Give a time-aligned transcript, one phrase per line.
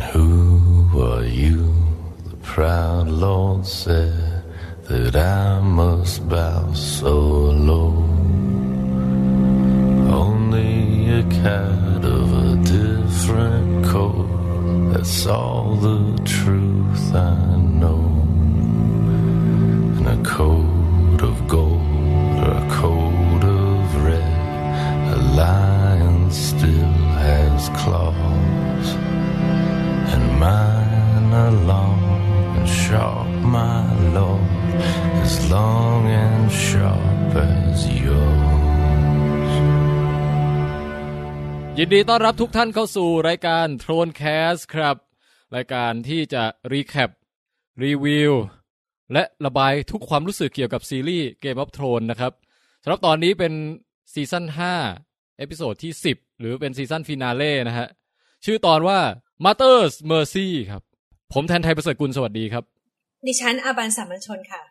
[0.00, 1.74] who are you?
[2.24, 4.44] The proud Lord said
[4.88, 7.16] that I must bow so
[7.70, 7.94] low.
[10.22, 14.28] Only a cat of a different coat.
[14.92, 18.02] That's all the truth I know.
[19.96, 20.69] And a coat
[31.48, 31.98] A long
[32.58, 33.82] and sharp, my
[34.16, 34.48] lord.
[35.24, 38.48] As long and sharp as yours.
[41.78, 44.96] ยินดีต้อนรับทุกท่านเข้าสู่รายการ ThroneCast ครับ
[45.56, 47.10] รายการที่จะ recap
[47.82, 48.32] review
[49.12, 52.32] และระบายทุกความรู้สึกเกี่ยวกับซีรีส์ Game of Thrones นะครับ
[52.82, 53.52] สำหรับตอนนี้เป็น
[54.12, 54.44] season
[54.92, 57.88] 5 episode ที่ 10 หรือเป็น season finale นะฮะ
[58.44, 59.00] ชื่อตอนว่า
[59.44, 60.82] Mother's Mercy ครับ
[61.34, 62.64] ผมแทนไทยประเสริฐกุลสวัสดีครับ
[63.26, 64.62] ดิฉันอาบันสามัญชนค่ะ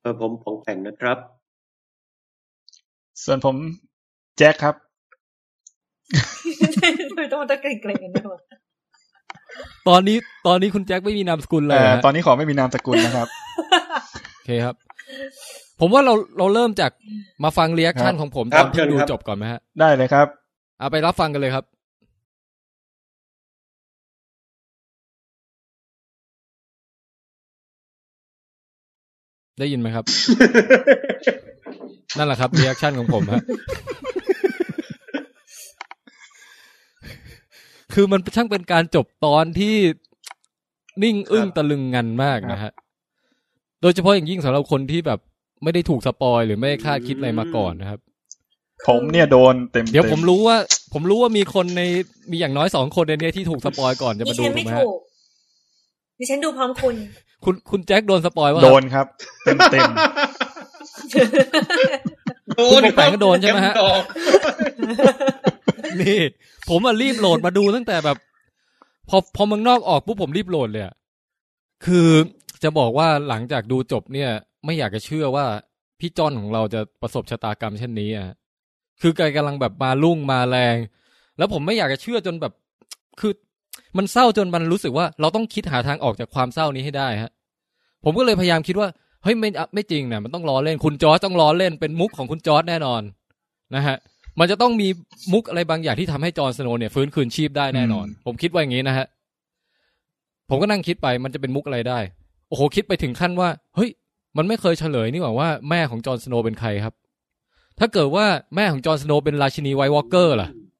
[0.00, 1.18] เออผมของแผ่งนะครับ
[3.24, 3.56] ส่วนผม
[4.38, 4.74] แจ็คครับ
[7.10, 8.40] ทำไมต้องมาตะเกรงๆกันด้วยวะ
[9.88, 13.28] ตอนนี้ตอนนี้คุณแจ็คไม่มีนามสกุลเลยเอ่อฮะตอนนี้ขอไม่มีนามสกุลนะครับ
[14.34, 14.74] โอเคครับ
[15.80, 16.92] ผมว่าเราเราเริ่มจาก
[17.44, 20.26] มาฟังเรีแอคชั่นครับของผมคตรัอบนที่เชิญดูครับจบก่อนไหมฮะ ได้เลยครับ
[20.78, 21.64] เอาไปรับฟังกันเลยครับ
[29.58, 30.04] ได้ยินไหมครับ
[32.18, 33.42] นั่นแหละครับ reaction ของผมฮะ
[37.94, 39.76] คือมันช่างเป็นการจบตอนที่
[41.02, 42.72] นิ่งอึ้งตะลึงงันมากนะฮะ
[43.82, 45.18] โดยเฉพาะอย่างยิ่งสำหรับคนที่แบบ
[45.62, 48.00] ไม่ได้ถูก spoil หรือไม่ได้คาดคิดอะไรมาก่อนนะครับ
[48.88, 50.56] ผมเนี่ยโดนเต็มๆเดี๋ยวผมรู้ว่า
[50.92, 51.82] ผมรู้ว่ามีคนใน
[52.30, 55.00] มีอย่างน้อยสองคนในเนี้ยที่ถูกสปอยก่อนจะดิมาดูฉันถูไม่กไหมฮะถูก
[56.18, 56.94] ดิฉันดูพร้อมคุณ
[57.44, 59.06] คุณคุณแจ็คโดนสปอยว่าโดนครับ
[59.44, 59.90] เต็มเต็ม
[62.56, 64.02] โดคุณนปกแปงก็โดนใช่ไหมฮะแกดอก
[66.00, 66.18] นี่
[66.68, 68.16] ผมอะรีบโหลดมาดูตั้งแต่แบบ
[69.08, 70.94] พอพอเมืองนอกออกปุ๊บผมรีบโหลดเลยอะ
[71.84, 72.08] คือ
[72.62, 74.30] จะบอกว่าหลังจากดูจบเนี่ย
[74.64, 75.46] ไม่อยากจะเชื่อว่า
[76.00, 78.36] พี่จอนของเราจะประสบชะตากรรมเช่นนี้อะ
[79.00, 80.76] คือแกกำลังแบบมาลุ่งมาแรง
[81.38, 82.52] แล้วผมไม่อยากจะเชื่อจนแบบ
[83.20, 83.32] คือ
[83.96, 87.30] มันเศร้าจนมันรู้สึกว่าเราต้องคิดหาทางออกจากความเศร้านี้ให้ได้ฮะ
[88.04, 88.88] ผมก็เลยพยายามคิดว่า
[89.22, 93.02] เฮ้ยไม่อะไม่จริงนะมันต้องล้อเล่นคุณจอร์จต้องล้อเล่นเป็นมุกของคุณจอร์จแน่นอน
[93.74, 93.96] นะฮะ
[94.38, 94.88] มันจะต้องมี
[95.32, 99.06] มุกอะไรบางอย่างที่ทำให้จอร์นสโนว์เนี่ยฟื้นคืนชีพได้แน่นอน ผมคิดว่าอย่างนี้นะฮะ
[100.48, 101.98] ผมก็นั่งคิดไปมันจะเป็นมุกอะไรได้
[102.48, 103.90] โอ้โหคิดไปถึงขั้นว่า เฮ้ย
[104.36, 106.94] มันไม่เคยเฉลยนี่หว่าว่าแม่ของ Jon Snow เป็นใครครับ
[107.78, 108.26] ถ้าเกิดว่า
[108.56, 110.71] แม่ของ Jon Snow เป็นราชินี White Walker ล่ะๆอืม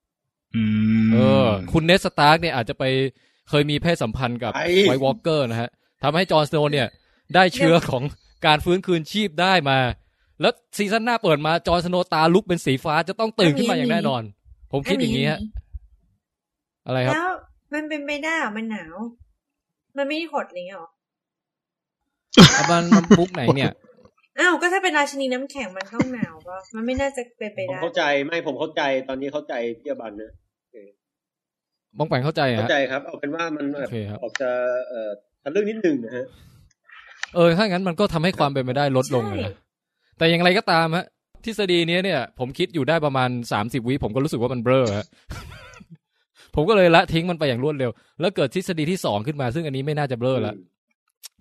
[1.13, 2.85] เออ คุณ Ned Stark เนี่ยอาจจะไป
[3.49, 5.71] เคยมีเพศสัมพันธ์กับไอ้ White Walker นะฮะ
[6.03, 6.89] ทำให้ Jon Snow เนี่ย
[7.35, 8.03] ได้เชื้อของ
[8.47, 9.79] การฟื้นคืนชีพได้มา
[10.41, 14.23] แล้ว season หน้าเปิดมา Jon Snow ตาลุกเป็นสีฟ้าจะต้องตื่นขึ้นมาอย่างแน่นอน
[14.73, 15.41] ผมคิดอย่างนี้ฮะ
[16.87, 17.31] อะไรครับแล้ว
[17.75, 18.97] มันเป็นไปได้เหรอมันหนาว
[19.97, 20.91] มันไม่ได้หดอะไรเงี้ยหรอ
[22.55, 23.73] อะมันมันมุกไหนเนี่ย
[24.39, 30.33] อ้าวก็ถ้าเป็นราชินีน้ำแข็งมันต้องหนาวปะมันไม่น่าจะเป็นไปผมได้เข้าใจไม่ผมเข้าใจตอนนี้เข้าใจพี่อบันนะ
[31.99, 34.51] บ้องแปงเข้าใจเข้าฮะใจครับ เอาเป็นว่ามันแบบโอเคครับออกจะ
[34.89, 35.11] เอ่อ
[35.43, 36.27] ทะลึ่งนิดหนึ่งนะฮะ
[37.35, 39.55] เออถ้างั้นมันก็ทำให้ความเป็นไปได้ลดลงเลยนะ
[40.19, 41.07] แต่อย่างไรก็ตามฮะ
[41.45, 45.07] ทฤษฎีเนี้ยเนี่ย ผมคิดอยู่ได้ประมาณสามสิบวิผมก็รู้สึกว่ามันเบ้อฮะ
[46.55, 50.55] ผมก็เลยละทิ้งมันไปอย่างรวดเร็ว แล้วเกิดทฤษฎีที่สองขึ้นมา ซึ่งอันนี้ไม่น่าจะเบ้อละ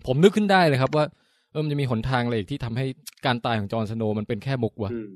[0.06, 1.04] ผมนึกขึ้นได้เลยครับว่า
[1.50, 2.86] เออมันจะมีหนทางอะไรอีกที่ทำให้
[3.26, 5.08] การตายของจอร์นสโนว์มันเป็นแค่มุกวะอืม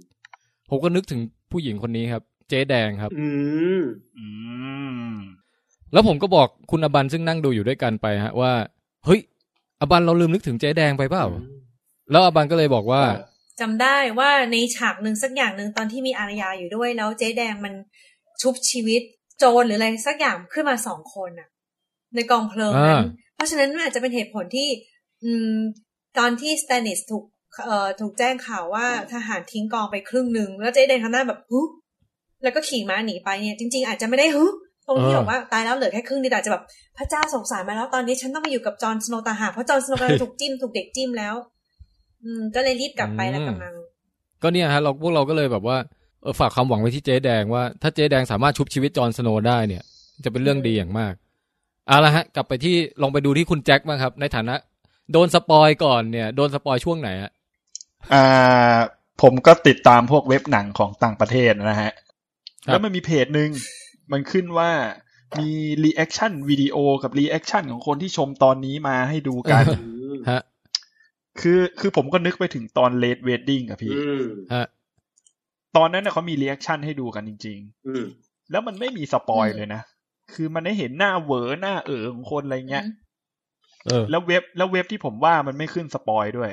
[0.71, 1.21] ผมก็นึกถึง
[1.53, 3.29] ผู้หญิงคนนี้ครับ เจ๊แดงครับ อื
[3.81, 3.83] ม
[4.19, 4.27] อื
[5.11, 5.13] ม
[5.93, 8.53] แล้วผมก็บอกคุณอบันซึ่งนั่งดูอยู่ด้วยกันไปฮะ ว่า
[9.07, 9.21] เฮ้ย
[9.81, 11.27] อบันเราลืมนึกถึงเจ๊แดงไปเปล่า
[12.11, 13.03] แล้วอบันก็เลยบอกว่า
[13.61, 17.75] จำได้ว่าในฉากหนึ่งสักอย่างหนึ่งตอนที่มีอารยาอยู่ด้วย แล้วเจ๊แดงมัน
[18.43, 19.03] ชุบชีวิต
[19.39, 21.49] โจรหรืออะไรสักอย่างขึ้นมาสองคนอะ
[22.15, 23.03] ในกองเพลิงนั้นอ่า
[23.35, 24.69] เพราะฉะนั้นมันอาจจะเป็นเหตุผลที่
[25.25, 25.57] อืม
[26.19, 27.25] ตอนที่สแตนิสถูก
[27.65, 31.61] เอ่อถูกแจ้งข่าวว่าทหารทิ้งกองไปครึ่งหนึ่งแล้วเจ๊แดงทำหน้าแบบฮึ
[32.43, 34.45] แล้วก็ขี่ม้าหนีไปเนี่ยจริง ๆ อาจจะไม่ได้ฮึ
[34.87, 36.63] ตรงที่เออบอกว่าตายแล้วเหลือแค่ครึ่งเดียวแต่อาจจะแบบ
[36.99, 41.35] พระเจ้าสงสารมาแล้วตอนนี้ฉันต้องมาอยู่กับ Jon Snow ต่างหากเพราะ Jon Snow กำลังถูกจิ้มถูกเด็กจิ้มแล้ว
[42.23, 43.75] อืม ก็เลยรีบกลับไปแล้วกำลัง
[44.43, 45.79] ก็เนี่ยฮะเราพวกเราก็เลยแบบว่า
[46.23, 49.83] เออฝากความหวังไว้ที่เจ๊แดงว่าถ้าเจ๊แดงสามารถชุบชีวิต Jon Snow ได้เนี่ย
[50.25, 51.15] จะเป็นเรื่องดีอย่างมาก
[51.87, 54.55] เอาละฮะ กลับไปที่ลองไปดูที่คุณแจ็คบ้างครับ ในฐานะ
[55.13, 57.33] โดน spoil ก่อนเนี่ย โดน spoil ช่วงไหนฮะ
[58.13, 58.77] อ่า
[59.23, 62.06] ผมก็ติดตามพวกเว็บหนังของต่างประเทศนะฮะครับ
[62.67, 63.51] แล้วมันมีเพจหนึ่ง
[64.13, 64.71] มันขึ้นว่า
[65.39, 65.51] มี
[65.85, 70.43] reaction video กับ reaction ของคนที่ชมตอนนี้มาให้ดูกันเอออืมฮะ
[71.41, 74.67] คือคือผมก็นึกไปถึงตอน Red Wedding อะพี่อืมฮะ
[75.77, 79.83] ตอนนั้นน่ะเขามี reaction ให้ดูกันจริงอืมๆแล้วมันไม่มี spoil อืมเลยนะ
[80.33, 82.85] คือมันได้เห็นหน้าเหวอหน้าเอ๋อของคนอะไรเงี้ย
[83.87, 86.51] เออแล้วเว็บแล้วเว็บที่ผมว่ามันไม่ขึ้น spoilด้วย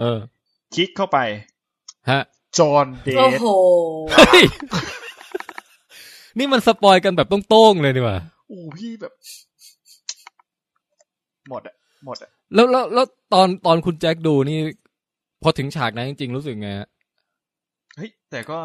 [0.00, 0.18] เออ
[0.74, 1.18] คลิกเข้าไป
[2.10, 2.20] ฮะ
[2.58, 3.46] จอห์นเดโอ้ทโห
[4.12, 4.42] เฮ้ย
[6.38, 8.18] นี่มันสปอยกันแบบโต้งๆเลยนี่หว่า
[8.48, 9.12] โอ้พี่แบบ
[11.48, 11.74] หมดอะ
[12.06, 14.58] หมดอะแล้วแล้วแล้วตอนตอนคุณแจ็คดูนี่
[15.42, 16.88] พอถึงฉากนั้นจริงๆรู้สึกไงฮะ
[17.96, 18.58] เฮ้ยแต่ก็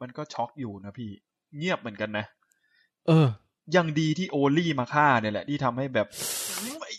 [0.00, 1.10] มันก็ช็อกอยู่นะพี่
[1.58, 2.24] เงียบเหมือนกันนะ
[3.06, 3.26] เออ
[3.76, 6.06] ยังดีที่โอลี่มาฆ่าเนี่ยแหละ ที่ทำให้แบบ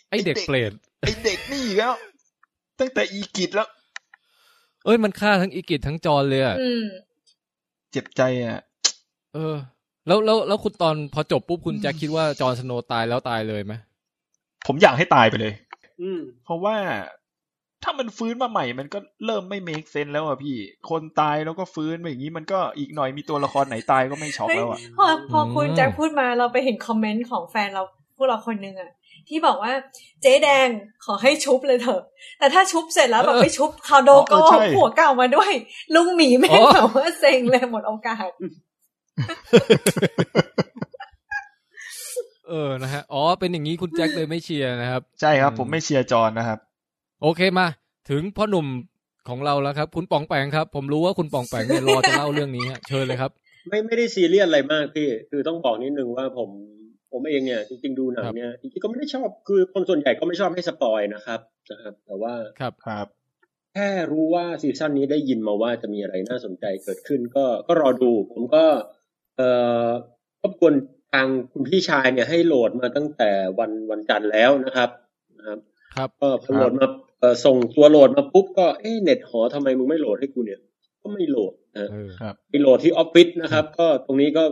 [0.10, 0.72] ไอเด็กเปรต
[1.02, 1.94] ไอเด็กนี่อีกแล้ว
[2.80, 3.68] ตั้งแต่อีกิจแล้ว
[4.86, 6.84] เอ้ยมันฆ่าทั้งอีกิจทั้งจอนเลยอะอืม
[7.92, 8.60] เจ็บใจอะ
[9.36, 9.56] เออ
[10.08, 13.74] แล้วแล้วแล้วคุณตอนพอจบปุ๊บคุณแจ็คคิดว่าจอห์นสโนว์ตายแล้วตายเลยไหม
[14.68, 15.54] ผมอยากให้ตายไปเลย
[16.02, 16.76] อืม เพราะว่า
[17.84, 20.58] ถ้ามันฟื้นมาใหม่ มันก็เริ่มไม่เมคเซนแล้วอะพี่
[20.90, 27.84] คนตายแล้วก็ฟื้นไปอย่างนี้มันก็อีกหน่อยมีตัวละครไหนตายก็ไม่ช็อกเฮ้ยแล้วอะพอพอคุณแจ็คพูดมาเราไปเห็นคอมเมนต์ของแฟนเรา
[28.16, 28.92] พวกเราคนหนึ่งอะ
[29.30, 29.74] ที่บอกว่า
[30.22, 30.68] เจ๊แดง
[31.06, 32.02] ขอให้ชุบเลยเถอะ
[32.40, 35.52] แต่ถ้าชุบเสร็จแล้วแบบไปชุบคาโดโก้อ๋อเออใช่หัวเก่ามาด้วย
[35.96, 38.30] ลุงหมีแม่งแบบว่าเซ็งเลยหมดโอกาส
[42.50, 46.60] เออนะฮะอ๋อเป็นอย่างนี้คุณแจ็คเลยไม่เชียร์นะครับ ใช่ครับอืมผมไม่เชียร์จอห์นนะครับ
[47.22, 47.68] โอเคมา
[48.10, 48.68] ถึงพ่อหนุ่ม
[49.30, 53.32] ของเราแล้วครับ คุณปองแปงครับ ผมรู้ว่าคุณปองแปงเนี่ยรอจะเล่าเรื่องนี้ฮะเชิญเลยครับ
[53.70, 56.50] ไม่ไม่ได้ซีเรียสอะไรมากพี่คือต้องบอกนิดนึงว่าผม
[57.12, 61.40] ผมเองเนี่ยจริงๆดูหนังเนี่ยจริงๆก็ไม่ได้ชอบคือคนส่วนใหญ่ก็ไม่ชอบให้ spoil นะครับ
[61.72, 63.08] นะครับ แต่ว่าครับครับ
[63.74, 68.66] แค่รู้ว่า season นี้ได้ยินมาว่าจะมีอะไรน่าสนใจเกิดขึ้น ก็ก็รอดู ผมก็
[69.38, 69.50] เอ่
[69.86, 69.88] อ
[70.44, 70.74] รบกวน
[71.12, 73.30] ทางคุณพี่ชายเนี่ยให้โหลดมาตั้งแต่
[73.60, 74.90] วันวันจันทร์แล้วนะครับ
[75.38, 75.60] นะครับ
[75.96, 76.88] ครับก็พอโหลดมา
[77.20, 80.60] เอ่อส่งตัวโหลดมาปุ๊บก็เอ๊ะเน็ตหอทำไมมึงไม่โหลดให้กูเนี่ย
[81.02, 84.44] ก็ไม่โหลดนะเออไปโหลดที่ออฟฟิศนะครับ ก็ตรงนี้ก็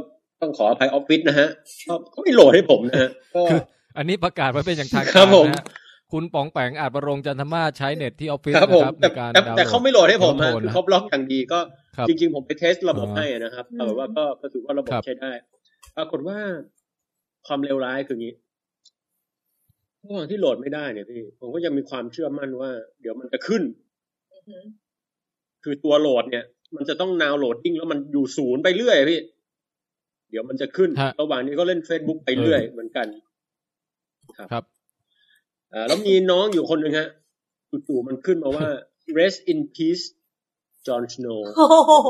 [0.42, 1.48] ต้องขออภัยออฟฟิศนะฮะ
[1.88, 3.60] ก็ก็ไม่โหลดให้ผมนะฮะก็คือ
[3.98, 5.64] อันนี้ประกาศไว้เป็นอย่างทางครัการบผมนะฮะ
[6.14, 11.60] คุณปองแปงอาจประรงจันทมาศใช้เน็ตที่ออฟฟิศครับผมนะครับในแต่การแต่ดาวน์โหลดแต่เขาไม่โหลดให้ผมฮะโทรคือนะเขาบล็อกอย่างดีก็
[11.98, 15.32] ครับจริง ๆ ผมไปเทสระบบอ่าให้นะครับอืมแต่ว่าก็ก็ถือว่าระบบครับใช้ได้
[15.98, 16.38] ปรากฏว่า
[17.48, 18.34] ความเลวร้ายคืออย่างนี้
[20.04, 22.72] ระหว่างที่โหลดไม่ได้เนี่ยพี่ ผมก็ยังมีความเชื่อมั่นว่า
[23.02, 23.64] เดี๋ยวมันจะขึ้น
[24.34, 24.64] อือหือ
[25.64, 26.44] คือตัวโหลดเนี่ย
[26.76, 29.22] มันจะต้องนาวโหลดดิ้งแล้วมันอยู่ศูนย์ไปเรื่อยอะพี่
[30.30, 33.08] เดี๋ยวมันจะขึ้นฮะระหว่างนี้ก็เล่น Facebook ไปเรื่อยเหมือนกัน
[34.38, 34.73] ครับอ่า
[35.88, 37.10] แล้วมีน้องอยู่คนหนึ่งฮะ
[37.88, 38.68] จู่ๆมันขึ้นมาว่า
[39.18, 40.04] rest in peace
[40.86, 42.10] Jon Snow โอ้โห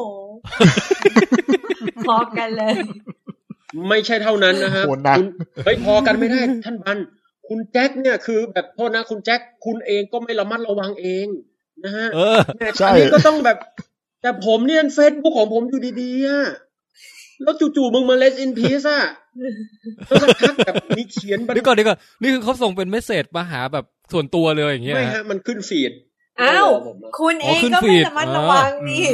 [2.07, 2.73] พอกันเลย
[3.89, 5.27] ไม่ใช่เท่านั้นนะครับโหหนักคุณ
[5.65, 6.97] เฮ้ยพอกันไม่ได้ท่านบัน
[7.47, 11.27] คุณแจ็คเนี่ยคือแบบโทษนะ คุณแจ็คคุณเองก็ไม่ระมัดระวังเอง
[11.85, 13.57] นะฮะเออเนี่ยใช่อันนี้ก็ต้องแบบ
[14.21, 16.41] แต่ผมเนี่ยเฟซบุ๊กของผมอยู่ดีๆอะ
[17.43, 19.03] แล้วจู่ๆมึงมาเลสอินพีซอะ
[20.07, 25.91] แล้วสักพักแบบมีเขียนบันเดี๋ยวก่อนเดี๋ยวก่อนนี่คือเขาส่งเป็นเมสเซจมาหาแบบส่วนตัวเลยอย่างเงี้ยไม่ฮะฮะมันขึ้นฟีด
[26.41, 29.05] อ้าวผมอะคุณเองอ๋อขึ้นก็ฟีไม่ดระมัดระวังนี่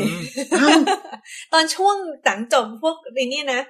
[0.60, 0.80] อ้าว
[1.54, 1.96] ตอนช่วง
[2.26, 3.62] หลังจบพวกไอ้นี่นะ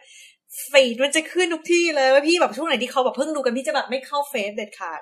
[0.71, 5.01] ฟีดมันจะขึ้นทุกที่เลยว่าพี่แบบช่วงไหนที่เขาแบบเพิ่งดูกันพี่จะแบบไม่เข้าเฟซเด็ดขาด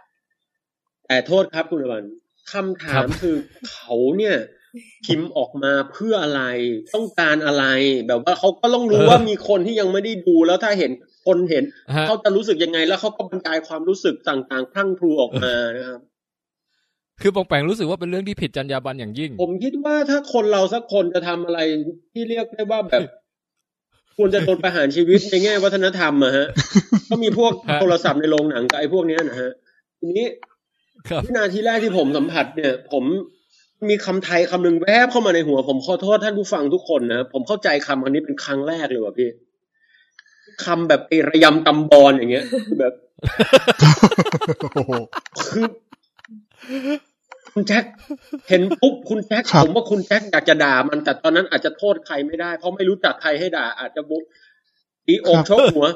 [1.08, 2.06] แต่โทษครับคุณอวัน
[2.52, 3.36] คำถาครัมบคือ
[3.72, 4.36] เขาเนี่ย
[5.06, 6.42] พิมพ์ออกมาเพื่ออะไร
[6.96, 7.66] ต้องการอะไร
[8.08, 10.92] แบบว่าเขาก็ต้องรู้ว่ามีคนที่ยังไม่ได้ดูแล้วถ้าเห็น
[11.26, 11.64] คนเห็น
[11.96, 16.02] ฮะเขาจะรู้สึกยังไง แล้วเขาก็บรรยายความรู้สึกต่างๆพรั่งพรูออกมานะครับ
[17.22, 21.60] คือปองแปงรู้สึกว่าเป็นเรื่องที่ผิดจรรยาบรรณอย่างยิ่ง ผมคิดว่าถ้าคนเราสักคนจะทำอะไร
[22.14, 23.02] ที่เรียกได้ว่าแบบ
[24.18, 26.48] ควรจะโดนประหารชีวิตในแง่วัฒนธรรมอะฮะ
[27.10, 29.52] ก็มีพวกฮะโทรศัพท์ในโรงหนังกับไอ้พวกเนี้ยนะฮะ
[30.00, 30.28] ทีนี้
[31.10, 33.04] ครับวินาทีแรกที่ผมสัมผัสเนี่ย ผม
[33.90, 39.30] มีคำไทยคำหนึ่งแวบเข้ามาในหัว ผมขอโทษท่านผู้ฟังทุกคนนะผมเข้าใจคำคำนี้เป็นครั้งแรกเลยว่ะพี่
[40.66, 42.94] คำแบบไอ้ระยำตำบอลอย่างเงี้ยคือแบบ
[44.74, 44.92] โอ้โห
[45.48, 45.66] คือ
[47.54, 47.84] คุณแจ็ค
[48.50, 54.24] เห็นปุ๊บคุณแจ็คครับผมว่าคุณแจ็คอยากจะด่ามันแต่ตอนนั้นอาจจะโทษใครไม่ได้ เพราะไม่รู้จักใครให้ด่า อาจจะบุก
[55.06, 55.88] ตีอกชกหัว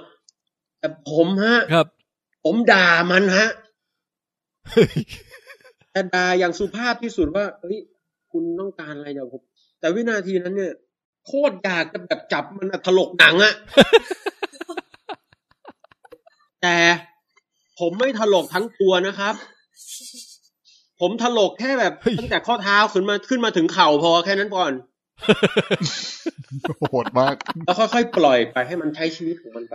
[0.80, 1.88] แต่ผมฮะครับ
[2.44, 3.48] ผมด่ามันฮะ
[5.92, 7.78] แต่ด่าอย่างสุภาพที่สุดว่าเฮ้ย
[8.32, 9.42] คุณต้องการอะไรจากผม
[9.80, 10.74] แต่วินาทีนั้นเนี่ย
[11.26, 13.54] โคตรอยากจะแบบจับมันอะถลกหนังอะ
[16.62, 16.78] แต่
[17.80, 19.34] ผมไม่ถลกทั้งตัวนะครับ
[21.00, 24.72] ผมถลกแค่แบบเฮ้ยตั้งแต่ข้อเท้าขึ้นมาขึ้นมาถึงเข่าพอแค่นั้นก่อน
[26.90, 29.74] โหดมาก แล้วค่อยๆปล่อยไปให้มันใช้ชีวิตของมันไป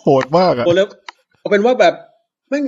[0.00, 0.86] โหดมากอะโอ้แล้ว
[1.38, 1.94] เอาเป็นว่าแบบ
[2.48, 2.64] แม่ง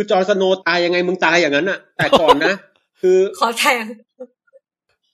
[0.00, 2.54] คือจอร์นสโนว์ตายยังไงมึงตายอย่างนั้นอะแต่ก่อนนะ
[3.00, 3.84] คือขอแทง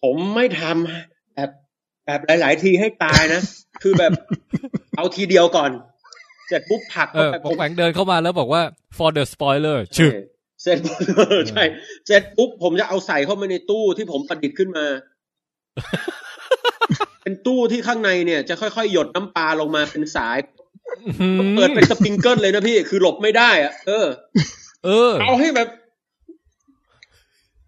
[0.02, 1.50] ผมไม่ทำแบบ
[2.06, 3.40] แบบหลาย ๆ ทีให้ตายนะ
[3.82, 4.12] คือแบบ
[4.96, 5.70] เอาทีเดียวก่อน
[6.48, 8.62] เสร็จปุ๊บผลักเอเข้าอไปปองแปงเดินเข้ามาแล้วบอกว่า
[8.96, 10.12] for the spoiler ชึก
[10.62, 10.98] เสร็จปุ๊บ
[11.50, 11.64] ใช่
[12.06, 14.86] เสร็จปุ๊บผมจะเอาใส่เข้ามาในตู้ที่ผมประดิษฐ์ขึ้นมา
[17.22, 20.38] เป็นตู้ที่ข้างในเนี่ย จะค่อย ๆ หยดน้ำปลาลงมาเป็นสาย
[21.56, 24.06] เปิดเป็นสปริงเกิลเลยนะพี่ คือหลบไม่ได้อะเออ
[24.84, 25.68] เออ เอาให้แบบ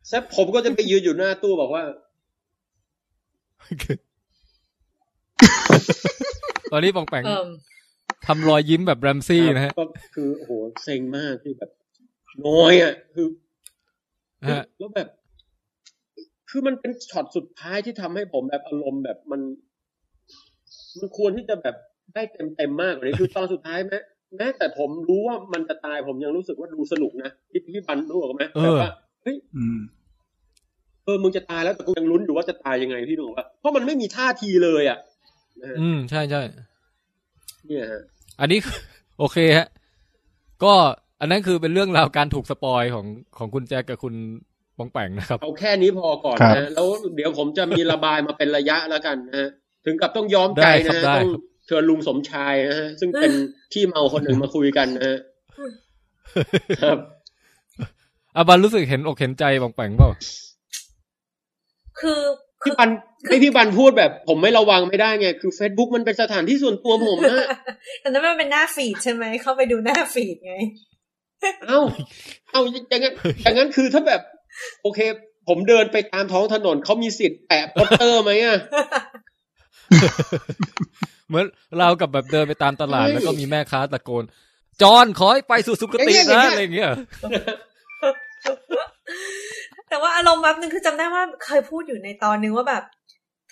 [0.08, 1.84] แซบผมก็จะไปยืนอยู่หน้าตู้บอกว่า
[6.72, 7.48] ตอนนี้ปองแปงเอิ่ม
[8.26, 11.70] ทำรอยยิ้มแบบแรมซี่นะฮะ ก็คือโอ้โหเซ็งมากที่แบบ
[12.46, 13.26] น้อยอะ คือ
[14.50, 15.08] ฮะแล้วแบบ
[16.50, 19.40] คือมันเป็นช็อตสุดท้ายที่ทำให้ผมแบบอารมณ์แบบมัน
[20.98, 21.76] มันควรที่จะแบบ
[22.14, 24.00] ได้เต็มเต็มๆมากกว่านี้คือตอนสุดท้ายแม้
[24.36, 28.92] แม้แต่ผมรู้ว่ามันจะตายผมยังรู้สึกว่าดูสนุกนะพี่พี่บันรู้หรอกไหมเออแบบว่า
[29.22, 29.78] เฮ้ยอืม
[31.04, 34.98] เออมึงจะตายแล้วแต่กูยังลุ้นอยู่ว่าจะตายยังไงพี่หนุ่มว่าเพราะมันไม่มีท่าทีเลยอะ
[35.60, 36.42] นะฮะอืมใช่ใช่
[37.66, 38.02] เนี่ยฮะ
[38.40, 38.58] อันนี้
[39.18, 39.66] โอเคฮะ
[40.64, 40.72] ก็
[41.20, 43.06] อันนั้นคือเป็นเรื่องราวการถูกสปอยของ
[43.38, 44.14] ของคุณแจ็คกับคุณ
[44.78, 49.50] ปองแปงนะครับ เอาแค่นี้พอก่อนครับนะแล้วเดี๋ยวผมจะมีระบายมาเป็นระยะแล้วกันนะฮะ
[49.84, 53.32] ถึงกับต้องย้อมใจนะฮะได้ครับได้ต้องครับ เชิญลุงสมชายนะฮะซึ่งเป็น
[53.72, 55.18] ที่เมาคนหนึ่งมาคุยกันนะฮะ
[56.82, 56.98] ครับ
[58.36, 60.10] อาบันรู้สึกเห็นอกเห็นใจปองแปงเปล่า
[62.00, 62.20] คือ
[62.62, 62.90] คืพี่อบัน
[63.26, 67.46] ให้พี่บันพูดแบบ ผมไม่ระวังไม่ได้ไง คือ Facebook มันเป็นสถานที่ส่วนตัวผมนะ
[68.00, 70.54] แต่นั้นมันเป็นหน้าฟีดใช่ไหม เข้าไปดูหน้าฟีดไง
[71.66, 71.80] เอ้า
[72.50, 74.20] เอ้าอย่างนั้นอย่างนั้นคือถ้าแบบ
[74.82, 75.00] โอเค
[75.48, 78.58] ผมเดินไปตามท้องถนนเขามีสิทธิ์แปะโปสเตอร์ไหมอะ
[81.28, 81.44] เหมือน
[81.78, 84.24] เรากับแบบเดินไปตามตลาดเฮ้ยแล้วก็มีแม่ค้าตะโกน
[84.82, 86.90] จอนขอให้ไปสู่สุคติอย่างเงี้นะยอะไรอย่างเงี้ย
[89.88, 92.82] แต่ว่าอารมณ์แบบนึงคือจำได้ว่าเคยพูดอยู่ในตอนนึงว่าแบบ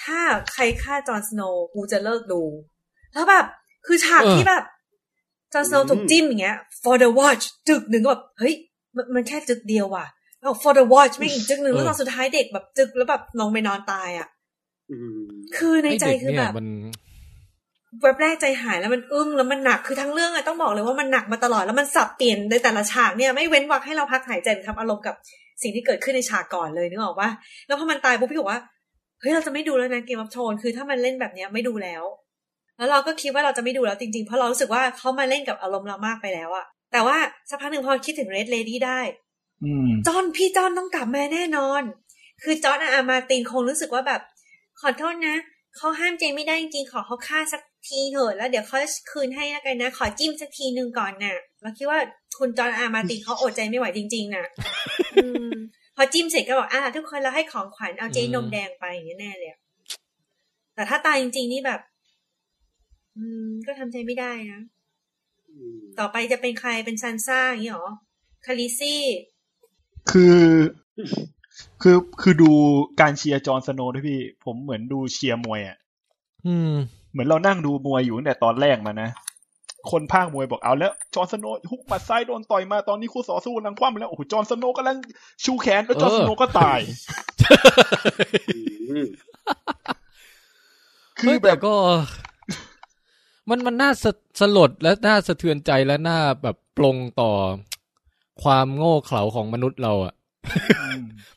[0.04, 0.20] ถ้า
[0.52, 2.42] ใครฆ่าจอห์นสโนว์กูจะเลิกดู
[3.14, 3.46] แล้วแบบ
[3.86, 4.64] คือฉากเออที่แบบ
[5.52, 8.54] จอห์นสโนว์ถูกจิ้มอย่างเงี้ย for the watch จึกหนึ่งก็แบบเฮ้ย
[8.96, 10.06] มันมันแค่จึกเดียวว่ะ
[10.40, 14.28] เอา for the watch ไม่งอีกจึกหนึ่งแล้วตอนสุดท้ายเด็กแบบจึกแล้วแบบลงไปนอนตายอะ
[14.90, 15.22] อืม
[15.56, 16.68] คือในใจไเด็กคือเนี่แบยบมัน
[18.02, 25.14] แวบแรกใจหายแล้วมันอึ้งแล้วมันหนักคือทั้งเรื่องอะต้องบอกเลยว่ามันหนักมาตลอดแล้วมันสับเปลี่ยนในแต่ละฉากเนี่ยไม่เว้นวรรคให้เราพักหายใจหรือทำอารมณ์กับ
[25.62, 27.28] สิ่งที่เกิดขึ้นในฉากก่อนเลยนึกออกว่า
[27.66, 28.60] แล้วพอมันตายปุ๊บพี่บอกว่า
[29.20, 32.02] เฮ้ยเราจะไม่ดูแล้วนะเกม of อ h โ o นคือถ้ามันเล่นแบบเนี้ยไม่ดูแล้ว
[32.78, 37.16] แล้วเราก็คิดว่าเราจะไม่ดูแล้วจริงๆ เพราะเรารู้สึกว่าเขามาเล่นกับอารมณ์เรามากไปแล้วอะแต่ว่า
[37.50, 39.00] สักพักหนึ่งพอคิดถึง Red Lady ได้
[39.64, 41.82] อืมจอห์นพี่จอห์นต้องกลับมาแน่นอน
[42.42, 44.20] คือจอห์นอามาร์ตินคงรู้สึกว่าแบบ
[44.80, 45.36] ขอโทษนะ
[45.76, 52.00] เขาห้ามเจนไม่ได้จริงๆขอเขาฆ่าสัก ทีเถอะแล้วเดี๋ยวเขาจะคืนให้แล้วกันนะ ขอจิ้มสักทีหนึ่งก่อนน่ะเราคิดว่า
[52.38, 54.46] คุณจอห์นอามาร์ตินเขาอดใจไม่ไหวจริง ๆน่ะ
[55.14, 55.50] อืม
[55.96, 59.60] พอจิ้มเสร็จก็บอกอ่าทุกคนเราให้ของขวัญเอาเจนนมแดงไปอย่างนี้ยแน่เลยอะ
[60.74, 61.80] แต่ถ้าตายจริง ๆ นี่แบบ
[63.16, 64.60] อืม ก็ทำใจไม่ได้นะ
[65.98, 67.88] ต่อไปจะเป็นใครเป็นซันซ่าอย่างนี้หรอ
[68.46, 69.02] คาริซี่
[70.10, 70.40] คือ
[71.82, 72.52] คือคือดู
[73.00, 75.76] การเชียร์จอห์นสโนว์ด้วยพี่ ผมเหมือนดูเชียร์มวยอะ
[76.46, 76.72] อืม
[77.14, 79.10] เหมือนเรานั่งดูมวยอยู่ตั้งแต่ตอนแรกมานะ
[79.90, 84.96] คนภาคมวยบอกเอาแล้ว จอห์นสโนว์ฮุกหมัดซ้ายโดนต่อยมาตอนนี้คู่ต่อสู้กำลังคว่ำแล้ว โอ้โหจอห์นสโนว์กำลัง
[85.44, 86.80] ชูแขนแล้วจอห์นสโนว์ก็ตาย
[88.50, 88.58] อื
[89.04, 89.06] ม
[91.20, 91.74] คืเฮ้อยแบแต่บก็
[93.48, 97.30] มันมันน่าสะสลดและน่าสะเทือนใจและน่าแบบปลงต่อ
[98.42, 100.14] ความโง่เขลาของมนุษย์เราอะ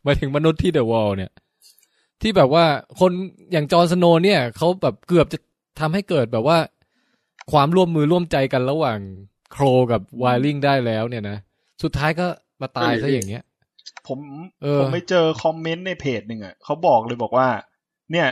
[0.03, 1.31] หมายถึงมนุษย์ที่ The Wall เนี่ย
[2.21, 2.65] ที่แบบว่า
[2.99, 3.11] คน
[3.51, 5.39] อย่าง Jon Snow เนี่ยเขาแบบเกือบจะ
[5.79, 6.57] ทำให้เกิดแบบว่า
[7.51, 8.99] ความร่วมมือร่วมใจกันระหว่าง
[9.51, 11.37] Crow กับ Wildling ได้แล้วเนี่ยนะ
[11.83, 12.27] สุดท้ายก็
[12.61, 13.43] มาตายซะอย่างเงี้ย
[14.07, 14.19] ผม
[14.63, 17.47] เออผมไปเจอคอมเมนต์ในเพจหนึ่งอะเขาบอกเลยบอกว่า
[18.11, 18.27] เนี่ย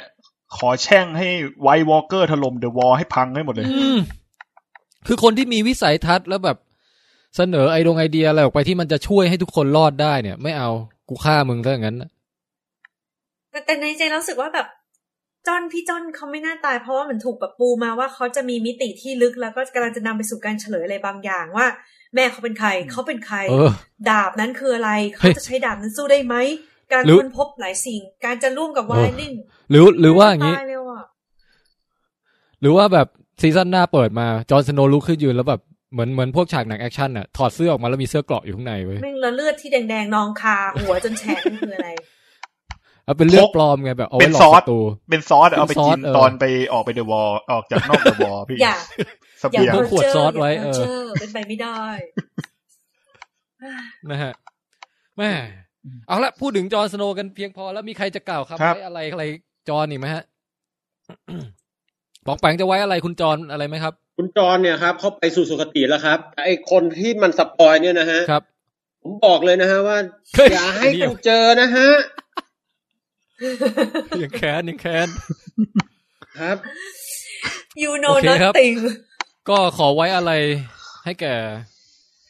[0.57, 1.27] ขอแช่งให้
[1.61, 3.97] White Walker ถล่ม The Wall ให้พังให้หมดเลยอืม
[5.07, 6.57] คือคนที่มีวิสัยทัศน์แล้วแบบ
[7.35, 10.69] เสนอไอดงไอเดียอะไรออกไปที่มันจะช่วยให้ทุกคนรอดได้เนี่ย ไม่เอา
[11.09, 12.09] กูฆ่ามึงซะอย่างนั้นนะ
[13.51, 14.67] แต่แต่ในใจเรารู้สึกว่าแบบ
[15.47, 21.67] จอนพี่จอนเขาไม่น่าตายเพราะว่าเหมือนถูกแบบปูมาว่าเขาจะมีมิติที่ลึกแล้วก็กำลังจะนำไปสู่การเฉลยอะไรบางอย่างว่า
[22.15, 23.71] แม่เขาเป็นใครเขาเป็นใครเออ
[24.09, 26.35] ดาบนั้นคืออะไรเฮ้เขายจะใช้ดาบนั้นสู้ได้ไหม
[26.91, 29.33] การหรือค้นพบหลายสิ่ง การจะร่วมกับไวเออลิง
[29.69, 31.03] หรือหรือว่าอย่างนี้นี้ตายเร็วอะ
[32.61, 33.07] หรือว่าแบบ
[33.41, 35.61] ซีซั่นหน้าเปิดมาจอร์นสโนว์ลุกขึ้นยืนแล้วแบบ
[35.93, 41.89] เหมือนเหมือนพวกฉากหนังแอคชั่นอะถอดเสื้อออกมาแล้วมีเสื้อเกราะอยู่ข้างในเว้ยแม่งแล้วเลือดที่แดงๆนองคาหัวจนแฉกนั่นคืออะไร
[43.05, 48.75] เอาเป็นเลือดพกปลอมไงแบบเอาเป็ไว้นหลอซกอสศัตรูเป็นซอสเอาไปเป็นซอกิสนเออตอนไปออกไปเดอะวอลออกจากนอกเดอะวอลพี่อย่า
[49.39, 51.81] เสอย่าบียงพวกขวดเพ้ซอสไว้ย่าเออเพ้อเป็นไปไม่ได้
[54.11, 54.33] นะฮะ
[55.17, 55.31] แม่
[56.07, 59.23] เอาละพูดถึงจอห์นสโนว์กันเพียงพอแล้วมีใครจะกล่าวครับครับไว้อะไรอะไร
[59.69, 60.23] จอห์นอีกไหมฮะ
[62.27, 68.43] บอกแปงจะไว้อะไรคุณจอห์นอะไรไหมครับ คุณจรเนี่ยครับเขาไปสู่สุคติแล้วครับไอคนที่มันสปอยเนี่ยนะฮะครับ
[69.03, 69.97] ผมบอกเลยนะฮะว่า
[70.35, 71.87] เฮ้ยอย่าให้เดี๋กัยวนเจอนะฮะ
[74.21, 75.07] ยังแค้นยังแค้น
[76.39, 76.57] ครับ
[77.81, 78.75] you know โอเคครับ nothing
[79.49, 80.31] ก็ขอไว้อะไร
[81.05, 81.35] ให้แก่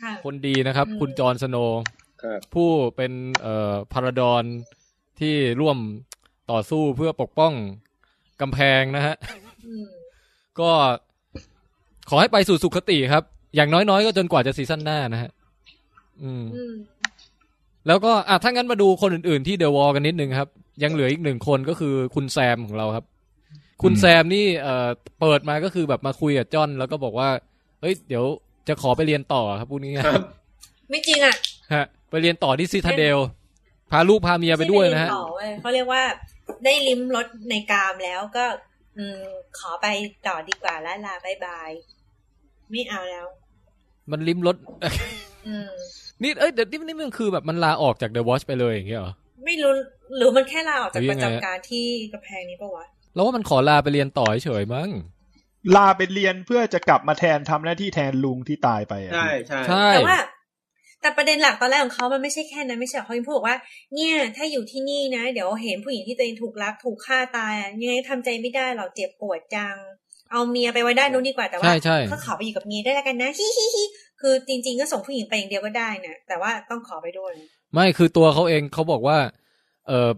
[0.01, 1.81] ค่ะคนดีนะครับอืมคุณจอห์นสโนว์
[2.23, 4.43] ครับผู้เป็นเอ่อพาราดอน
[5.19, 5.77] ที่ร่วม
[6.51, 7.53] ต่อสู้เพื่อปกป้อง
[8.41, 9.15] กำแพงนะฮะ
[9.65, 9.85] อืม
[10.59, 10.71] ก็
[12.09, 13.23] ขอให้ไปสู่สุคติครับ
[13.55, 15.31] อย่างน้อยๆ ก็จนกว่าจะซีซั่นหน้านะฮะ
[16.23, 16.73] อืมอืม
[17.87, 20.49] แล้วก็อะถ้างั้นมาดูคนอื่นๆที่เดอะวอลกันนิดนึงครับ
[20.83, 23.05] ยังเหลืออีกหนึ่งคนก็คือคุณแซมของเราครับ
[23.83, 24.87] คุณแซมนี่เอ่อ
[25.19, 27.29] เปิดมาก็คือแบบมาคุยกับจอห์นแล้วก็บอกว่า
[27.81, 28.23] เฮ้ย เดี๋ยว
[28.67, 30.25] จะขอไปเรียนต่อครับพูดง่ายครับ
[30.89, 33.17] ไม่จริงอะๆฮะไปเรียนต่อที่ซิทาเดล
[33.91, 36.03] พาลูกพาเมียไปด้วยนะฮะม่ด้เรีต่อเว้ยเขาเรียกว่า
[36.63, 38.45] ได้ลิ้มรสในกามแล้วก็
[38.97, 39.21] อืม
[39.57, 39.87] ขอไป
[40.27, 41.69] ต่อดีกว่าแล้วลาบายบาย
[42.71, 43.25] ไม่เอาแล้ว
[44.11, 44.55] มันลิ้มรส
[45.47, 45.71] อืม
[46.23, 49.13] นี่เอ้ยเดี๋ยวนี่นี่มันคือแบบมันลาออกจากเดอะวอชไปเลยอย่างเงี้ยเหรอ
[49.45, 49.73] ไม่รู้
[50.17, 54.89] หรือมันแค่ลาออกจากหรือปยังระไงจำการที่กระแพงนี้ปะวะแล้วว่ามันขอลาไปเรียนต่อเฉยๆมั้ง
[55.75, 60.19] ลาไปเรียนเพื่อจะกลับมาแทนทำหน้าที่แทนลุงที่ตายไปอะใช่ใช่ใช่แต่ว่า
[61.01, 63.57] แต่ประเด็นหลักตอนแรกของเขามันไม่ใช่แค่นั้นไม่ใช่เหรอเขายังพูดบอกว่า
[63.95, 69.75] เนี่ย ถ้าอยู่ที่นี่นะ เดี๋ยวเห็นผู้หญิงที่ตัวเองถูกรักถูกฆ่าตายอะยังไงทำใจไม่ได้หรอกเจ็บปวดจัง
[70.31, 73.83] เอาเมียไปไว้ด้านนู้นดีกว่าแต่ว่าใช่ใช่ก็ขอไปอยู่กับเมียได้แล้วกันนะฮิฮิฮิ
[74.21, 77.31] คือจริง ๆ ก็ส่งผู้หญิงไปอย่างเดียวก็ได้นะแต่ว่าต้องขอไปด้วย
[77.73, 79.17] ไม่คือตัวเขาเองเขาบอกว่า
[79.87, 80.09] เออ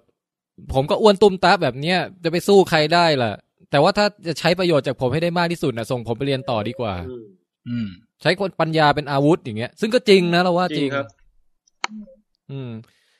[0.74, 3.32] ผมก็อ้วนตุ้มตาแบบเนี้ยจะไปสู้ใครได้ล่ะ
[3.72, 7.26] แต่ว่าถ้าจะใช้ประโยชน์จากผมให้ได้มากที่สุดนะส่งผมไปเรียนต่อดีกว่า อืม
[7.70, 7.88] อืม
[8.22, 11.08] ใช้คนปัญญาเป็นอาวุธอย่างเงี้ย ซึ่งก็จริงนะเราว่าจจริริงงครับ
[12.52, 12.72] อืม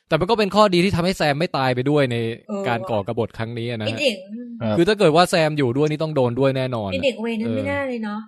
[0.08, 2.16] แต่มันก็เป็นข้อดีที่ทำให้แซมไม่ตายไปด้วยใน
[2.48, 4.16] เออการก่อกบฏครั้งนี้อะนะไอฮะเด็ก
[4.62, 8.20] ครับคือถ้าเกิดว่าแซมอยู่ด้วยนี่ต้องโดนด้วยแน่นอนไออะเด็กเวรนั้นเออไม่น่าเลยเนาะ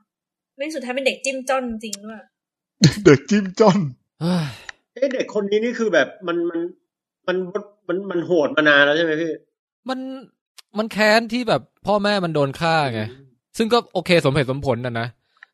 [0.57, 2.19] ไม่สุดท้ายเป็นเด็กจิ้มจ้อนจริงด้วย
[3.05, 3.79] เด็กจิ้มจ้อน
[4.21, 4.47] เฮ้ย
[4.95, 6.61] เอ๊ะเด็กคนนี้นี่คือแบบมันมัน
[7.27, 7.37] มัน
[7.89, 9.33] มันมันโหดมานานแล้วใช่ไหมพี่
[9.89, 9.99] มัน
[10.79, 13.03] มันแค้นที่แบบพ่อแม่มันโดนฆ่าไง
[13.59, 15.07] ซึ่งก็โอเคสมเหตุสมผลนะนะ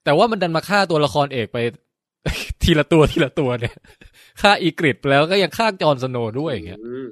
[0.04, 1.58] แต่ว่ามันดันมาฆ่าตัวละครเอกไป
[2.62, 3.74] ทีละตัวทีละตัวเนี่ย
[4.42, 7.06] ฆ่าอีกริดไปแล้วก็ยังฆ่าจอห์นสโนว์ด้วยอย่างเงี้ยอืม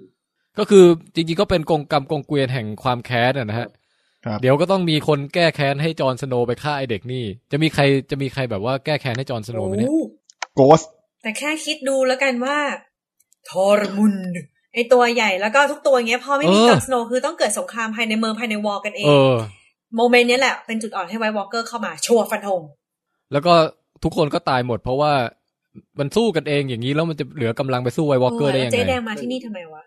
[0.58, 3.68] ก็คือจริงๆก็เป็นกงกรรมกงเกวียนแห่งความแค้นอะนะฮะครับ
[4.40, 10.02] เดี๋ยวก็ต้องมีคนแก้แค้นให้จอห์นสโนว์ไปฆ่าไอเด็กนี่ จะมีใครจะมีใครแบบว่าแก้แค้นให้ Jon Snow ไหมเนี่ยโอ้
[10.54, 10.80] Ghost
[11.22, 12.56] แต่แค่คิดดูแล้วกันว่า
[13.50, 14.26] ทอร์มุนด์
[14.74, 19.36] ไอตัวใหญ่แล้วก็ทุกตัวเงี้ยพอไม่มีเออ Jon Snow คือต้องเกิดสงครามภายในเมืองภายใน Wall กันเองเออ
[19.96, 22.60] moment เนี้ยแหละเป็นจุดอ่อนให้ White Walker เข้ามาชัวร์ฟันธง
[23.32, 23.52] แล้วก็
[24.04, 25.12] ทุกคนก็ตายหมดเพราะว่า
[25.98, 29.82] มันสู้กันเองอย่างนี้แล้วมันจะเหลือกำลังไปสู้ White Walker ได้ยังไงเจ๊แดงมาที่นี่ทำไมวะ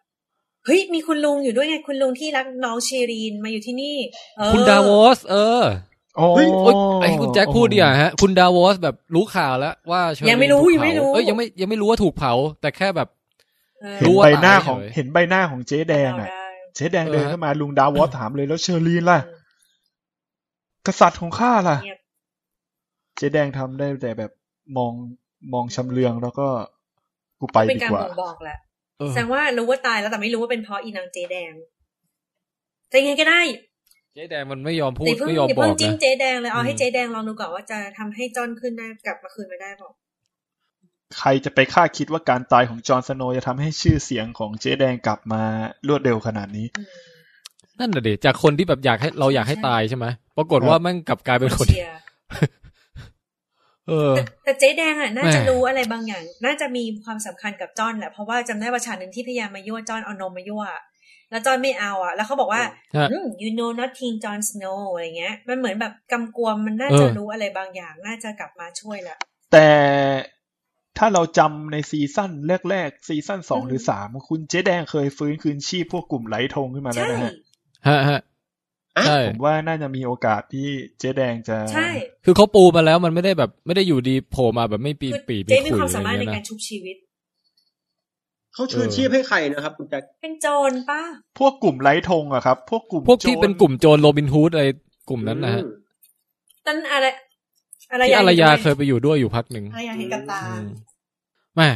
[0.67, 3.97] เฮ้ยมีคุณลุงอยู่ด้วยไงคุณลุงที่รักน้องชีรีนมาอยู่ที่นี่
[4.37, 5.63] เออ คุณดาวอสเออ
[6.17, 13.09] โอ้โอ๊ยไอ้คุณแจ็คพูดดีอะฮะ คุณดาวอสแบบรู้ข่าวแล้วว่าเชอรีนยังไม่รู้ถูกยังไม่เผารู้เอ้ยยังไม่ยังไม่รู้ว่าถูกเผา แต่แค่แบบ
[13.81, 19.19] เออเห็นรู้ว่าใบหน้าของตายเฉยเห็นใบหน้าของเจ๊แดงเราอะได้เจ๊แดงเดินเออเข้ามาลุงดาวอสถามเลยแล้วเชอรีนล่ะ
[20.87, 21.99] กษัตริย์ของข้าล่ะเงียบ
[23.17, 24.31] เจ๊แดงทำได้แต่แบบ
[24.77, 24.93] มอง
[25.53, 26.47] มองชำเลืองแล้วก็
[27.39, 28.66] กูไปเป็นดีการกว่าบ่งบอกแหละเออ
[29.11, 31.53] แสดงว่ารู้ว่าตายแล้วแต่ไม่รู้ว่าเป็นเพราะอีนางเจ๊แดง
[32.89, 33.41] แต่ยังไงก็ได้
[34.13, 39.89] เจ๊แดงมันไม่ยอมพูดอย่าเพิ่งไม่ยอมอย่าบอเพิ่งกจิ้มนะเจ๊แดงเลยเอาให้อืมเจ๊แดงลองดูก่อนว่าจะทำให้จอนขึ้นได้กลับมาคืนมาได้เปล่า
[41.17, 45.43] ใครจะไปคาดคิดว่าการตายของจอห์นสโนว์จะทำให้ชื่อเสียงของเจ๊แดงกลับมา
[45.87, 46.87] รวดเร็วขนาดนี้อืม
[47.79, 50.05] นั่นน่ะดิจากคนที่แบบอยากให้เราอยากให้ใช่ตายใช่ไหม
[50.37, 51.67] ปรากฏว่าแม่งกลับกลายเป็นคน
[53.87, 60.63] เชียร์เออแต่แต่เจ๊แดงอะน่าจะแม่รู้อะไรบางอย่าง น่าจะมีความสำคัญกับจอนแหละเพราะว่าจำได้ว่าฉากหนึ่งที่พยายามมายั่วจอนเอานมมายั่ว
[61.31, 62.63] แล้วจอนไม่เอาอะ แล้วเขาบอกว่า
[62.97, 69.17] ฮะอืม you know nothing Jon Snow อะไรเงี้ย มันเหมือนแบบกำกวมมันน่าเออจะรู้อะไรบางอย่าง น่าจะกลับมาช่วยละ
[69.51, 69.69] แต่
[70.97, 72.31] ถ้าเราจำในซีซั่น
[72.69, 77.31] แรกๆ ซีซั่นสองอืมหรือสามคุณเจ๊แดงเคยฟื้นคืนชีพพวกกลุ่มไหลทงขึ้นมาแล้วใช่นะฮะ
[77.87, 78.26] ฮะฮะใช่
[79.29, 80.67] ผมว่าน่าจะมีโอกาสที่
[80.99, 81.89] เจ๊แดงจะ ใช่
[82.25, 86.95] คือเขาปูมาแล้วมันไม่ได้แบบ ไม่ได้อยู่ดีโผล่มาแบบไม่ปีคือปีปีเจ๊มีคุยความอะไรสามารถในเงี้ยการนะชุบชีวิต
[88.53, 91.01] เขาชืนชีพให้ใครนะครับคุณแจ็คเป็นโจรป้า
[91.39, 94.65] พวกกลุ่มไหลทงอะครับ พวกกลุ่มพวกที่โจรเป็นกลุ่มโจรโรบินฮูดอะไร
[95.09, 95.71] กลุ่มนั้นนะฮะอืม
[96.65, 97.05] ตอนอะไร
[97.91, 100.67] อะไรที่อารยาห็นเคยไปอยู่ด้วยอยู่พักหนึ่งอารยาเห็นกับตาอืม
[101.55, 101.69] แม่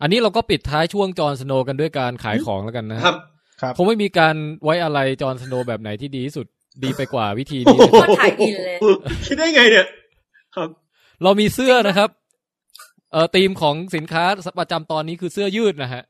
[0.00, 3.16] อันนี้เราก็ปิดท้ายช่วงจอห์นสโนว์กันด้วยการขายของแล้วกันนะฮะครับ
[3.60, 6.46] ครับคงไม่มีการไว้อะไรจอห์นสโนว์แบบไหนที่ดีที่สุด
[6.84, 8.78] ดีไปกว่าวิธีนี้โคตรถ่ายอินเลย
[9.26, 9.86] คิดได้ไงเนี่ย
[10.56, 10.68] ครับ
[11.22, 12.10] เรามีเสื้อนะครับ
[13.12, 14.24] เอ่อธีมของสินค้า
[14.60, 16.02] ประจำตอนนี้คือเสื้อยืดนะฮะ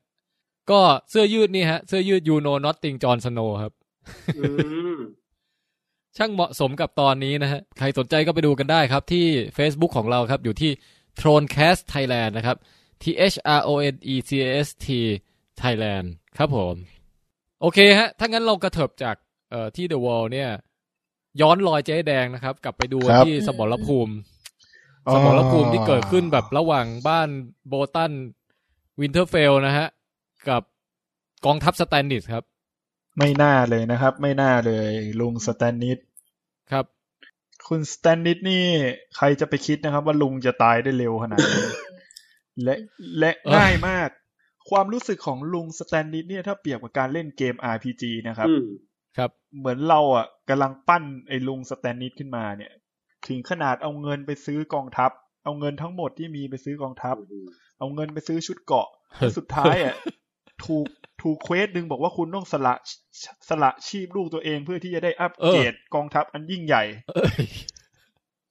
[0.70, 0.80] ก็
[1.11, 3.72] เสื้อยืดนี่ฮะ เสื้อยืด you know nothing John Snow ครับ
[4.38, 4.42] อื
[4.96, 4.98] ม
[6.16, 10.70] ช่างเหมาะสมกับตอนนี้นะฮะ ใครสนใจก็ไปดูกันได้ครับ ที่ Facebook ของเราครับ อยู่ที่
[11.20, 12.56] Thronecast Thailand นะครับ
[13.02, 14.30] T H R O N E C
[14.66, 14.87] S T
[15.62, 16.06] Thailand
[16.38, 16.74] ครับผม
[17.61, 19.16] โอเคฮะ ถ้างั้นเรากระเถิบจาก
[19.51, 20.51] เอ่อที่ The Wall เนี่ย
[21.40, 24.14] ย้อนรอยเจ๊แดงนะครับ กลับไปดูครับที่สมรภูมิ
[25.14, 27.29] สมรภูมิที่เกิดขึ้นแบบระหว่างบ้าน
[27.68, 28.12] Bolton
[29.00, 29.87] Winterfell นะฮะ
[30.49, 30.62] กับ
[31.47, 32.44] กองทัพสแตนนิสครับ
[33.18, 34.90] ไม่น่าเลยนะครับ ไม่น่าเลย
[35.21, 35.99] ลุงสแตนนิส
[36.73, 36.85] ครับ
[37.68, 38.64] คุณสแตนนิสนี่
[39.16, 41.66] ใครจะไปคิดนะครับ ว่าลุงจะตายได้เร็วขนาดนี้
[42.62, 42.75] และ
[43.18, 44.09] และเอ้ยง่ายมาก
[44.70, 48.66] ความรู้สึกของลุงสแตนนิสเนี่ยถ้าเปรียบกับการเล่นเกม RPG นะครับอืม
[49.16, 52.72] ครับเหมือนเราอะกำลังปั้นไอ้ลุงสแตนนิสขึ้นมาเนี่ย
[53.28, 55.11] ถึงขนาดเอาเงินไปซื้อกองทัพ
[55.44, 57.16] เอาเงินทั้งหมดที่มีไปซื้อกองทัพ
[57.78, 59.94] เอาเงินไปซื้อชุดเกราะแล้วสุดท้ายอะ
[60.64, 60.87] ถูก
[61.22, 62.74] ถูก quest ดึงบอกว่าคุณต้องสละ
[63.48, 66.83] สละชีพลูกตัวเองเพื่อที่จะได้อัปเกรดกองทัพอันยิ่งใหญ่
[67.14, 67.46] เอ้ย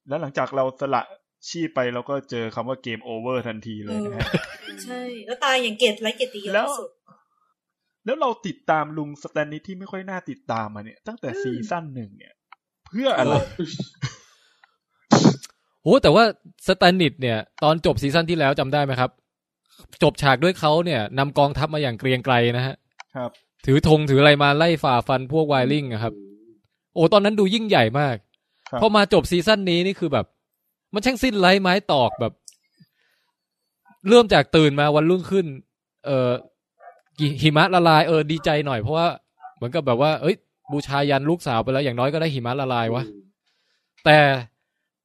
[0.08, 1.02] แล้วหลังจากเราสละ
[1.50, 4.30] ชีพไปเราก็เจอคำว่า game over ทันทีเลยนะฮะ
[4.84, 6.90] ใช่ แล้วตายอย่างไร้เกียรติยศแล้วที่สุด
[8.06, 12.34] แล้วเราติดตามลุงสแตนนิสที่ไม่ค่อยน่าติดตามมาเนี่ย ตั้งแต่ซีซั่นหนึ่งเนี่ย
[12.86, 13.34] เพื่ออะไร
[15.84, 16.24] โอ้แต่ว่า
[16.68, 19.12] สแตนนิสเนี่ย ตอนจบซีซั่นที่แล้วจำได้ไหมครับ
[20.04, 22.76] จบฉากด้วยเขาเนี่ยนำกองทัพมาอย่างเกรียงไกรนะฮะ
[23.16, 23.32] ครับ
[23.66, 26.14] ถือธงถืออะไรมาไล่ฝ่าฟันพวก Wildling อะครับ
[26.94, 28.16] โอ้ตอนนั้นดูยิ่งใหญ่มาก
[28.70, 30.26] ครับพอมาจบซีซั่นนี้นี่คือแบบ
[30.94, 32.34] มันช่างสิ้นไร้ไม้ตอกแบบ
[34.10, 35.46] เริ่มจากตื่นมาวันรุ่งขึ้น
[36.06, 36.32] เออ
[37.42, 39.08] หิมะละลายเออดีใจหน่อยเพราะว่า
[39.56, 40.36] เหมือนกับแบบว่า เอ้ย
[40.72, 43.04] บูชายันลูกสาวไปแล้วอย่างน้อยก็ได้หิมะละลายวะ
[44.06, 44.18] แต่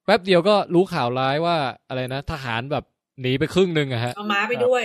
[0.05, 1.57] แป๊บเดียวก็รู้ข่าวร้ายว่า
[1.89, 2.85] อะไรนะทหารแบบ
[3.21, 4.85] หนีไปครึ่งหนึ่งอะฮะเอาม้าไปด้วย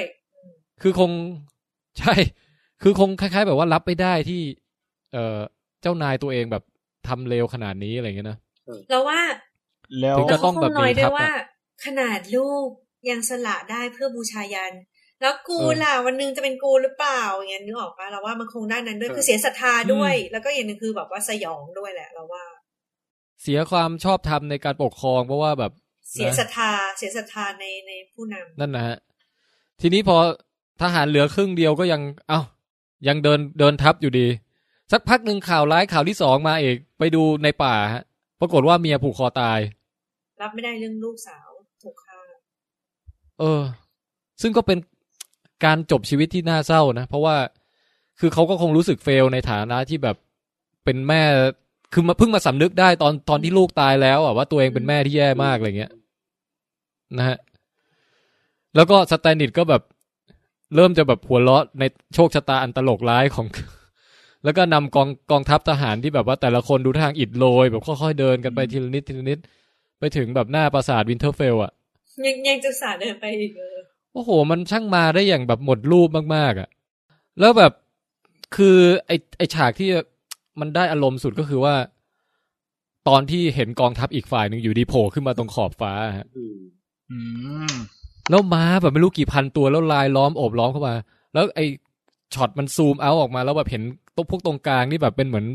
[0.82, 1.12] คือคง
[2.00, 2.14] ใช่
[2.84, 4.42] คือคงคล้าย ๆ แบบว่ารับไม่ได้ที่
[5.14, 5.38] เออ
[5.82, 6.64] เจ้านายตัวเองแบบ
[7.08, 8.38] ทำเลวขนาดนี้อะไรอย่างเงี้ยนะ
[8.90, 9.20] เราว่า
[10.00, 11.34] แล้วถึงแล้จะวต้เขาองคแบบงน้อยมีด้วทัยพว่าอะ
[11.86, 12.68] ขนาดลูก
[13.10, 14.74] ยังสละได้เพื่อบูชายัน
[15.22, 22.44] แล้วกูเออล่ะวันหนึงจะเป็นกูหรือเปล่าอย่างเงี้ยนึกออกปะเราว่ามันคงด้านนั้นด้วยเออคือเสียศรัทธาด้วยอืมแล้วก็อย่างหนึงคือแบบว่าสยองด้วยแหละเราว่า
[23.42, 25.72] เสียความชอบธรรมในการปกครองเพราะว่าแบบ
[26.12, 28.98] เสียนะศรัทธาเสียศรัทธาในในผู้นำนั่นนะฮะ
[29.82, 30.18] ทีนี้พอ
[30.82, 32.42] ทหารเหลือครึ่งเดียวก็ยัง เอ้า
[33.08, 34.28] ยังเดินเดินทับอยู่ดี
[34.92, 38.04] สักพักหนึ่งข่าวร้ายข่าวที่สองมาเอกไปดูในป่าฮะ
[38.40, 39.60] ปรากฏว่าเมียผูกคอตาย
[40.42, 41.50] รับไม่ได้เรื่องลูกสาว
[41.84, 42.18] ถูกฆ่า
[43.40, 43.62] เออ
[44.42, 44.78] ซึ่งก็เป็น
[45.66, 47.36] การจบชีวิตที่น่าเศร้านะ เพราะว่า
[48.20, 50.18] คือเขาก็คงรู้สึกเฟลในฐานะที่แบบ
[50.84, 51.22] เป็นแม่
[51.94, 55.92] คือมาเพิ่งมาสำนึกได้ตอนตอนที่ลูกตายแล้วอะว่าตัวเองเป็นแม่ที่แย่มากอะไรเงี้ย
[57.18, 57.38] นะฮะ
[58.76, 59.82] แล้วก็สแตนนิสก็แบบ
[60.76, 61.84] เริ่มจะแบบหัวเราะใน
[62.16, 63.48] โชคชะตาอันตลกร้ายของ
[64.44, 69.40] แล้วก็นำกองกองทัพทหารที่แบบว่าแต่ละคนดูทางอิดโรยแบบค่อยๆเดินกันไปทีละนิดทีละนิด
[70.00, 71.72] ไปถึงแบบหน้าปราสาท Winterfell อะ
[72.26, 73.78] ยังยังจะสาเดินไปอีกเออ
[74.14, 76.70] โอ้โห มันช่างมาได้อย่างแบบหมดรูปมากๆอะ่ะ
[77.40, 77.72] แล้วแบบ
[78.56, 79.90] คือไอไอฉากที่
[80.60, 81.76] มันได้อารมณ์สุดก็คือว่า
[83.08, 86.58] ตอนที่เห็นกองทัพอีกฝ่ายหนึ่งอยู่ดีโผล่ขึ้นมาตรงขอบฟ้าฮะอืม
[87.12, 87.20] อื
[87.72, 87.74] ม
[88.30, 90.96] แล้วม้าแบบไม่รู้กี่พันตัวแล้วลายล้อมโอบล้อมเข้ามา
[91.34, 91.60] แล้วไอ
[92.34, 93.84] ช็อตมันซูมเอาออกมา แล้วแบบเห็น
[94.16, 95.46] ตรงพวกตรงกลางนี่แบบเป็นเหมือน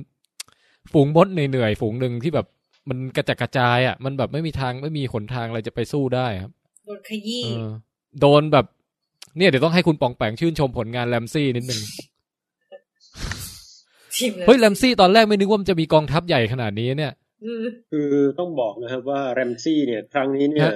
[0.92, 2.46] ฝูงมดเหนื่อยๆฝูงหนึ่งที่แบบ
[2.88, 6.52] มันกระจัดกระจายอะ่ะ มันแบบไม่มีทางไม่มีหนทางอะไรจะไปสู้ได้ครับ
[6.86, 7.68] โดนขยี้เออ
[8.20, 8.66] โดนแบบ
[9.38, 11.80] เนี่ยเดี๋ยวต้องให้คุณปองแปงชื่นชมผลงานแรมซี่นิดนึง
[14.16, 17.12] ทีมเลยเฮ้ยแรมซี่ตอนแรกไม่นึกว่ามันจะมีกองทัพใหญ่ขนาดนี้เนี่ย
[17.44, 20.74] อืมคือต้องบอกนะครับว่าแรมซี่เนี่ย ครั้งนี้เนี่ยฮะ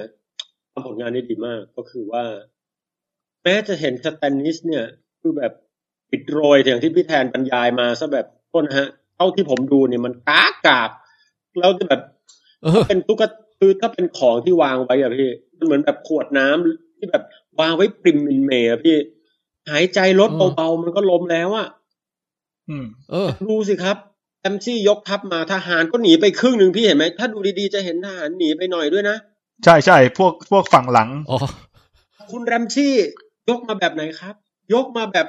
[0.71, 2.23] ทำผลงานได้ดีมากก็คือว่า
[3.43, 4.85] แม้จะเห็นสแตนนิส เนี่ย
[5.21, 5.53] คือแบบ
[6.11, 10.89] ปิดโรยอย่างที่พี่แทนบรรยายมาซะแบบต้นฮะ เท่าที่ผมดูเนี่ยมันกากาก
[11.59, 12.01] แล้วจะแบบ
[12.63, 17.23] เออเป็นตุ๊กตาคือถ้าเป็นของที่วางไว้อะพี่มันเหมือนแบบขวดน้ำที่แบบ
[17.59, 18.97] วางไว้ปริมมินเมย์อะพี่
[19.69, 21.67] หายใจลดอ๋อเบาๆมันก็ล้มแล้วอะ
[22.69, 23.97] อืม เออ ดูสิครับ
[24.41, 29.17] แอมซี่ยกทัพมาทหารก็หนีไปครึ่งหนึ่งพี่เห็นไหมถ้าดูดีๆจะเห็นทหารหนีไปหน่อยด้วยนะ
[29.63, 31.37] ใช่ใช่พวกพวกฝั่งหลังอ๋อ
[32.31, 32.93] คุณแรมซี่
[33.49, 34.35] ยกมาแบบไหนครับ
[34.73, 35.27] ยกมาแบบ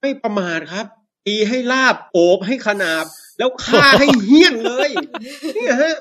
[0.00, 0.86] ไม่ประมาทครับ
[1.26, 3.04] ตีให้ลาบโอบให้ขนาบ
[3.40, 4.90] แล้วฆ่าให้เหี้ยนเลย
[5.54, 5.94] เนี่ยฮะ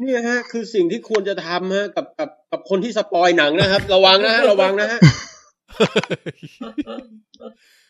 [0.00, 4.98] เนี่ยฮะ คือสิ่งที่ควรจะทำฮะ กับกับกับคนที่สปอยหนังนะครับ ระวังนะฮะระวังนะฮะ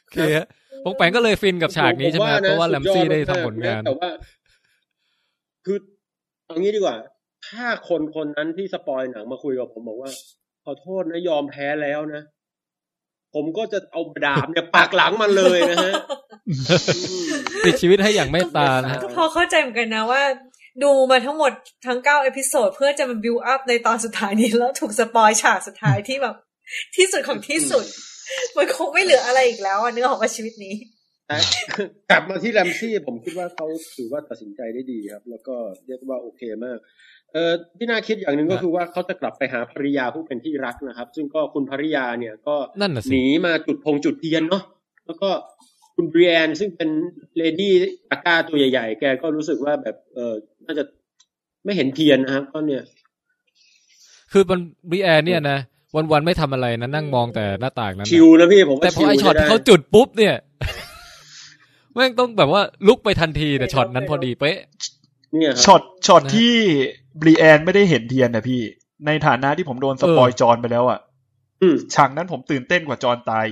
[0.02, 0.46] โอเคฮะ
[0.84, 4.08] อปงแปงก็เลยฟินกับฉากนี้ใช่ไหมผเพราะว่าแรมซี่ได้ทำผลงานแต่ว่า
[5.66, 5.78] คือ
[6.46, 6.96] เอางี้ดีกว่า
[7.48, 10.10] ถ้าคนคนนั้นที่ spoil หนังมาคุยกับผมบอกว่า
[10.64, 12.22] ขอโทษนะยอมแพ้แล้วนะ
[13.36, 15.92] ผมก็จะเอาดาบเนี่ยปักหลังมันเลยนะฮะ
[16.48, 16.54] อื
[17.26, 17.30] ม
[17.64, 20.22] ปลิดชีวิตให้อย่างเมตตานะฮะก็พอเข้าใจเหมือนกันนะว่า
[20.82, 21.52] ดูมาทั้งหมด
[21.86, 26.34] ทั้งเก้า episode เพื่อจะมา build up ในตอนสุดท้ายนี้แล้วถูก spoil ฉากสุดท้ายที่แบบ
[26.96, 27.84] ที่สุดของที่สุด
[28.56, 30.74] มันคงไม่เหลืออะไรอีกแล้วอะนึกออกว่าชีวิตนี้
[31.28, 31.36] แต่
[32.10, 36.78] กลับมาที่แรมซี่ผมคิดว่าเขาถือว่าตัดสินใจได้ดีครับ แล้วก็เรียกว่าโอเคมาก
[37.36, 44.62] เออที่น่าคิดอย่างหนึ่งก็คือว่าเขาจะกลับไปหาภรรยาผู้เป็นที่รักนะครับ ซึ่งก็คุณภรรยาเนี่ยก็นั่นน่ะสิหนีมาจุดพงจุดเทียนเนาะ
[45.06, 45.28] แล้วก็
[45.94, 46.88] คุณ Brienne ซึ่งเป็น
[47.36, 47.74] เลดี้
[48.10, 50.34] ตะกร้าตัวใหญ่ๆ แกก็รู้สึกว่าแบบเออ
[50.66, 50.84] น่าจะ
[51.64, 52.82] ไม่เห็นเทียนนะครับก็เนี่ย
[54.32, 55.58] คือมันบีแอนเนี่ยนะ
[56.12, 60.34] วันๆไม่ทำอะไรนะนั่งมองแต่หน้าต่างนั้นชินะวนะพี่ผมว่าแต่พอไอชิวช็อตใช้ที่ได้เขาจุดปุ๊บเนี่ย
[61.94, 64.58] แม่งต้องแบบว่าลุกไปทันทีแต่ช็อตนั้นพอดีเป๊ะ
[65.34, 66.56] เนี่ยครับช็อตช็อตนะที่
[67.20, 68.60] บรีแอนไม่ได้เห็นเทียนนะพี่
[69.06, 71.00] ในฐานะที่ผมโดนสปอยเออจอนไปแล้วอะ
[71.62, 73.46] อืมฉากนั้นผมตื่นเต้นกว่าจอนตาย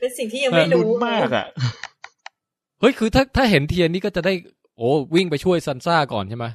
[0.00, 1.46] เป็นสิ่งที่ยังไม่ลุ้รู้นมากอะ
[2.80, 4.32] เฮ้ยคือถ้าถ้าเห็นเทียนนี่ก็จะได้
[4.76, 6.46] โอ้วิ่งไปช่วยซันซ่าก่อนใช่ไหม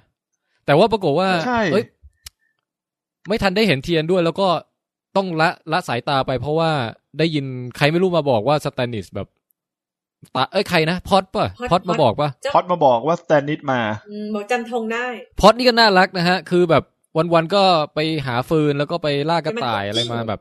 [0.65, 1.85] แต่ว่าปรากฏว่าใช่เอ้ย
[3.27, 4.47] ไม่ทันได้เห็นเทียนด้วย แล้วก็
[5.15, 6.71] ต้องละละสายตาไปเพราะว่า
[7.19, 7.45] ได้ยิน
[7.77, 9.27] ใครไม่รู้มาบอกว่าสแตนนิสแบบ
[10.35, 15.05] ตาเอ้ยใครนะพอดป่ะพอดมาบอกป่ะพอดมาบอกว่าสแตนนิดมาอืมบอกจำธงได้
[15.39, 16.83] พอดนี่ก็น่ารักนะฮะ คือแบบ
[17.33, 20.39] วันๆก็ไปหาฟืนแล้วก็ไปล่ากระต่ายอะไรมาแบบ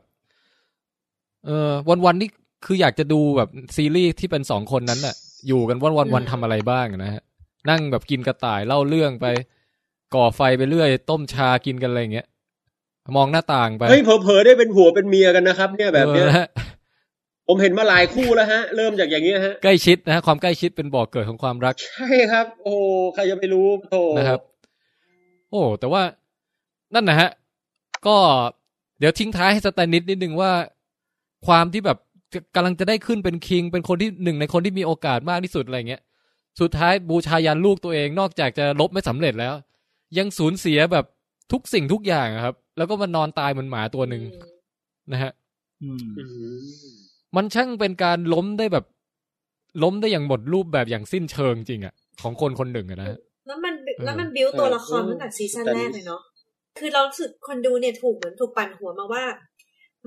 [1.45, 1.69] เออ
[2.05, 2.29] วันๆนี่
[2.65, 5.15] คืออยากจะดูแบบซีรีส์ที่เป็นสองคนนั้นน่ะ
[5.47, 7.21] อยู่กันวันวันวันๆทำอะไรบ้างนะฮะ
[7.69, 9.27] นั่งแบบกินกระต่ายเล่าเรื่องไป
[10.15, 12.27] ก่อไฟไปเรื่อย ต้มชากินกันอะไรอย่างเงี้ย
[13.15, 16.47] มองหน้าต่างไปเฮ้ยเผลอๆได้เป็นผัวเป็นเมียกันนะครับ เนี่ยแบบเนี้ยออนะฮะ
[17.47, 22.75] ผมเห็นมาหลายคู่แล้วฮะ เริ่มจากอย่างเงี้ยฮะ ใกล้ชิดนะฮะความใกล้ชิดเป็นบ่อกเกิดของความรัก ใช่ครับ โอ้
[23.13, 24.39] ใครจะไปรู้โธ่นะครับ
[25.51, 26.01] โอ้แต่ว่า
[26.95, 27.29] นั่นนะฮะ
[28.07, 28.17] ก็
[28.99, 30.51] เดี๋ยวทิ้งท้ายให้สแตนนิดนิดนึงว่า
[31.47, 31.97] ความที่แบบ
[32.33, 36.01] จะกำลังจะได้ขึ้นเป็นคิง เป็นคนที่หนึ่งในคนที่มีโอกาสมากที่สุดอะไรเงี้ย
[36.61, 39.53] สุดท้ายบูชายันลูกตัวเองนอกจากจะลบไม่สำเร็จแล้ว
[40.17, 41.05] ยังสูญเสียแบบ
[41.51, 44.23] ทุกสิ่งทุกอย่างอะครับ แล้วก็มานอนตายเหมือนหมาตัวหนึ่ง
[45.11, 45.31] นะฮะ
[45.83, 46.23] อืมอื
[47.35, 48.85] มมันช่างเป็นการล้มได้แบบ
[49.83, 53.17] ล้มได้อย่างหมดรูปแบบอย่างสิ้นเชิงจริงอะของคนคนหนึ่งอะนะฮะ
[53.47, 56.21] แล้วมันเออแล้วมันบิวตัวละครตั้งแต่ซีซั่นแรกเลยเนาะ
[56.79, 59.23] คือเรารู้สึกคนดูเนี่ยถูกเหมือนถูกปั่นหัวมาว่า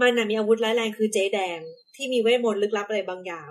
[0.01, 1.59] มันน่ะมีอาวุธร้ายแรงคือเจ๊แดง
[1.97, 3.51] ที่มีเวทมนต์ลึกลับอะไรบางอย่าง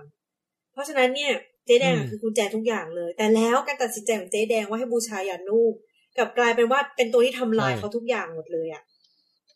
[0.73, 1.33] เพราะฉะนั้นเนี่ย
[1.65, 5.73] เจ๊แดงอะคือกุญแจทุกอย่างเลย แต่แล้วการตัดสินใจของเจ๊แดงว่าให้บูชายันลูก
[6.17, 8.83] กลับกลายเป็นว่าเป็นตัวที่ทำลายเขาทุกอย่างหมดเลยอะ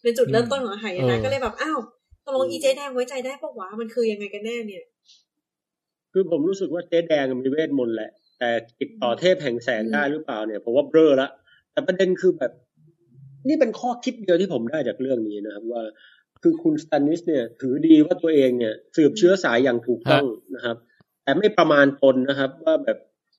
[0.04, 1.80] เป็นจุดเริ่มต้นของหายนะก็เลยแบบอ้าว
[2.26, 4.84] ตกลงอีเจ๊แดงไว้ใจได้ปะวะมันคือยังไงกันแน่เนี่ย
[6.14, 11.30] คือผมรู้สึกว่าเจ๊แดงมีเวทมนต์แหละ แต่ติดต่อเทพแห่งแสงได้หรือเปล่าเนี่ยผมว่าเบ้อละ
[11.72, 12.52] แต่ประเด็นคือแบบ
[13.48, 15.84] นี่เป็นข้อคิดเดียวที่ผมได้จากเรื่องนี้นะครับ ว่า
[16.42, 20.76] คือคุณสแตนนิสเนี่ย ถือดีว่าตัวเองเนี่ย สืบเชื้อสายอย่างถูกต้องนะครับ
[21.24, 22.98] แต่ไม่ประมาณตนนะครับ ว่าแบบ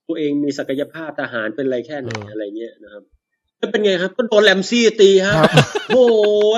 [0.08, 3.02] ตัวเองมีศักยภาพทหารเป็นอะไรแค่ไหนเออออะไรเงี้ยนะครับ
[3.58, 5.50] แล้วเป็นไงครับก็โดนแรมซี่ตีฮะครับ
[5.94, 6.06] โอ้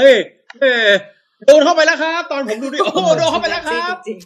[0.08, 0.10] ย
[0.58, 0.74] แม่
[1.46, 4.18] โดนเข้าไปแล้วครับ ตอนผมดูดิโอ้โหโดนเข้าไปแล้วครับจริง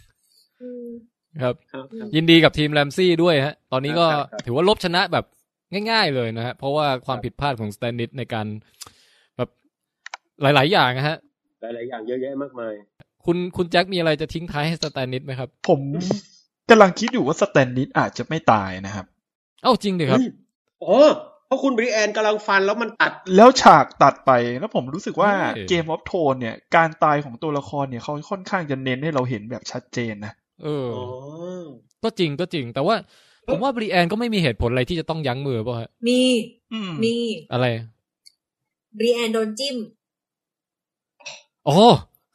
[0.00, 0.88] ๆอืม
[1.42, 5.24] ครับครับ ยินดีกับทีมแรมซี่ด้วยฮะ ตอนนี้ก็ครับครับถือว่าลบชนะแบบ
[5.90, 8.46] ง่ายๆเลยนะฮะ เพราะว่าความผิดพลาดของสแตนนิดในการ
[9.36, 9.48] แบบ
[10.42, 11.16] หลาย ๆ อย่างนะฮะ
[11.62, 12.72] หลายๆอย่างเยอะแยะมากมาย
[13.24, 15.80] คุณคุณแจ็คมีอะไรจะทิ้งท้ายให้สแตนนิดไหมครับ ผม
[16.70, 19.06] กำลังคิดอยู่ว่าสแตนนิดอาจจะไม่ตายนะครับ
[19.62, 20.28] เอ้าจริงดิครับเฮ้ย
[20.84, 31.04] อ๋อเพ ราะคุณบริแอนกำลังฟันแล้วมันตัด แล้วฉากตัดไปแล้วผมรู้สึกว่าเออ Game of Thrones เนี่ย การตายของตัวละครเนี่ยเขาค่อนข้างจะเน้นให้เราเห็นแบบชัดเจนนะเอออ๋อ
[32.02, 32.96] ก็จริงก็จริง แต่ว่า
[33.48, 36.20] ผมว่า Brienne ก็ไม่มีเหตุผลอะไรที่จะต้องยั้งมือป่ะฮะมี
[36.72, 37.14] อืมมี
[37.52, 37.66] อะไร
[38.98, 39.76] Brienne โดนจิ้ม
[41.68, 41.76] อ๋อ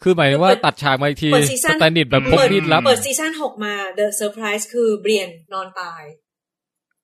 [0.03, 6.03] คือหมายถึงว่าเปิดตัดฉากมาอีกทีเปิดซีซั่นสแตนนิสแบบพกเปิดมีดลับ เปิดซีซั่นหกมา The Surprise คือ Brienne นอนตาย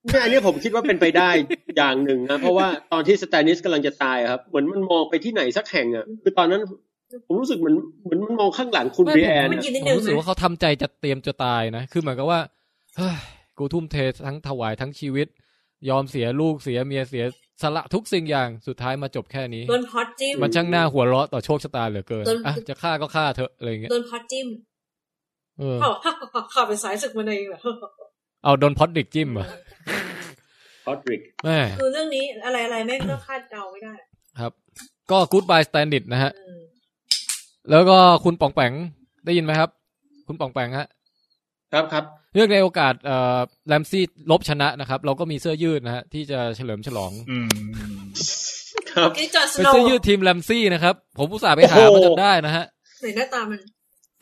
[0.06, 1.30] เนี่ยอันนี้ผมคิดว่าเป็นไปได้
[1.76, 6.62] อย่างหนึ่งนะ เพราะว่าตอนที่สแตนนิสกำลังจะตายอะครับ เหมือนมันมองไปที่ไหนสักแห่งอะคือตอนนั้น
[7.26, 12.40] ผมรู้สึกเหมือนเหมือนมันมองข้างหลังคุณไม่บริแอนมันอะยืนนิดผนึมงรู้สึกนะว่าเขาทำใจจะเตรียมจะตายนะ คือเหมือนกับว่า
[12.96, 13.16] เฮ้ย
[13.58, 15.26] กูทุ่มเททั้งถวายทั้งชีวิต
[15.88, 17.24] ยอมเสียลูกเสียเมียเสีย
[17.62, 24.46] สละทุกสิ่งอย่างสุดท้ายมาจบแค่นี้โดนพอดจิ้มมันช่างน่าหัวเราะต่อโชคชะตาเหลือเกินโดนอะจะฆ่าก็ฆ่าเถอะอะไรอย่างเงี้ยโดนพอดจิ้ม
[25.58, 25.90] เออเขา
[26.52, 27.60] เขาเป็นไส้ศึกมันเองเหรอ
[28.44, 29.48] เอาโดนพอดดิกจิ้มเหรอะ
[30.86, 33.94] พอดริกแม่คือเรื่องนี้อะไรอะไรแม่งก็คาดเดาไม่ได้
[34.40, 34.52] ครับ
[35.10, 36.62] ก็กู๊ดบายสแตนดิดนะฮะอืม
[37.70, 38.72] แล้วก็คุณป๋องแปง
[39.24, 39.70] ได้ยินไหมครับ
[40.26, 40.86] คุณปองแปงฮะ
[41.72, 47.48] ครับครับ เรื่องในโอกาสเอ่อแรมซี่รบชนะนะครับ เราก็มีเสื้อยืดนะฮะ ที่จะเฉลิมฉลองอืม
[48.92, 52.64] ครับคือจอร์สเป็นโนเสื้อยืดทีมแรมซี่นะครับ ผมอุตส่าห์ไปหาโอ้โหมาจนได้นะฮะ
[53.00, 53.60] ไหนหน้าตามัน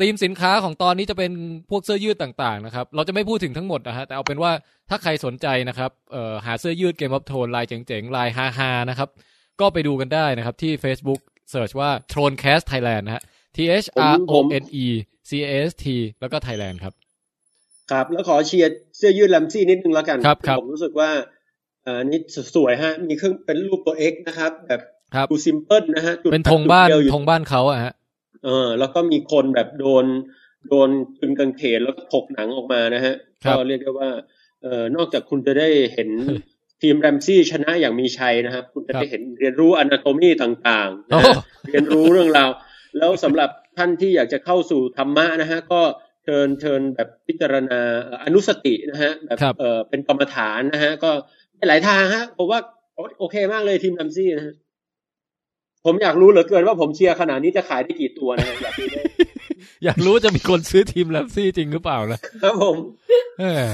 [0.00, 1.32] ธีมสินค้าของตอนนี้จะเป็น
[1.70, 4.52] พวกเสื้อยืดต่างๆนะครับ เราจะไม่พูดถึงทั้งหมดนะฮะ แต่เอาเป็นว่า
[4.90, 9.08] ถ้าใครสนใจนะครับเอ่อหาเสื้อยืดเกม of โทนลายเจ๋งๆ ลายฮาๆนะครับ
[9.60, 13.22] ก็ไปดูกันได้นะครับที่ Facebook เสิร์ชว่า t r o n c a s t Thailand นะฮะ
[13.56, 14.86] T H R O N E
[15.28, 15.86] C A S T
[16.20, 16.94] แล้วก็ Thailand ครับ
[17.90, 21.10] ครับ แล้วขอเชียร์เสื้อยืดแลมซี่นิดนึงแล้วกันครับครับผมรู้สึกว่า
[21.86, 22.20] อ่านี่
[22.54, 24.80] สวยฮะ มีเครื่องเป็นรูปตัว X นะครับ แบบ
[25.14, 27.92] ครับดูซิมเพิลนะฮะจุดเป็นธงบ้านจุดเดียวอยู่ธงบ้านเขาอะฮะ
[28.44, 30.04] เออ แล้วก็มีคนแบบโดน
[30.68, 30.88] โดน
[31.20, 34.10] ตึงกางเขนแล้วก็ถกหนังออกมานะฮะครับก็เรียกได้ว่า
[34.62, 36.08] เอ่อนอกจากคุณจะได้เห็น
[36.82, 41.34] ทีมแรมซี่ชนะอย่างมีชัยนะครับ คุณจะได้เห็นเรียนรู้อนาโตมีต่างๆโอ้นะฮะ
[41.70, 42.50] เรียนรู้เรื่องราว
[42.98, 45.80] แล้วสำหรับท่านที่อยากจะเข้าสู่ธรรมะนะฮะก็
[46.24, 51.10] เชิญเชิญแบบพิจารณาเอ่ออนุสตินะฮะแบบครับเออเป็นกรรมฐานนะฮะก็
[51.68, 52.60] หลายทางฮะผมว่า
[53.18, 54.54] โอเคมากเลยทีมแรมซี่นะฮะ
[55.84, 59.02] ผมอยากรู้เหลือเกินว่าผมเชียร์ขนาดนี้จะขายได้กี่ตัวนะฮะอยากรู้ได้
[59.84, 62.76] อยากรู้จะมีคนซื้อทีมแรมซี่จริงหรือเปล่านะครับผม
[63.40, 63.70] เออ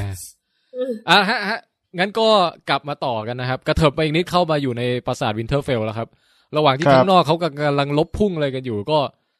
[1.11, 1.61] อะฮะฮะ
[1.99, 2.29] งั้นก็
[2.70, 6.09] กลับมาต่อกันนะครับ กระเถิบไปอีกนิดเข้ามาอยู่ในปราสาทวินเทอร์เฟลแล้วครับ
[6.57, 8.99] ระหว่างที่ครับข้างนอกเขากำลังรบพุ่งอะไรกันอยู่ ก็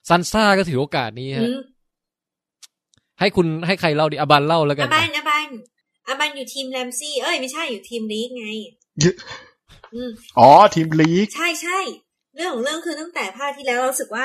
[0.09, 1.59] ซันซ่าก็ถือโอกาสนี้อืฮะม
[3.21, 5.49] ให้คุณให้ใครเล่าดิอบันเล่าแล้วกัอานบันอาบัน
[6.09, 8.47] อาบันอยู่ทีมแรมซี่ เอ้ยไม่ใช่อยู่ทีมรีกไง
[9.95, 11.79] อืมอ๋อทีมรีกใช่ใช่
[12.37, 14.25] เรื่องของเรื่องคือตั้งแต่ภาคที่แล้วเรารู้สึกว่า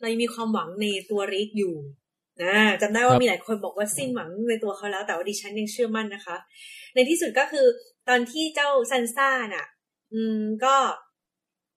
[0.00, 1.74] เรายังมีความหวังในตัวรีกอยู่
[2.42, 6.36] นะจำได้ว่ามีหลายคนบอกว่าสิ้นหวังในตัวเขาแล้ว แต่ว่าดิฉันยังเชื่อมั่นนะคะ
[6.94, 7.66] ในที่สุดก็คือ
[8.08, 9.66] ตอนที่เจ้าซันซ่าน่ะ
[10.12, 10.76] อืมก็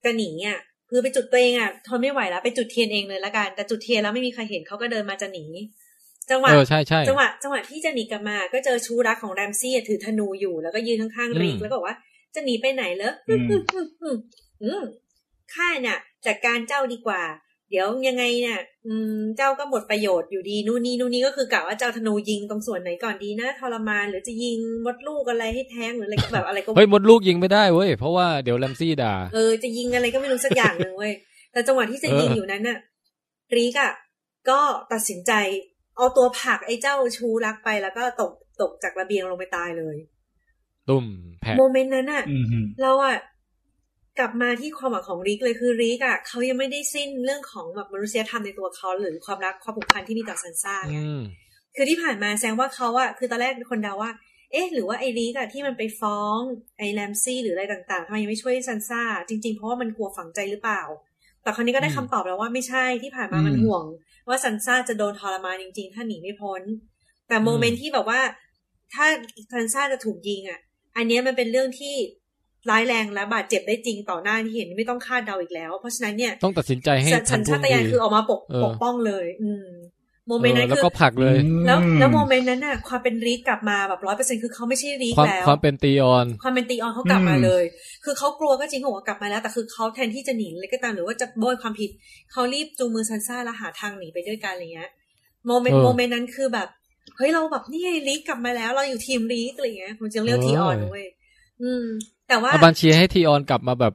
[0.04, 5.45] จะหนีอะคือไปจุดตัวเองอะทนไม่ไหวแล้วไปจุดเทียนเองเลยละกันแต่จุดเทียนแล้วไม่มีใครเห็นเขาก็เดินมาจะหนี
[6.32, 11.95] จังหวะเออใช่ใช่จังหวะจังหวะที่จะหนีกลับมา ก็เจอชูรักของแรมซี่อะถือธนูอยู่ แล้วก็ยืนข้างๆริกอืมแล้วก็บอกว่า
[12.36, 14.75] จะหนีไปไหนเหรออื
[15.51, 17.21] อืมมอืมอืมอืมข้าเนี่ยจัดการเจ้าดีกว่า
[17.71, 31.13] เดี๋ยวยังไงเนี่ยอืมเจ้าก็หมดประโยชน์อยู่ดีนู่นนี่นู่นนี่ก็คือกะว่าเจ้าธนูยิงตรงส่วนไหนก่อนดีนะทรมานหรือจะยิงมดลูกอะไรให้แท้งหรืออะไรก็แบบอะไรก็เฮ้ยมดลูกยิงไม่ได้เว้ยเพราะว่าเดี๋ยวแรมซี่ด่าเออจะยิงอะไรก็ไม่รู้สักอย่างหนึ่งเว้ย
[31.51, 32.77] แต่จังหวะที่จะยิงเออออยู่นั้นน่ะ
[33.55, 33.91] รีกอะ
[34.49, 34.60] ก็
[34.93, 35.31] ตัดสินใจ
[35.97, 38.31] เอาตัวผลักไอ้เจ้าชูรักไปแล้วก็ตก
[38.62, 39.97] ตกจากระเบียงลงไปตายเลย
[40.89, 41.05] ตุ่ม
[41.41, 43.17] แผะโมเมนต์นั้นอะอืมฮึเราอะ
[44.19, 51.23] กลับมาที่ความหวังของริกเลยคือริกอะเขายังไม่ได้สิ้นเรื่องของแบบมนุษยธรรมในตัวเขาหรือความรักความผูกพันที่มีต่อซันซ่าไงอืม
[51.75, 54.12] คือที่ผ่านมาแสดงว่าเขาอะคือตอนแรกคนเดาว่า
[54.51, 56.39] เอ๊ะ หรือว่าไอ้ริกอะที่มันไปฟ้อง
[56.78, 60.82] ไอ้แรมซี่หรืออะไรต่างๆทำไมยังไม่ช่วยซันซ่าจริงๆ เพราะว่ามันกลัวฝังใจหรือเปล่า
[61.41, 63.84] แต่คราวนี้ก็ได้คำตอบแล้วว่าไม่ใช่ที่ผ่านมามันห่วง
[64.28, 66.62] ว่าซันซ่าจะโดนทรมานจริง ๆ ถ้าหนีไม่พ้น
[67.28, 68.21] แต่ moment ที่แบบว่า
[68.93, 69.06] ถ้า
[69.54, 70.60] ซันซ่าจะถูกยิงอะ
[70.97, 71.95] อันเนี้ยมันเป็นเรื่องที่
[72.69, 79.67] ร้ายแรงและบาดเจ็บได้จริงต่อหน้าที่เห็นไม่ต้องคาดเดาอีกแล้ว เพราะฉะนั้นเนี่ยต้องตัดสินใจให้สัญทันท่ชาวงตญาณทีคือออกมาปกเออปกป้องเลย อืม
[80.28, 87.63] moment นั้นแล้วคือก็ผลักเลย แล้วแล้ว moment นั้นน่ะ ความเป็นรีกกลับมาแบบร้อยเปอร์เซ็นต์คือเขาไม่ใช่รีกความแล้ว ความเป็นตีออน ความเป็นตีออนเขากลับมาเลย
[88.04, 91.89] คือเขากลัวก็จริงเขาบอกว่ากลับมาแล้ว แต่คือเขาแทนที่จะหนีเลยก็ตามหรือว่าจะโบยความผิด
[92.32, 94.89] เขารีบจูงมือซันซ่าแล้วหาทางหนีไปด้วยกันอะไรเงี้ย
[95.48, 96.67] moment เออ moment นั้นคือแบบ
[97.17, 101.06] เฮ้ยเราแบบนี่ไงรีกกลับมาแล้ว เราอยู่ทีมรีกอะไรเงี้ยผมจะเรียกเออทีออนเว้ย
[101.62, 101.86] อืม
[102.30, 103.94] แต่ว่าอาบันเชียร์ให้ทีออนกลับมาแบบ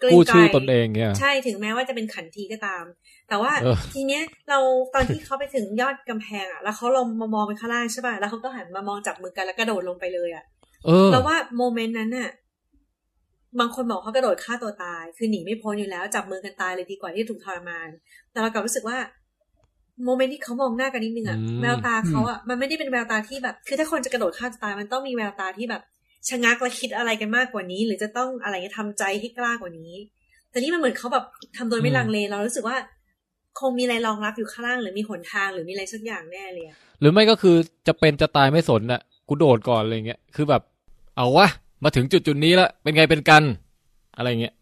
[0.00, 2.84] เกรงกู้ชื่อใจตนเองเนี่ยใช่ถึงแม้ว่าจะเป็นขันทีก็ตาม
[3.28, 4.58] แต่ว่าเออทีเนี้ยเรา
[4.94, 10.44] ตอนที่เขาไปถึงยอดกำแพงอะ แล้วเขาลงมามองไปข้างล่างใช่ป่ะแล้วเขาก็หันมามองจับมือกันแล้วกระโดดลงไปเลยอะ
[10.86, 12.30] เออเราว่าโมเมนต์นั้นน่ะ
[13.60, 17.88] บางคนบอกเขากระโดดฆ่าตัวตาย คือหนีไม่พ้นอยู่แล้ว จับมือกันตายเลยดีกว่าที่ถูกทรมาน
[18.32, 18.98] แต่เรากลับรู้สึกว่า
[20.04, 25.82] โมเมนต์ที่เขามองหน้ากันนิดนึงอะอืมแววตาเขาอะมันไม่ได้เป็นแววตาที่แบบ คือถ้าคนจะกระโดดฆ่าตัวตายมันต้องมีแววตาที่แบบ
[26.28, 29.92] ชะงักและคิดอะไรกันมากกว่านี้ หรือจะต้องอะไรเงี้ยทำใจให้กล้ากว่านี้
[30.50, 31.24] แต่นี่มันเหมือนเขาแบบ
[31.56, 32.76] ทำโดยไม่ลังเลเรารู้สึกว่า
[33.60, 40.62] คงมีอะไรรองรับอยู่ข้างล่าง หรือมีหนทางหรือมีอะไรสักอย่างแน่เลยอะหรือไม่ก็คือจะเป็นจะตายไม่สนน่ะกูโดดก่อนอะไรเงี้ยคือแบบ
[41.16, 41.48] เอาวะ
[41.84, 43.42] มาถึงจุดจุดๆนี้แล้วเป็นไงเป็นกัน
[44.16, 44.54] อะไรเงี้ย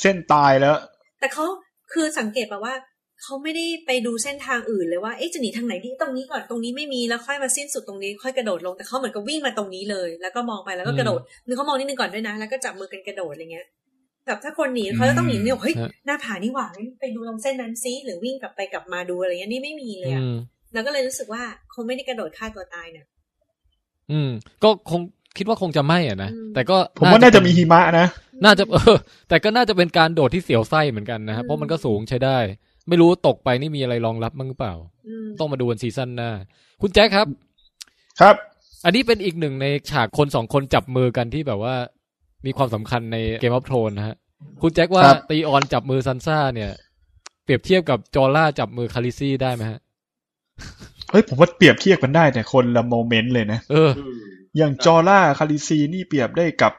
[0.00, 0.76] เส้นตายแล้ว
[1.20, 1.44] แต่เขา
[1.92, 2.74] คือสังเกตแบบว่า
[3.22, 13.66] เขาไม่ได้ไปดูเส้นทางอื่นเลยว่าเอ๊ะจะหนีทางไหนดีตรงนี้ก่อนตรงนี้ไม่มีแล้วค่อยมาสิ้นสุดตรงนี้ค่อยกระโดดลงแต่เขาเหมือนกับวิ่งมาตรงนี้เลย แล้วก็มองไปแล้วก็กระโดดนึกเขามองนิดนึงก่อนด้วยนะ แล้วก็จับมือกันกระโดดอะไรเงี้ย
[14.26, 20.36] แบบถ้าคนหนีเขาจะต้องหนีเนี่ยเฮ้ยฮะหน้าผานี่หว่างั้นไปดูตรงเส้นนั้นซิหรือวิ่งกลับไปกลับมาดูอะไรเงี้ยนี่ไม่มีเลยอือะม
[20.74, 21.42] แล้วก็เลยรู้สึกว่า
[21.74, 23.06] คงไม่ได้กระโดดฆ่าตัวตายเนี่ย
[24.12, 24.30] อืม
[24.62, 25.00] ก็คง
[25.36, 28.08] คิดว่าคงจะไม่อะนะอืมแต่ก็ผมว่าน่าจะมีหิมะนะ
[28.44, 28.96] น่าจะเออ
[29.28, 32.38] แต่ก็น่าจะเป็นการโดดที่เสียวไส้เหมือนกันนะครับเพราะมันก็สูงใช้ได้
[32.88, 34.74] ไม่รู้ตกไปนี่มีอะไรรองรับมั้งหรือเปล่า
[35.08, 36.30] อืมต้องมาดูวันซีซั่นหน้า
[36.80, 37.26] คุณแจ็คครับ
[38.20, 38.36] ครับ
[38.84, 41.74] อันนี้เป็นอีกหนึ่งในฉากคนสองคนจับมือกันที่แบบว่า
[42.46, 44.16] มีความสำคัญในเกมออฟโทนนะฮะ
[44.62, 46.70] คุณแจ็คว่าครับตีออนจับมือซันซ่าเนี่ย
[47.44, 49.80] เปรียบเทียบกับจอร่าจับมือคาริซี่ได้ไหมฮะ
[51.10, 54.16] เฮ้ยผมว่าเปรียบเทียบกันได้แต่คนละ moment เลยนะ เอออืม
[54.56, 56.72] อย่างจอร่าคาริซีนี่เปรียบได้กับ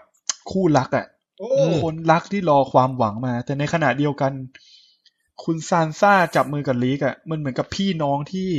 [0.51, 1.05] คู่รักอะ่ะ
[1.39, 4.31] โอ้อืมคนรักที่รอความหวังมา แต่ในขณะเดียวกัน
[5.45, 8.49] คุณซานซ่าจับมือกับรีกอะ่ะมันเหมือนกับพี่น้องที่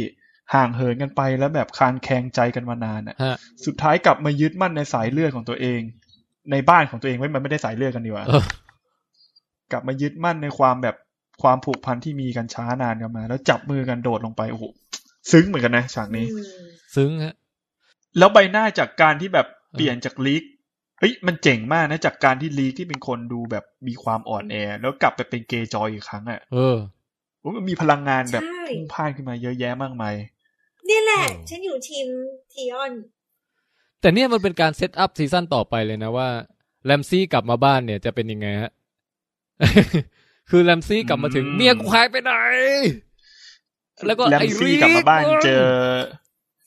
[0.55, 5.81] ห่างเหินกันไปแล้วแบบคลางแคลงใจกันมานานอะ่ะฮะสุดท้ายกลับมายึดมั่นในสายเลือดของตัวเอง
[6.51, 8.45] ในบ้านของตัวเองไว้มันไม่ได้สายเลือดกันดีกว่าเออ
[9.73, 10.97] กลับมายึดมั่นในความแบบ
[11.43, 14.65] ความผูกพันที่มีกันช้านานกันมา แล้วจับมือกันโดดลงไปโอ้โห
[15.33, 16.45] ซึ้งเหมือนกันนะฉากนี้อืม
[16.97, 17.35] ซึ้งฮะ
[18.19, 20.43] แล้วใบหน้าจากการที่แบบเปลี่ยนจากรีก
[20.99, 26.77] เฮ้ยมันเจ๋งมากนะจากการที่รีกที่เป็นคนดูแบบมีความอ่อนแอ แล้วกลับไปเป็นเกรย์จอยอีกครั้งอะ่ะเออ
[27.41, 30.15] โอ้มันมีพลังงานแบบใช่พุ่งพ่านขึ้นมาเยอะแยะมากมาย
[30.87, 32.07] เนี่ยแหละโอ้ฉันอยู่ทีม
[32.53, 32.93] ทีออน
[34.01, 36.29] แต่เนี่ยมันเป็นการ set up season ต่อไปเลยนะว่า
[36.85, 38.71] แรมซี่กลับมาบ้านเนี่ยจะเป็นยังไงฮะ
[40.51, 42.33] คือแรมซี่กลับมาถึงอืมเมียกูหายไปไหน
[44.07, 45.69] แล้วก็แลมไอ้ซี่รีกลับมาบ้านเจอ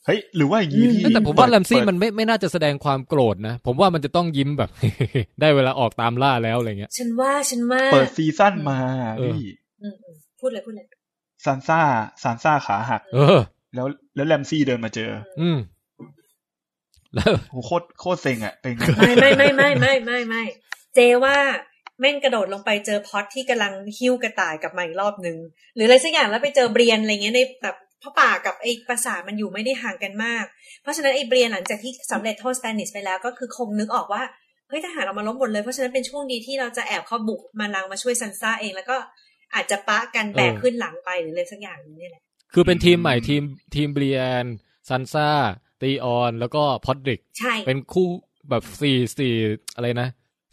[0.07, 4.69] เฮ้ยหรือว่าอย่างนี้ที่แต่ผมว่าเปิดแรมซี่เปิดมันไม่ไม่น่าจะแสดงความโกรธนะ ผมว่ามันจะต้องยิ้มแบบ
[5.41, 8.77] ได้เวลาออกตามล่าแล้วอะไรเงี้ย ฉันว่าฉันว่าเปิด season มา
[9.17, 9.49] เออพี่
[9.81, 10.85] อืมอืมพูดเลยพูดเลย
[11.45, 11.79] ซานซ่า
[12.23, 13.39] ซานซ่าขาหัก เออ
[13.75, 15.09] แล้ว แล้วแรมซี่เดินมาเจอ
[15.41, 15.57] อืม
[17.13, 20.43] แล้วโหโคตรโคตรเซ็งอะเป็นไงไม่ไม่ไม่ไม่ไม่ไม่ไม่
[20.95, 21.35] เจว่า
[21.99, 25.37] แม่งกระโดดลงไปเจอพอดที่กำลังหิ้วกระต่ายกลับมาอีกรอบนึง
[25.75, 30.45] หรืออะไรสักอย่างแล้วไปเจอเบรียนอะไรเงี้ยในแบบ เพราะป่ากับไอ้ปราสาทมันอยู่ไม่ได้ห่างกันมาก
[30.81, 34.23] เพราะฉะนั้นไอ้เบรียนหลังจากที่สำเร็จโทษสแตนนิสไปแล้วก็คือคงนึกออกว่า
[34.67, 38.97] เฮ้ยทหารเรามาล้มหมดเลย เพราะฉะนั้นเป็นช่วงดีที่เราจะแอบเข้าบุกมาลังมาช่วยซันซ่าเอง แล้วก็
[39.53, 42.23] อาจจะปะกันแบกขึ้นหลังไปหรืออะไรสักอย่างนึงเนี่ยแหละ
[42.53, 43.43] คือเป็นทีมใหม่ทีม
[43.75, 44.45] ทีมเบรียน
[44.89, 45.29] ซันซ่า
[45.81, 48.07] ตีออนแล้วก็พอดริกใช่เป็นคู่
[48.49, 49.33] แบบสี่สี่
[49.75, 50.07] อะไรนะ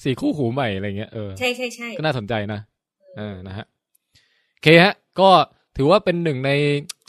[0.05, 2.61] สี่คู่หูใหม่อะไรเงี้ยเออใช่ใช่ใช่ก็น่าสนใจนะ
[3.17, 3.67] เออนะฮะ
[4.53, 5.31] โอเคฮะ ก็
[5.77, 6.51] ถือว่าเป็นหนึ่งใน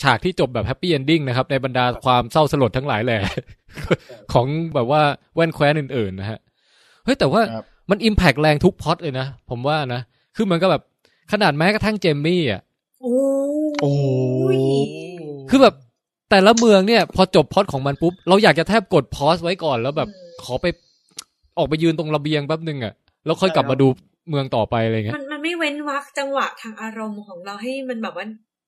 [0.02, 3.20] ฉากที่จบแบบ happy ending นะครับ ในบรรดาความเศร้าสลดทั้งหลายแหละ
[4.34, 5.02] ของแบบว่า
[5.36, 6.40] แว่นแคว้นอื่นๆนะฮะ
[7.06, 10.02] เฮ้ยแต่ว่าครับมัน impact แรงทุกพล็อดเลยนะ ผมว่านะ
[10.36, 10.82] คือเหมันก็แบบ
[11.32, 12.62] ขนาดแม้กระทั่งเจมมี่อะ
[13.02, 13.16] โอ้
[13.82, 13.94] โอ้
[14.56, 14.58] ย
[15.50, 15.76] คือแบบ
[16.30, 20.10] แต่ละเมืองเนี่ย พอจบพล็อดของมันปุ๊บ เราอยากจะแทบกดพอสไว้ก่อนแล้วแบบ
[20.44, 20.66] ขอไป
[21.58, 22.94] ออกไปยืนตรงระเบียงแป๊บนึงอะ
[23.26, 23.88] แล้วค่อยกลับมาดู
[24.30, 28.26] เมืองต่อไปอะไรเงี้ยมันมันไม่เว้นวักจังหวะทางอารมณ์ของเราให้มันแบบว่า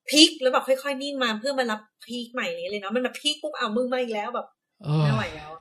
[0.10, 4.48] พีคแล้วแบบค่อยๆนิ่งมาเพื่อมารับพีคใหม่นี้เลยเนาะมันแบบพีคปุ๊บเอามือมาอีกแล้วแบบ
[4.84, 5.52] เออไม่ไหวแล้ว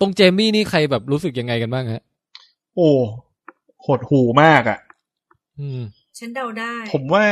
[0.00, 2.02] ตรงเจมี่นี่ใครแบบรู้สึกยังไงกันบ้างฮะ
[2.76, 2.90] โอ้
[3.86, 4.78] หดหูมากอะ
[5.58, 5.80] อืม
[6.18, 7.24] ฉันเดาได้ ผมว่า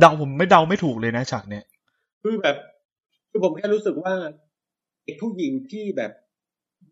[0.00, 1.64] เดาผมไม่เดาไม่ถูกเลยนะฉากเนี้ย
[2.22, 2.56] คือแบบ
[3.30, 4.14] คือผมแค่รู้สึกว่า
[5.04, 6.12] เด็กผู้หญิงที่แบบ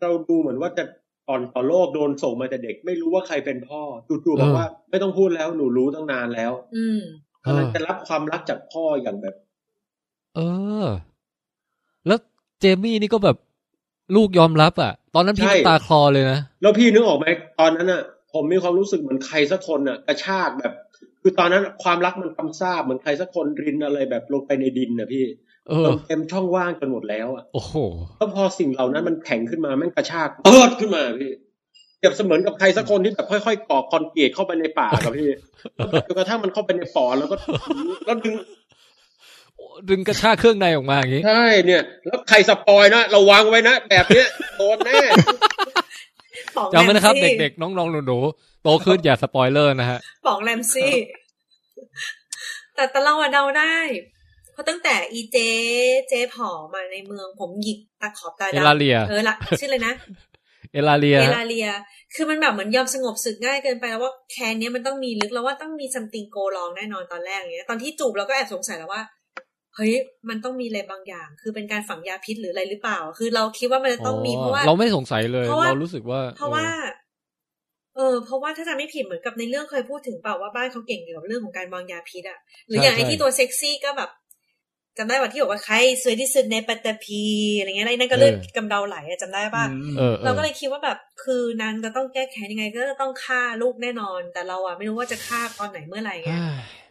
[0.00, 0.84] เราดูเหมือนว่าจะ
[1.28, 7.00] อ่อนต่อโลกโดนส่งมาแต่เด็ก ไม่รู้ว่าใครเป็นพ่อจู่ๆบอกว่า ไม่ต้องพูดแล้วหนูรู้ตั้งนานแล้ว อืม
[7.44, 9.34] เออกำลังจะรับความรักจากพ่ออย่างแบบ
[10.36, 10.40] เอ
[10.82, 10.86] อ
[12.06, 12.18] แล้ว
[12.60, 13.36] เจมี่นี่ก็แบบ
[14.16, 17.26] ลูกยอมรับอะ ตอนนั้นพี่ใช่น้ำตาคลอเลยนะ แล้วพี่นึกออกไหม
[17.60, 18.02] ตอนนั้นอะ
[18.32, 20.72] ผมมีความรู้สึกเหมือนใครสักคนอะกระชากแบบ
[21.22, 25.24] คือตอนนั้นความรักมันกำซาบเหมือนใครสักคนรินอะไรแบบลงไปในดินนะพี่
[25.68, 27.74] เออเติมเต็มช่องว่างจนหมดแล้วอะโอ้โห
[28.18, 31.32] แล้วพอสิ่งเหล่านั้นมันแข็งขึ้นมาแม่งกระชากเปิดขึ้นมาพี่
[31.98, 35.28] เปรียบเสมือนกับใครสักคนที่แบบค่อยๆก่อคอนกรีตเข้าไปในป่ากับพี่
[36.06, 37.36] จนกระทั่งมันเข้าไปในปอดแล้วก็
[38.06, 38.34] แล้วดึง
[39.88, 45.00] ดึงกระชากเครื่องในออกมาอย่างงี้ใช่เนี่ย แล้วใครสปอยนะระวังไว้นะแบบเนี้ยโดนแน่
[46.56, 50.92] ป๋องจำไว้นะครับแมซี่เด็กๆ น้องๆหนูๆโตขึ้นอย่าสปอยเลอร์นะฮะป๋องแรมซี่
[52.74, 53.76] แต่แต่เราอะเดาได้
[54.14, 54.17] เพ
[54.58, 55.36] ราะตั้งแต่อีเจ
[56.08, 59.94] เจผอมาในเมืองผมหยิกตะขอบตาเอดำลาเลีย เออละชื่อเลยนะ
[60.72, 61.68] เอลาเลีย เอลาเลีย
[62.14, 69.02] คือมันแบบเหมือนยอมสงบศึกง่ายเกินไปแล้วว่าแคนเนี้ยมันต้องมีลึกแล้วว่าต้องมีซัมติงโกลองแน่นอนตอนแรกอย่างเงี้ย ตอนที่จูบเราก็แอบสงสัยแล้วว่า
[69.76, 69.92] เฮ้ย
[70.28, 76.66] มันต้องมีอะไรบางอย่าง คือเป็นการฝังยาพิษหรืออะไรหรือเปล่า คือเราคิดว่ามันจะต้องมีเพราะว่า เราไม่สงสัยเลยเพราะว่าเรารู้สึกว่า เพราะว่า
[77.96, 84.10] เออ เพราะว่าถ้าจำไม่ผิดเหมือนกับในเรื่องเคยพูดถึงเปล่าว่าบ้านเขาเก่งเกี่ยวกับเรื่องของการวางยาพิษอะหรืออย่างไอ้ที่ตัวเซ็กซี่ก็แบบ
[84.98, 87.24] จำได้ว่าที่บอกว่าใครสวยที่สุดในปัตตภี
[87.58, 89.64] อะไรเงี้ยอะไรนั่นก็เลือดกำเดาไหลอะจำได้ป่ะ
[89.96, 96.32] เออเอเราอก็เลยคิดว่าแบบคือนางจะต้องแก้แค้นยังไง ก็จะต้องฆ่าลูกแน่นอน แต่เราอะไม่รู้ว่าจะฆ่าตอนไหนเมื่อไหร่ไง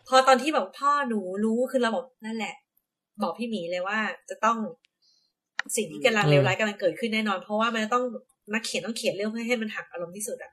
[0.08, 2.56] พอตอนที่แบบพ่อหนูรู้คือเราบอกนั่นแหละ
[3.22, 4.00] บอกพี่หมีเลยว่า
[4.30, 4.58] จะต้อง
[5.76, 8.04] สิ่งที่กำลังเลวร้ายกำลังเกิดขึ้นแน่นอน เพราะว่ามันจะต้อง
[8.54, 10.52] นักเขียนต้องเขียนเรื่องเพื่อให้มันหักอารมณ์ที่สุดอะ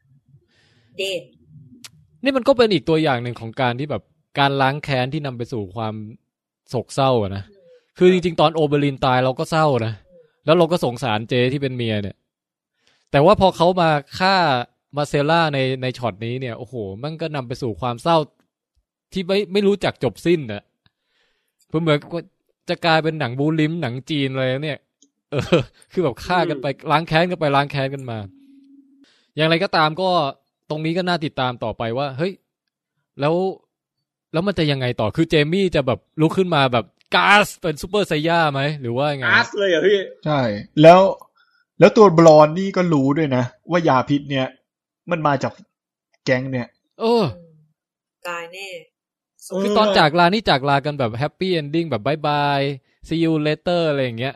[0.97, 1.23] เดท
[2.23, 4.03] นี่มันก็เป็นอีกตัวอย่างหนึ่งของการที่แบบ
[4.39, 5.95] การล้างแค้นที่นำไปสู่ความ
[6.71, 7.45] โศกเศร้าอะนะ
[7.99, 9.95] คือจริงๆ ตอนโอเบรินตายเราก็เศร้านะ
[10.45, 12.17] แล้วเราก็สงสารเจที่เป็นเมียเนี่ย
[13.11, 14.35] แต่ว่าพอเขามาฆ่า
[14.97, 18.17] มาเซล่าในในช็อตนี้เนี่ยโอ้โห มันก็นำไปสู่ความเศร้า
[19.13, 20.63] ที่ไม่ไม่รู้จักจบสิ้นอะ
[21.69, 22.11] เพื่อเหมือนกับ
[22.69, 24.79] จะกลายเป็นหนังบู๊ลิ้มหนังจีนเลยเนี่ย
[25.31, 25.61] เออ
[25.93, 28.19] คือแบบฆ่ากันไปล้างแค้นกันไปล้างแค้นกันมา
[29.37, 30.09] อย่างไรก็ตามก็
[30.71, 32.33] ตรงนี้ก็น่าติดตามต่อไปว่า เฮ้ย
[33.21, 33.35] แล้ว
[34.35, 40.41] แล้วมันจะยังไงต่อคือเจมี่จะแบบลุกขึ้นมาแบบก๊าซเป็นซูเปอร์ไซย่าไหม หรือว่ายังไงอาร์สเลยเหรอพี่ ใช่
[40.83, 41.01] แล้ว
[41.81, 44.47] แล้วตัวบลอนนี่ก็รู้ด้วยนะ ว่ายาพิษเนี่ย
[45.11, 45.53] มันมาจาก
[46.25, 46.69] แก๊งเนี่ย
[47.01, 47.25] เออ
[48.29, 48.69] ตายแน่
[49.51, 52.61] เออคือตอนจากลานี่จากลากันแบบ happy ending แบบบายบาย
[53.09, 54.35] see you later อะไรอย่างเงี้ย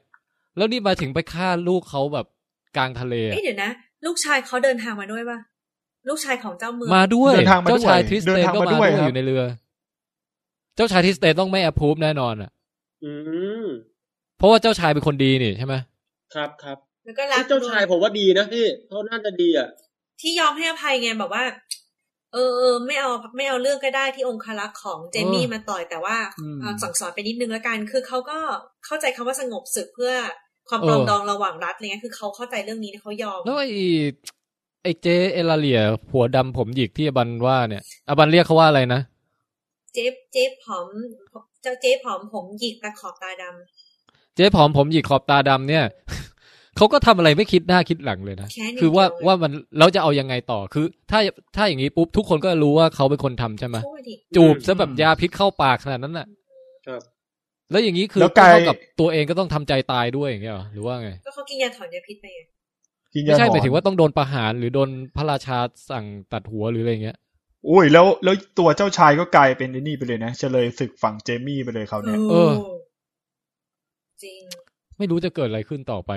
[0.56, 2.26] แล้วนี่มาถึงไปฆ่าลูกเขาแบบ
[2.76, 3.70] กลางทะเลอะเอ้ยเดี๋ยวนะ
[4.06, 5.38] ลูกชายเขาเดินทางมาด้วยป่ะ
[6.08, 9.42] ลูกชายของเจ้าเมืองมาด้วยเดินทางมาด้วยเจ้าชายทริสเดิเตนนทางก็มามาด้ด้ววยยครับอยู่ในเรือ
[10.78, 12.50] เจ้าชายทริสเตนต้องไม่ approve แน่นอนอะ
[13.04, 13.12] อื
[13.64, 13.66] ม
[14.38, 15.74] เพราะว่าเจ้าชายเป็นคนดีนี่ใช่ไหม
[16.34, 19.68] ครับครับแล้วก็รักเจ้าชายด้วยผมว่าดีนะพี่เขาน่าจะดีอะ
[20.20, 21.44] ที่ยอมให้อภัยไงแบบว่า
[22.32, 28.38] เออเออไม่เอาไม่เอาเรื่องก็ได้ที่องครักษ์ของเจมี่มาต่อยแต่ว่าอืมเอาสั่งสอนไปนิดนึงแล้วกันคือเขาก็
[28.86, 30.12] เข้าใจคำว่าสงบศึกเพื่อ
[30.68, 33.70] ความปรองดองระหว่างรัฐอะไรเงี้ยคือเขาเข้าใจเรื่องนี้นะเขายอมแล้วไอ้
[34.82, 39.00] ไอ้เจเอลาเลียผัวดำผมหยิกที่อบันว่าเนี่ยอบันเรียกเขาว่าอะไรนะ
[39.94, 40.86] เจ๊เจ๊ผอม
[41.62, 45.84] เจ้าเจ๊ผอมผมหยิกตะขอบตาดำเจ๊ผอมผมหยิกขอบตาดำเนี่ย
[46.76, 51.20] เขาก็ทำอะไรไม่คิดหน้าคิดหลังเลยนะแค่นี้คือว่าเดียวว่ามันเราจะเอายังไงต่อคือ ถ้า
[51.56, 56.26] ถ้าอย่างนี้ปุ๊บทุกคนก็รู้ว่าเขาเป็นคนทำใช่ไหมพูดดิจูบซะแบบยาพิษเข้าปากขนาดนั้นน่ะ
[56.86, 57.02] ครับ
[57.70, 62.40] แล้วอย่างนี้คือแล้วกลายเท่ากับตัวเองก็ต้องทำใจตายด้วยอย่างเงี้ยเหรอหรือว่าไง ก็เขากินยาถอนยาพิษไปไง
[63.14, 65.58] กินไม่ยาใช่หหมอมายถึงนว่าต้องโดนประหารหรือโดนพระราชา
[65.90, 67.16] สั่งตัดหัวหรืออะไรเงี้ย
[67.70, 72.52] อุ้ยแล้วแล้วตัวเจ้าชายก็กลายเป็นไอ้นี่ไปเลยนะเฉลยศึกฝั่งเจมี่ไปเลยเขาวเนี่ยเออ
[74.22, 74.40] จริง
[74.98, 76.12] ไม่รู้จะเกิดอะไรขึ้นต่อไป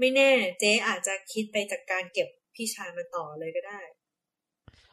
[0.00, 0.30] ไม่แน่
[0.60, 3.80] เจ๊อาจจะคิดไปจากการเก็บพี่ชายมาต่อเลยก็ได้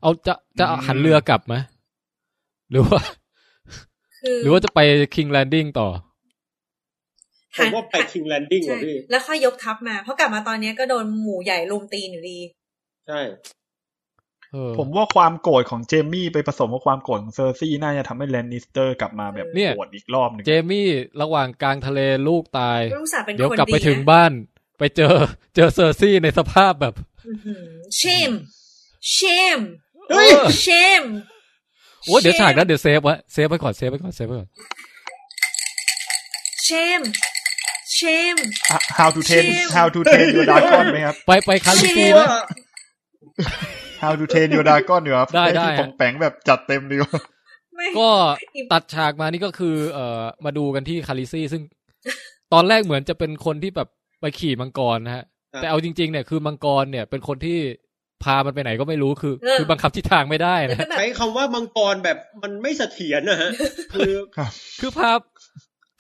[0.01, 1.55] เอาจะจะอืมหันเรือกลับไหม
[2.71, 3.01] หรือว่า
[4.19, 4.79] คือหรือว่าจะไป
[5.15, 5.87] คิงแลนดิ้งต่อ
[7.57, 12.39] ผมว่าไป King's Landing ใช่ว่ะพี่แล้วค่อยยกทัพมา เพราะกลับมาตอนเนี้ยก็โดนหมู่ใหญ่รุมตีนอยู่ดี
[13.07, 13.56] ใช่เออ
[14.77, 20.87] ผมว่าความโกรธของเจมี่ไปผสมกับความโกรธของเซอร์ซี่น่าจะทำให้แลนนิสเตอร์กลับมาแบบเนี่ยโกรธอีกรอบหนึ่งเจมี่
[21.21, 24.31] ระหว่างกลางทะเลลูกตายลูกสาวเป็นเดี๋ยวคนกลับดีไปถึงนะบ้าน
[24.79, 25.13] ไปเจอ
[25.55, 26.93] เจอเซอร์ซี่ในสภาพแบบ
[27.97, 28.31] shame
[29.11, 29.59] shame
[30.09, 30.29] เฮ้ย
[30.61, 31.03] shame
[32.05, 34.49] โอ้เดี๋ยวฉากนั้นเดี๋ยว save ไว้ save ไว้ก่อน save ไว้ก่อน save ไว้ก่อน
[36.63, 36.69] เช
[36.99, 37.01] ม
[37.93, 37.99] เช
[38.33, 38.35] ม
[38.71, 42.21] อะ how to train Shame how to train your dragon ไหมครับ ไปไปคาลิฟี Shame ไหม
[44.03, 47.21] how to train your dragon เหรอครับได้ได้ที่ผมแปงแบบจัดเต็มดีกว่า
[47.75, 48.09] ไม่ก็
[48.73, 51.61] ตัดฉากมานี่ก็คือ เอ่อมาดูกันที่คาลิซี่ซึ่ง
[52.53, 53.87] ตอนแรกเหมือนจะเป็นคนที่แบบ
[54.21, 55.23] ไปขี่มังกรนะฮะ
[55.53, 57.59] ครับแต่เอาจริง ๆ เนี่ยคือมังกรเนี่ย เป็นคนที่
[58.23, 63.49] พามันไปไหนก็ไม่รู้คือ คือบังคับทิศทางไม่ได้แล้วนะก็แบบใช้คำว่ามังกรแบบมันไม่เสถียรนะฮะ
[63.93, 64.13] คือ
[64.79, 65.11] คือพา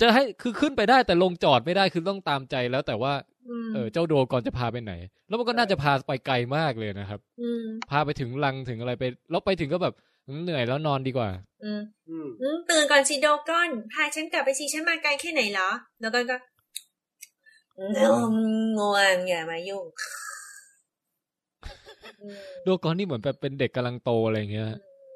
[0.01, 3.36] จะให้คือขึ้นไปได้แต่ลงจอดไม่ได้คือต้องตามใจแล้วแต่ว่าม
[3.73, 4.93] เออเจ้าโดกอนจะพาไปไหน
[5.27, 9.93] แล้วมันก็น่าจะพาไปไกลมากเลยนะครับอืมพาไปถึงลังถึงอะไรไป แล้วไปถึงก็แบบ
[10.43, 11.29] เหนื่อยแล้วนอนดีกว่า
[11.63, 15.69] อืมอืมอืมตื่นก่อนสิโดก้อนพาฉันกลับไปสิฉันมาไกลแค่ไหนเหรอ
[15.99, 16.37] โดก้อนก็
[17.95, 17.97] น
[18.31, 18.33] ม
[18.77, 19.85] ง่วงอย่ามายุ่ง
[22.21, 24.67] อืมโดกอนนี่เหมือนแบบเป็นเด็กกำลังโตอะไรอย่างเงี้ย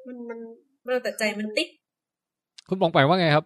[0.06, 0.38] มันมัน
[0.84, 1.68] เราแต่ใจมันติด
[2.68, 3.44] คุณปองไปงว่าไงครับ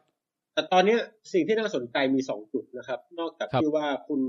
[0.57, 1.01] แต่ตอนเนี้ย
[1.33, 4.21] สิ่งที่น่าสนใจมีสองจุดนะครับ นอกจากครับที่ว่าคุณ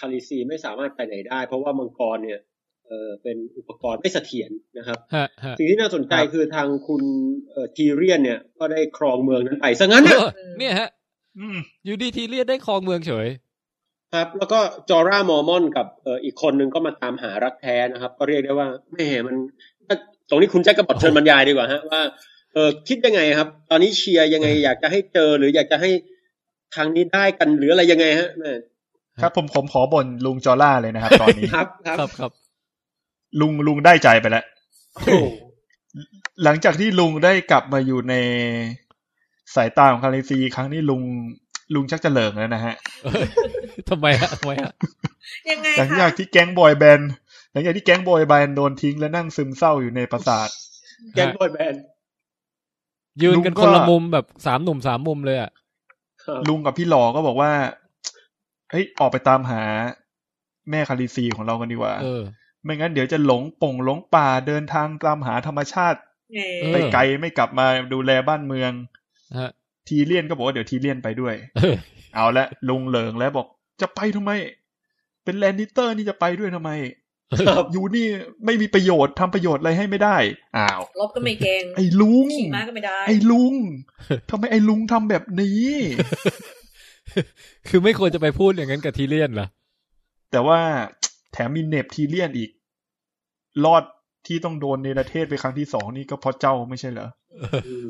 [0.00, 2.40] คาริซีไม่สามารถไปไหนได้ เพราะว่ามังกรเนี่ย
[2.86, 7.02] เออเป็นอุปกรณ์ไม่เสถียรนะครับฮะฮะสิ่งที่น่าสนใจครับคือทางคุณ
[7.50, 10.28] เอ่อทีเรียนเนี่ย ก็ได้ครองเมืองนั้นไปซะงั้นเอนะอ
[10.58, 10.88] เนี่ยฮะ
[11.38, 13.28] อืมอยู่ดีทีเรียดได้ครองเมืองเฉย
[14.14, 14.60] ครับ แล้วก็
[14.90, 19.36] จอร่ามอร์มอนกับเอ่ออีกคนนึงก็มาตามหารักแท้นะครับ ก็เรียกได้ว่าแหม่มัน
[20.28, 22.00] ตรงนี้คุณแจ็คกระบอกเชิญบรรยายดีกว่าฮะว่า
[22.54, 25.90] เออคิดยังไงครับ ตอนนี้เชียร์ยังไง อยากจะให้เจอหรืออยากจะให้
[26.74, 28.52] ทางนี้ได้กันหรืออะไรยังไงฮะแม่
[29.22, 32.32] ครับ ผมผมขอบ่นลุงจอล่าเลยนะครับ ตอนนี้ครับครับครับครับ
[33.40, 34.44] ลุงลุงได้ใจไปแล้ว
[34.94, 35.26] โอ้โห
[36.44, 38.14] หลังจากที่ลุงได้กลับมาอยู่ใน
[39.54, 41.02] สายตาของคาริซีครั้งนี้ลุง
[41.74, 43.28] ลุงชักจะเหลิงแล้วนะฮะเอ้ย
[43.90, 44.72] ทำไมฮะทำไมฮะ
[45.50, 47.10] ยังไงหลังคะจากที่แก๊งบอยแบนด์
[47.52, 50.48] หลังจากที่แก๊งบอยแบนด์โดนทิ้งและนั่งซึมเศร้าอยู่ในปราสาท
[51.14, 51.82] แกงบอยแบนด์
[53.22, 55.50] ยืนกันลุงก็คนละมุมแบบสามหนุ่มสามมุมเลยอะ
[56.24, 57.52] ครับลุงกับพี่หลอก็บอกว่า
[58.70, 59.62] เฮ้ยออกไปตามหา
[60.70, 62.22] แม่คาริซีของเรากันดีกว่าเออ
[62.64, 65.98] ไม่งั้นเดี๋ยวจะหลงป่งหลงป่าเดินทางตามหาธรรมชาติ
[66.34, 68.72] เออเออไปไกลไม่กลับมาดูแลบ้านเมือง
[69.38, 69.50] ฮะ
[69.88, 71.76] ทีเลียนก็บอกว่าเดี๋ยวทีเลียนไปด้วยเออ
[72.14, 73.46] เอาละลุงเหลิงแล้วบอก
[73.80, 74.30] จะไปทำไม
[75.24, 77.03] เป็นแลนนิเตอร์นี่จะไปด้วยทำไมครับ
[77.72, 78.06] อยู่นี่
[78.44, 80.16] ไม่มีประโยชน์ทำประโยชน์อะไรให้ไม่ได้
[80.56, 83.54] อ้าวลบก็ไม่เก่งไอ้ลุงขี่ม้าก็ไม่ได้ ไอ้ลุง
[84.30, 85.68] ทำไมไอ้ลุงทำแบบนี้
[87.68, 89.46] คือไม่ควรจะไปพูดอย่างนั้นกับทีเลียนเหรอ
[90.30, 90.58] แต่ว่า
[91.32, 92.50] แถมมีเน็บทีเลียนอีก
[93.64, 93.84] รอด
[94.26, 97.08] ที่ต้องโดนเนรเทศไปครั้งที่สองนี่ก็เพราะเจ้าไม่ใช่เหรอ
[97.66, 97.86] อืม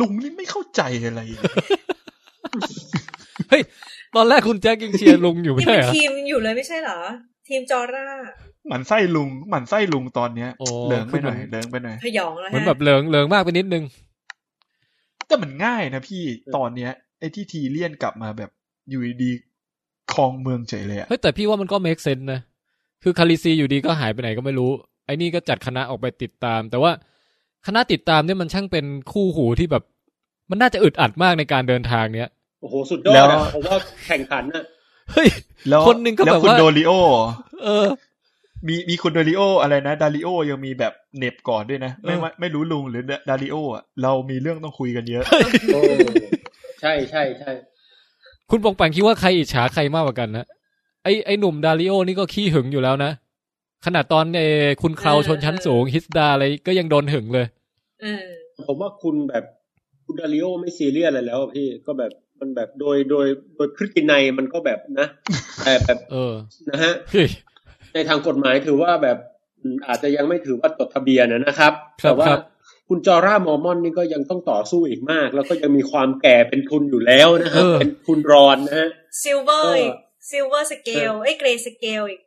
[0.00, 1.52] ลุงนี่ไม่เข้าใจอะไรเลย
[3.50, 3.62] เฮ้ย
[4.14, 6.98] ตอนแรกคุณแจ็คยังเชียร์ลุงอยู่ไม่นี่ใช่เป็นเหรอทีมอยู่เลยไม่ใช่เหรอ
[7.48, 8.06] ทีมจอร่า
[8.68, 13.84] หมันไส้ลุงหมันไส้ลุงตอนเนี้ยโอ้เหลิงไปหน่อยคือมันเหลิงไปหน่อยพยองแล้วเหมือนฮะแบบเหลิงเหลิงมากไปนิดนึง
[15.26, 16.22] แต่มันง่ายนะพี่
[16.56, 18.50] ตอนเนี้ยไอ้ที่ทีเลียนกลับมาแบบ
[18.90, 22.40] อยู่ดีๆครองเมืองเฉยเลยอะเฮ้ยแต่พี่ว่ามันก็ make sense นะ
[23.02, 24.70] คือคาริซีอยู่ดีก็หายไปไหนก็ไม่รู้
[25.06, 26.92] ไอ้นี่ก็จัดคณะออกไปติดตาม แต่ว่า
[27.66, 29.84] คณะติดตามเนี่ยมันช่างเป็นคู่หูที่แบบ
[30.50, 32.28] มันน่าจะอึดอัดมากในการเดินทางเนี้ย
[32.60, 34.64] โอ้โห สุดยอดอะผมว่าแข่งขันน่ะ
[35.12, 35.28] เฮ้ย
[35.68, 36.92] แล้วคนหนึ่งก็แล้วแบบคุณว่าโดริโอ
[37.64, 37.86] เออ
[38.66, 45.24] มีมีคุณโดริโออะไรนะดาริโอยังมีแบบเหน็บก่อนด้วยนะ ไม่เออว่าไม่รู้ลุงหรือดาริโออะเรามีเรื่องต้องคุยกันเยอะ
[45.74, 45.80] โอ้
[46.80, 47.50] ใช่ใช่ใช่
[48.50, 50.46] คุณปองแปงคิดว่าใครอิจฉาใครมากกว่ากันนะ
[51.04, 53.12] ไอ้ไอ้หนุ่มดาริโอนี่ก็ขี้หึงอยู่แล้วนะ
[53.86, 57.46] ขนาดตอนเออคุณเคราวชนชั้นสูงฮิสดาอะไรก็ยังโดนหึงเลย
[58.00, 58.24] เออ
[58.66, 59.44] ผมว่าคุณแบบ
[60.04, 63.26] คุณดาริโอไม่ซีเรียสอะไรแล้วอะพี่ก็แบบมันแบบโดยโดย
[63.56, 65.06] โดยพฤตินัยมันก็แบบนะ
[65.64, 66.34] แต่แบบ เออ
[66.70, 67.28] นะฮะเฮ้ย
[67.96, 69.18] ในทางกฎหมายถือว่าแบบ
[69.62, 71.72] อืมอาจจะยังไม่ถือว่าจดทะเบียนนะนะครับ
[72.02, 72.40] ครับ แต่ว่าครับ
[72.88, 78.88] คุณจอร่ามอร์มอนนี่ก็ยังต้องต่อสู้อีกมาก แล้วก็ยังมีความแก่เป็นทุนอยู่แล้วนะครับเออเป็นทุนรอนนะฮะ
[79.22, 79.92] silver ก็อีก
[80.30, 82.20] silver scale ไอ้ greyscale อีก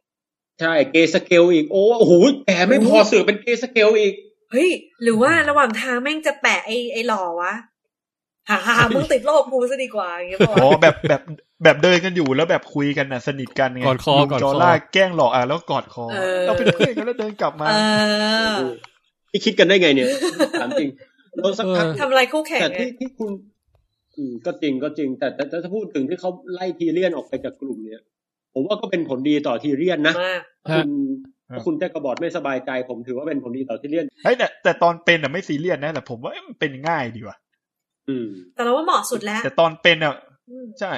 [0.60, 2.14] ใช่ greyscale อีกโอ้โอ้โห
[2.46, 4.14] แก่ไม่พอเสือกเป็น greyscale อีก
[4.52, 4.70] เฮ้ย
[5.04, 7.54] หรือว่าระหว่างทางแม่งจะแปะไอ้ไอ้หล่อวะ
[8.50, 11.22] ฮ่าฮ่ามึงติดโรคกูซะดีกว่าอย่างเงี้ยป่ะอ๋อแบบแบบ
[11.64, 17.74] แบบเดินกันอยู่แล้วแบบคุยกันน่ะสนิทกันไงกอดคอลุงกอดคอจอล่าแกล้งหลอกอะแล้วกอดคอเออเราเป็นเพื่อนกันแล้วเดินกลับมาเอ
[18.58, 18.58] อ
[19.32, 20.08] พี่คิดกันได้ไงเนี่ย
[20.62, 20.90] ถามจริง
[21.34, 23.32] แล้วสักพักเออทำอะไรคู่แข่งแต่ไงที่ที่คุณ
[24.18, 28.02] อืมก็จริงก็จริงแต่แต่แต่ถ้าพูดถึงที่เขาไล่ทีเรียนออกไปจากกลุ่มเนี่ย
[28.54, 30.42] ผมว่าก็เป็นผลดีต่อทีเรียนนะมาก
[30.72, 30.88] ฮะคุณ
[31.52, 37.49] ฮะถ้าคุณแจ็คกระบอดไม่สบายใจ ผมถือว่าเป็นผลดีต่อทีเรียนเฮ้ยแต่แต่ตอนเป็นอะไม่ซีเรียสนะแต่ผมว่าเอ้ยมันเป็นง่ายดีว่ะอืม
[38.56, 40.16] แต่เราว่าเหมาะสุดแล้ว แต่ตอนเป็นอะ
[40.50, 40.94] อืมใช่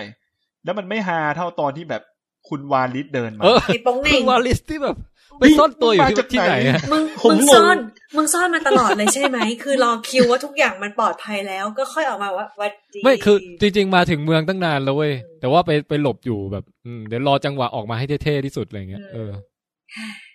[0.63, 2.01] แล้วมันไม่ฮาเท่าตอนที่แบบ
[2.49, 4.95] คุณวาลิสเดินมาเออไอ้โป้งเหคุน่งณวาลิสที่แบบ
[5.39, 7.77] ไปซ่อนตัวอยู่ที่มาจากที่ไหนไหนอะมึงผมมึงงงซ่อน
[8.15, 19.31] มึงซ่อนมาตลอดเลยใช่ไหม คือรอคิวว่าทุกอย่างมันปลอดภัยแล้วก็ค่อยออกมาว่าวัดดีไม่คือจริง ๆ มาถึงเมืองตั้งนานแล้วเว้ย แต่ว่าไปไปหลบอยู่แบบอืมเดี๋ยวรอจังหวะออกมาให้เท่ๆที่สุดอะไรเงี้ยเออ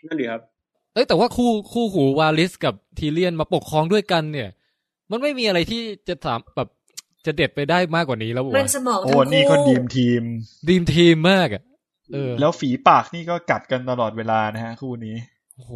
[0.06, 0.40] นั่นดีครับ
[0.94, 4.48] เอ้ยแต่ว่าคู่คู่หูวาลิสกับทีเลียนมาปกครองด้วยกันเนี่ย
[5.10, 6.68] มันไม่มีอะไรที่จะถามแบบ
[7.26, 10.22] จะเด็ดไปได้มากกว่านี้แล้วมัวะนสมองโอ้ทั้งคู่นี่ก็ดีมทีม
[10.68, 11.62] ดีมทีมมากอะ
[12.12, 15.16] เออ แล้วฝีปากนี่ก็กัดกันตลอดเวลานะฮะ คู่นี้
[15.56, 15.72] โอ้โห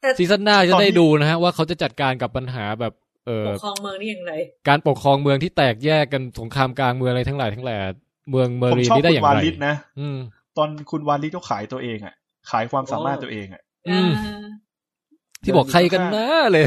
[0.00, 2.92] แต่ซีซั่นหน้าจะตอนได้ที่ดูนะฮะ ว่าเขาจะจัดการกับปัญหาแบบ
[3.26, 4.32] เออปกครองเมืองนี่อย่างไร
[4.68, 7.76] การปกครองเมืองที่แตกแยกกันสงครามกลางเมืองอะไรทั้งหลายทั้งแหล่
[8.30, 10.18] เมืองเมอผมรีนชอบนี่ได้คุอย่าณงวาไรลิสนะอืม
[10.56, 12.14] ตอนคุณวาลิสเขาขายตัวเองอะ
[12.50, 14.46] ขายความสามารถตัวเองอะอืมอ่า
[15.46, 16.64] ที่บอกใครกันนะเลย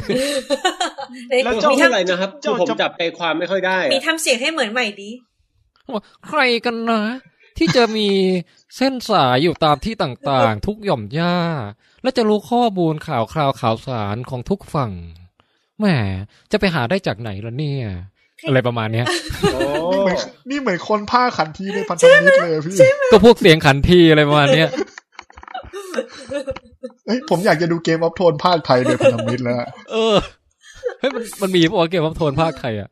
[1.30, 5.10] ในแล้วมีเจ้าชื่อทำอะไรนะครับคือผมจับใจความไม่ค่อยได้อะมีทำเสียงให้เหมือนใหม่ดี
[6.28, 7.02] ใครกันนะ
[7.58, 8.10] ที่จะมี
[8.78, 11.38] เส้นสายอยู่ตามที่ต่างๆ ทุกหย่อมหญ้า
[12.04, 14.92] และจะรู้ข้อมูลข่าวคราวข่าวสารของทุกฝั่ง
[15.80, 15.86] แหม
[16.52, 17.86] จะไปหาได้จากไหนล่ะเนี่ย
[18.48, 19.06] อะไรประมาณเนี้ย
[19.54, 20.18] โอ้นี่เหมือน
[20.50, 22.76] นี่เหมือนคนผ้าขันทีในพันธมิตรเลยอะพี่
[23.12, 24.70] ก็พวกเสียงขันทีอะไรประมาณเนี้ย
[27.08, 30.16] เฮ้ยผมอยากจะดูเกมออฟโทนภาคไทยในพันธมิตรแล้วอะเออ
[31.00, 32.90] เฮ้ยมันมันมีปะวะเกมพับโทนภาคไทยอะ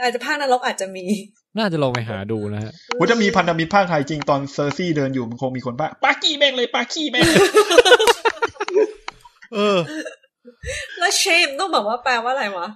[0.00, 1.04] อาจจะภาคนรกอาจจะมี
[1.58, 7.40] น่าจะลองไปหาดูนะฮะว่าจะมีพันธมิตรภาคไทยจริงตอนเซอร์ซี่เดินอยู่มันคงมีคนภาคปากี้แม่งเลยปากี้แม่งเลย
[9.54, 9.78] เออ
[10.98, 12.66] แล้วเชมต้องบอกว่าแปลว่าอะไรวะ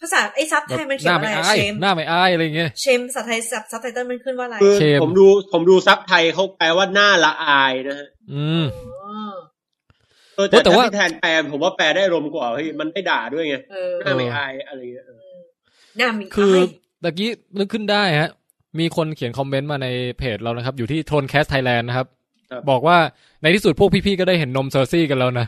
[0.00, 9.32] ภาษาไอ้ซับไทยมันหเขียน้านว่าไม่อะไรอายเชมหน้าไม่อายอะไรเงี้ย shame ภาษาไทย sub subtitle มันขึ้นว่าอะไรคือ shame ผมดูผมดู sub ไทยเขาแปลว่าน่าละอายนะฮะอืมอ๋อ
[10.36, 15.18] เออแต่แต่ถ้าว่าพี่แทนแปลผมว่าแปลได้อารมณ์กว่าเฮ้ยมันไม่ด่าด้วยไงเออหน้าไม่อายอะไรเงี้ยเออ
[15.98, 16.68] หน้ามีคืออาย
[17.04, 18.30] ตะกี้นึกขึ้นได้ฮะ
[18.78, 19.88] มีคนเขียนคอมเมนต์มาใน
[20.18, 22.06] เพจเรานะครับ อยู่ที่ ThroneCast Thailand นะครับ
[22.70, 22.98] บอกว่า
[23.42, 25.46] ในที่สุดพวกพี่ๆก็ได้เห็นนมเซอร์ซี่กันแล้วนะ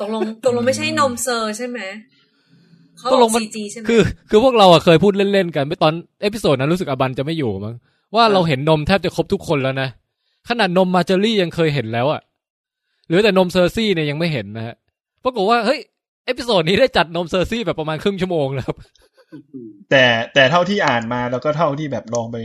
[0.00, 1.80] ตกลงตกลงไม่ใช่นมเซอร์ใช่ไหม
[2.23, 2.23] เขาต
[3.10, 5.92] กลงมัน CG ใช่ไหมคือ คือพวกเราอะเคยพูดเล่นๆกันไปตอน
[6.22, 7.74] episode นั้นรู้สึกอบันจะไม่อยู่มั้ง
[8.14, 9.88] ว่าเราเห็นนมแทบจะครบทุกคนแล้วนะ
[10.48, 12.20] ขนาดนมมาเจอรี่ยังเคยเห็นแล้วอะ
[13.06, 14.76] เหลือแต่นมเซอร์ซี่เนี่ยยังไม่เห็นนะฮะ
[15.24, 15.80] ปรากฏว่าเฮ้ย
[16.26, 18.76] episode นี้ได้จัดนมเซอร์ซี่แบบประมาณครึ่งชั่วโมงแล้วครับ
[19.90, 22.38] แต่แต่เท่าที่อ่านมาแล้วก็เท่าที่แบบลองไป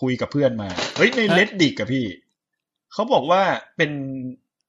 [0.00, 2.04] คุยกับเพื่อนมา เฮ้ยในฮะ Reddit อะพี่
[2.92, 3.42] เขาบอกว่า
[3.76, 3.90] เป็น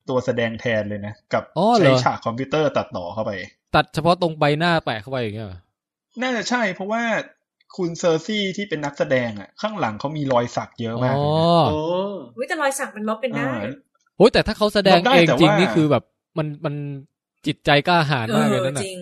[0.10, 3.32] ตัวแสดงแทนเลยนะ กับอ๋อเหรอใช้ฉากคอมพิวเตอร์ตัดต่อเข้าไป
[3.76, 5.60] ตัดเฉพาะตรงใบหน้าแปะเข้าไปอย่างเงี้ยเหรอ
[6.22, 7.04] น่าจะใช่ เพราะว่า
[7.78, 11.78] คุณเซอร์ซี่ที่เป็นนักแสดงอะข้างหลังเขามีรอยสักเยอะอ๋มากเลยอนะอ๋อ
[12.38, 13.52] วิแต่รอยสักมันลบเป็นได้อ่า
[14.18, 16.04] โอ้ยแต่ถ้าเขาแสดงลบได้เองแต่จริงว่านี่คือแบบ
[16.38, 16.76] มันมัน
[17.48, 18.98] จิตใจกล้าหาญเอมากเลยอนั่นน่ะจริง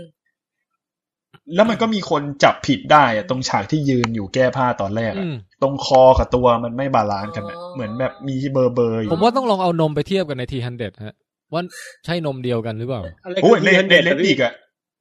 [1.55, 11.15] แล้วมันก็มีคนจับผิดได้อะตรงฉากที่ยืนอยู่แก้ผ้าตอนแรกอือะมตรงคอกับตัวมันไม่ balance กันอะอ๋อเหมือนแบบมีเบอร์เบอร์อยู่ผมว่าต้องลองเอานมไปเทียบกันใน three hundred ฮะ
[11.53, 11.61] ว่า
[12.05, 14.53] ใช่นมเดียวกันหรือเปล่าอะไรโอ้ยในคือใน Reddit อะ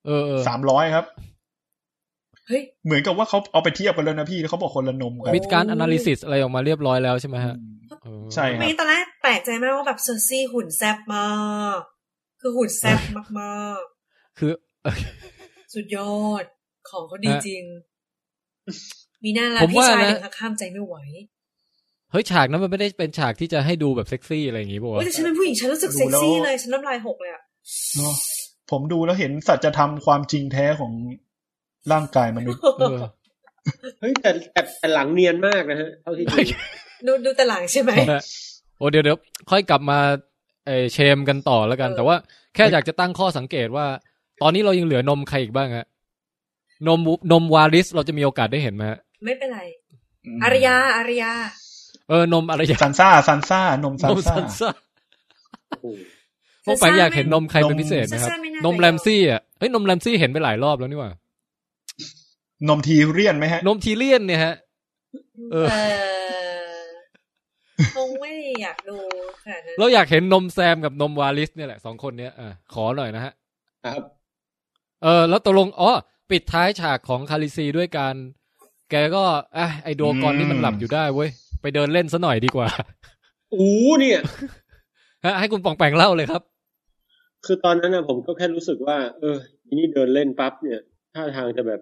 [0.07, 1.05] เออเออสามร้อยครับ
[2.49, 7.55] เฮ้ยเหมือนกับว่าเขาเอาไปเทียบกันแล้วนะพี่เขาบอกคนละนมกันมีการ analysis อะไรออกมาเรียบร้อยแล้วใช่ไหมฮะ
[8.03, 11.31] เออใช่ครับไม่ตอนแรกแปลกใจมากว่าแบบเซอร์ซี่หุ่นแซ่บมา
[11.77, 11.81] ก
[12.41, 13.01] คือหุ่นแซ่บ
[13.41, 13.81] มาก
[14.39, 16.45] คือๆสุดยอด
[16.91, 17.65] ของเขาดีฮะจริง
[19.25, 20.97] มีหน้าละผมพี่ว่าชายนะถึงกับห้ามใจไม่ไหว
[22.13, 27.43] เฮ้ยฉากนั้นมันไม่ได้เป็นฉากที่จะให้ดูแบบเซ็กซี่อะไรอย่างงี้ป่ะเฮ้ยแต่ฉันเป็นผู้หญิงฉันรู้สึกดูเซ็กซี่แล้วเลยฉันน้ำลายหกเลยอะ
[27.97, 28.15] เนอะ
[28.71, 30.93] ผมดูแล้วเห็นสัจธรรมความจริงแท้ของ
[31.93, 32.99] ร่างกายมนุษย์เออ
[34.01, 36.37] เฮ้ยแต่แต่แต่หลังเนียนมากนะฮะเท่าที่ดู
[37.07, 38.23] ดูดูแต่หลังใช่ไหมนะ
[38.77, 39.19] โอ้เดี๋ยวเดี๋ยว
[39.51, 39.99] ค่อยกลับมา
[40.67, 42.17] เออเชมกันต่อแล้วกันเออแต่ว่า
[42.55, 43.87] แค่อยากจะตั้งข้อสังเกตว่า
[44.43, 45.87] ตอนนี้เรายังเหลือนมใครอีกบ้างฮะ
[46.87, 47.01] นม
[47.33, 49.61] นมวาริสเราจะมีโอกาสได้เห็นไหมฮะไม่เป็นไร
[50.43, 51.33] อารยาอารยา
[52.11, 54.69] เออนมอะไรอย่างซันซ่าซันซ่านมซันนมซ่าซันซ่า
[55.69, 55.87] โอ้โห
[56.65, 61.11] พวกแปงอยากเห็นนมใครเป็นพิเศษไหมครับซันซ่าไม่น่านมแรมซี่อะเฮ้ยนมแรมซี่เห็นไปหลายรอบแล้วนี่หว่า
[62.69, 64.55] นมทีเรียนไหมฮะ นมทีเลียนเนี่ยฮะ
[65.53, 66.01] เอเออ
[67.79, 68.97] อคงไม่ได้อยากดู
[69.45, 73.33] ขนาดนั้นเราอยากเห็นนมแซมกับนมวาลิสเนี่ยแหละสองคนเนี้ยอะขอหน่อยนะฮะ
[73.87, 74.03] ครับ
[75.03, 75.91] เออ แล้วตกลงอ๋อ
[76.31, 78.15] ปิดท้ายฉากของคาริซีด้วยการ
[78.91, 79.25] แกก็
[79.57, 81.31] อะไอโดกอนนี่มันหลับอยู่ได้เว้ย
[81.63, 82.69] ไปเดินเล่นซะหน่อยดีกว่า
[83.55, 84.21] อู้เนี่ย
[85.25, 86.43] ฮะให้คุณปองแปงเล่าเลยครับ
[87.47, 89.37] คือตอนนั้นนะผมก็แค่รู้สึกว่า เออ
[89.67, 90.81] ทีนี้เดินเล่นปั๊บเนี่ย
[91.15, 91.81] ท่าทางจะแบบ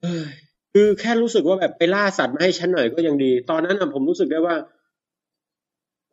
[0.00, 0.24] เอ้ย
[0.72, 4.56] คือแค่รู้สึกว่าแบบไปล่าสัตว์มาให้ฉันหน่อยก็ยังดี ตอนนั้นนะผมรู้สึกได้ว่า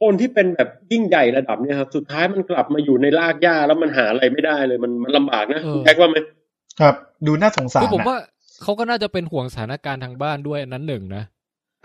[0.02, 6.18] คนที่เป็นแบบยิ่งใหญ่ระดับเนี่ยครับสุดท้ายมันกลับมาอยู่ในรากหญ้าแล้วมันหาอะไรไม่ได้เลย มันมันลำบากนะเออคุณแท็กว่าไหม
[6.82, 6.96] ครับ
[7.28, 8.18] ดูน่าสงสารคือผมนะว่า
[8.62, 11.24] เขาก็น่าจะเป็นห่วงสถานการณ์ทางบ้านด้วยอันนั้นหนึ่งนะ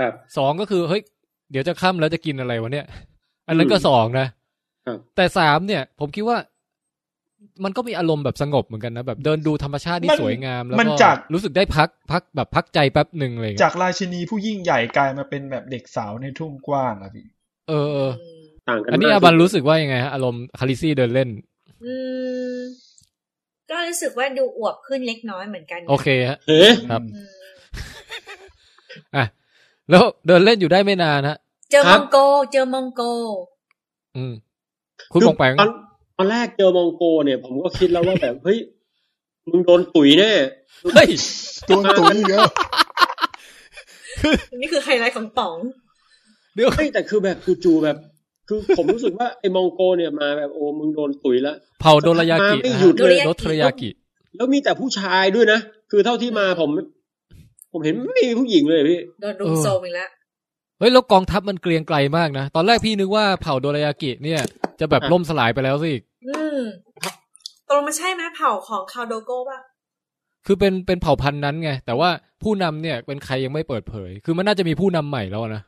[0.00, 1.02] ครับสองก็คือเฮ้ย
[1.50, 2.86] เดี๋ยวจะค่ำแล้วจะกินอะไรวะเนี่ย
[3.48, 4.26] อันนั้นก็อืมสองนะ
[4.86, 6.38] ครับแต่สามเนี่ย ผมคิดว่า
[7.64, 17.26] มันก็มีอารมณ์แบบสงบเหมือนกันนะแบบเดินดูธรรมชาติที่มันสวยงาม แล้วมันก็จากรู้สึกได้พักพักแบบพักใจแป๊บหนึ่งอะไรอย่างจาเลยกราชินีผู้ยิ่งใหญ่กลายมาเป็นแบบเด็กสาวในทุ่งกว้างอะพี่
[17.68, 18.12] เออเออม
[18.68, 21.28] ต่างกันอันนี้มากอาบันรู้สึกว่ายังไงฮะอารมณ์คาริซี่เดินเล่น
[21.84, 21.94] อื
[22.56, 22.58] ม
[23.70, 27.28] ก็รู้สึกว่าดูอวบขึ้นเล็กน้อยเหมือนกัน โอเคฮะเฮ้ยครับอืม
[29.16, 29.24] อะ
[29.90, 31.36] แล้วเดินเล่นอยู่ได้ไม่นานฮะ
[31.70, 32.16] เจอมองโก
[32.52, 33.02] เจอมองโก
[34.16, 34.34] อืม
[35.12, 35.70] คุณปองแปงตอน
[36.16, 38.58] ตอนแรกเจอมองโกเนี่ย ผมก็คิดแล้วว่าแบบเฮ้ย
[39.50, 40.32] มึงโดนตุ๋ยแน่
[40.94, 41.08] เฮ้ย
[41.68, 42.46] ตัวตุ๋ยเยอะ
[44.60, 45.56] นี่คือไฮไลท์ของป๋อง
[46.54, 47.96] เดี๋ยวเฮ้ยแต่คือแบบจู่ๆแบบ
[48.48, 53.88] คือผมรู้สึกว่าไอ้มองโกเนี่ยมาแบบโอ้มึงโดนตุ๋ยแล้วเผาโดรายากิมาไม่นะหยุฮะดเลยรถทรยากิ
[54.36, 55.60] แล้วมีแต่ผู้ชายด้วยนะ
[55.90, 56.70] คือเท่าที่มาผม
[57.74, 60.08] ผมเห็นไม่มีผู้หญิงเลยพี่โดนรุมโซมอีกแล้ว
[60.78, 64.40] เฮ้ยแล้วกองทัพมันเกรียงไกลมากนะ ตอนแรกพี่นึกว่าเผ่าโดรายากิเนี่ย
[64.80, 65.92] จะแบบอะล่มสลายไปแล้วสิ
[66.26, 66.58] อืม
[67.68, 69.58] ตกลงมันใช่ไหมเผ่าของคาลโดรโกป่ะ
[70.46, 72.08] คือเป็นเป็นเผ่าพันธุ์นั้นไง แต่ว่า
[72.42, 75.62] ผู้นำเนี่ยเป็นใครยังไม่เปิดเผย คือมันน่าจะมีผู้นำใหม่แล้วนะ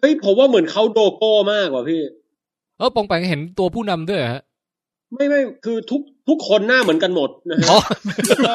[0.00, 2.02] เฮ้ยผมว่าเหมือนคาลโดรโกมากกว่าพี่
[2.78, 4.42] เออปองแปงเห็นตัวผู้นำด้วยเหรอฮะ
[5.14, 7.78] ไม่ไม่คือทุกทุกคนหน้าเหมือนกันหมดนะฮะอ๋อ
[8.28, 8.54] แล้วก็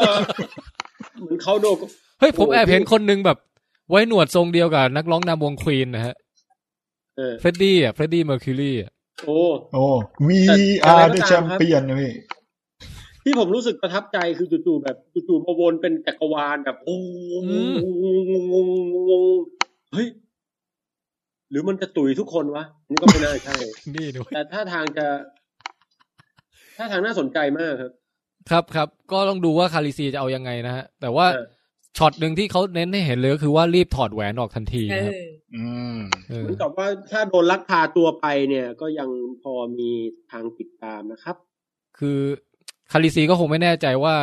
[1.22, 1.86] เหมือนคาลโดรโก
[2.20, 3.38] เฮ้ยผมโอ้โหแอบเห็นคนนึงแบบ
[3.90, 6.16] ไว้หนวดทรงเดียวกับนักร้องนำวงควีนนะฮะ
[7.18, 8.92] เออเฟรดดี้อะเฟรดดี้เมอร์คิวรีอะ
[9.26, 9.38] โอ้
[9.74, 9.86] โอ้
[10.28, 10.40] we
[10.82, 12.12] แต่ are แต่ the ก็ตามครับ champion นะพี่
[13.24, 14.98] ที่ผมรู้สึกประทับใจคือจู่ๆแบบ
[15.28, 16.98] จู่ๆมาวนเป็นจักรวาลแบบโอ้
[19.94, 20.08] เฮ้ย
[21.50, 23.56] หรือมันจะตุ๋ยทุกคนวะนี่ก็ไม่น่าใช่
[23.96, 25.06] นี่ด้วยแต่ถ้าทางจะ
[26.78, 27.92] ถ้าทางน่าสนใจมากครับ
[28.52, 31.46] ครับครับก็ต้องดูว่าคาริซีจะเอายังไงนะฮะแต่ว่าเออ
[31.98, 35.64] ช็อตหนึ่งที่เขาเน้นให้เห็นเลยก็คือว่ารีบถอดแหวนออกทันทีเอนะครับออื
[35.96, 35.98] ม
[36.30, 39.10] เออเหมือนกับว่าถ้าโดนลักพาตัวไปเนี่ย ก็ยัง
[39.44, 39.92] พอมี
[40.32, 41.36] ทางติดตามนะครับ
[42.00, 42.20] คือ
[42.92, 44.16] คาริซีก็คงไม่แน่ใจว่า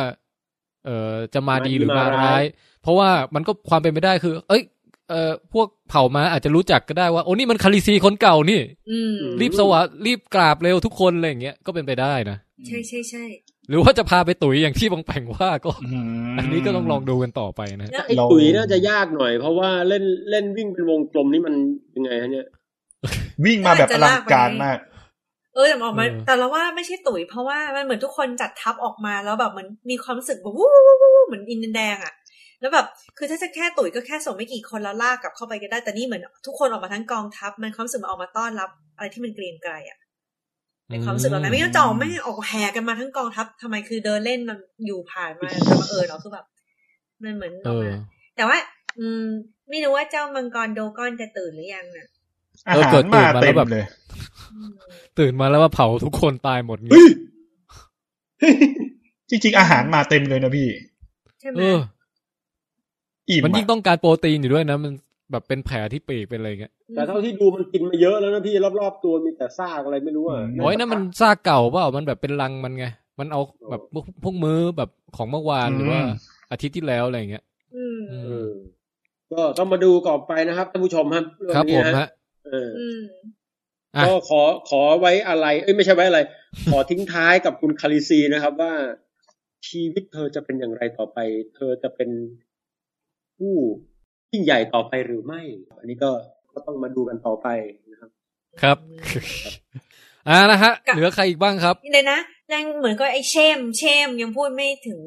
[0.85, 2.43] เออจะมาดีหรือมามาดีมาร้ายร้าย
[2.81, 4.63] เพราะว่ามันก็ความเป็นไปได้คือ เอ้ย
[5.09, 13.23] เอ่อพวกเผ่ามาอาจจะรู้จักก็ได้ว่าโอ้นี่มันคาริซีคนเก่านี่อืมรีบสวะรีบกราบเร็วทุกคนอะไรอย่างเงี้ยก็เป็นไปได้นะใช่ใช่ใช่
[13.71, 15.71] หรือว่าจะพาไปตุ๋ยอย่างที่บางแผงว่าก็
[16.31, 21.53] มอันนี้ก็ต้องลองดูกันต่อไปนะแล้วไอ้เราตุ๋ยน่าจะยากหน่อย เพราะว่าเล่นเล่นวิ่งเป็นวงกลมนี่มัน
[21.95, 22.47] ยังไงฮะเนี่ย
[23.45, 24.77] วิ่งมาแบบอลังการมาก
[25.55, 32.13] เออแต่ออกมาเออแต่เราว่าไม่ใช่ตุ๋ยเพราะว่ามันเหมือนทุกคนจัดทัพออกมาแล้วแบบเหมันมีความรู้สึกแบบวู้วู้วู้วู้เหมือนอินเดียนแดงอะ
[32.61, 32.85] แล้วแบบ
[33.17, 39.97] คือถ้าจะแค่ตุ๋ยก็แค่ส่งไม่กี่คนแล้วลากกลับเข้าไปก็ได้แต่นี่เหมือนทุกคนออกมาทั้งกองทัพมันความรู้สึกมันออกมาต้อนรับ อะไรที่มันเกรียงไกรอะ
[40.91, 46.45] ในความรู้สึกแบบนั้นไม่งั้นจะออกไม่ออกแห่กันมาทั้งกองทัพทำไมคือเดินเล่นมันอยู่ผ่านมาแต่บังเอิญเหรอคือแบบ
[47.23, 47.93] มันเหมือนอเออกอมา
[48.35, 48.57] แต่ว่า
[48.99, 49.23] อืม
[49.69, 52.07] ไม่รู้ว่าเจ้ามังกรโดก้อนจะตื่นหรือยังน่ะ
[52.67, 53.83] อาเออหาเกิรดมาตื่นมาเต็แล้วมแบบเลย
[54.53, 54.71] อืม
[55.19, 57.05] ตื่นมาแล้วว่าเผาทุกคนตายหมดเฮ้ย
[59.29, 60.67] จริงๆอาหารมาเต็มเลยนะพี่
[61.39, 61.79] ใช่ไหมเออ
[63.29, 64.93] อิ่มมันยิ่งอะต้องการโปรตีนอยู่ด้วยนะ มัน
[65.31, 72.85] แบบเป็นแผลที่ปีกเป็นอะไรเงี้ยแต่เท่าที่ดูมันกินมาเยอะแล้วนะพี่รอบๆตัวมีแต่ซากอะไรไม่รู้อะโอ้ยนั่นมันซากเก่าเปล่ามันแบบเป็นรังมันไง
[73.19, 75.99] มันเอาแบบพวกพวกมื้อแบบของเมื่อวานหรือว่า
[76.51, 77.43] อาทิตย์ที่แล้วอะไรเงี้ย
[77.75, 78.49] อืมอืเอมอ
[79.31, 82.09] ก็ต้องมาดูก่อนไปนะครับท่านผู้ชมครับเองครับผนี้มนะฮะ
[82.45, 83.01] เอออืม
[83.97, 86.19] อะก็ขอขอไว้อะไร เอ้ยไม่ใช่ไว้อะไร
[86.71, 88.73] ขอทิ้งท้ายกับคุณคาริซีนะครับ ว่า
[89.67, 91.19] ชีวิตเธอจะเป็นอย่างไรต่อไป
[91.55, 92.09] เธอจะเป็น
[93.37, 93.55] ผู้
[94.31, 95.41] ยิ่งใหญ่ต่อไปหรือไม่
[95.79, 96.09] อันนี้ก็
[96.53, 97.47] ก็ต้องมาดูกันต่อไป
[97.91, 98.09] นะครับ
[98.61, 98.77] ครับ
[100.27, 102.19] อ่านะฮะ เหลือใครอีกบ้างครับเดี๋ยวนะ
[102.53, 105.01] ยังเหมือนก็ไอ้เชมเชมยังพูดไม่ถึง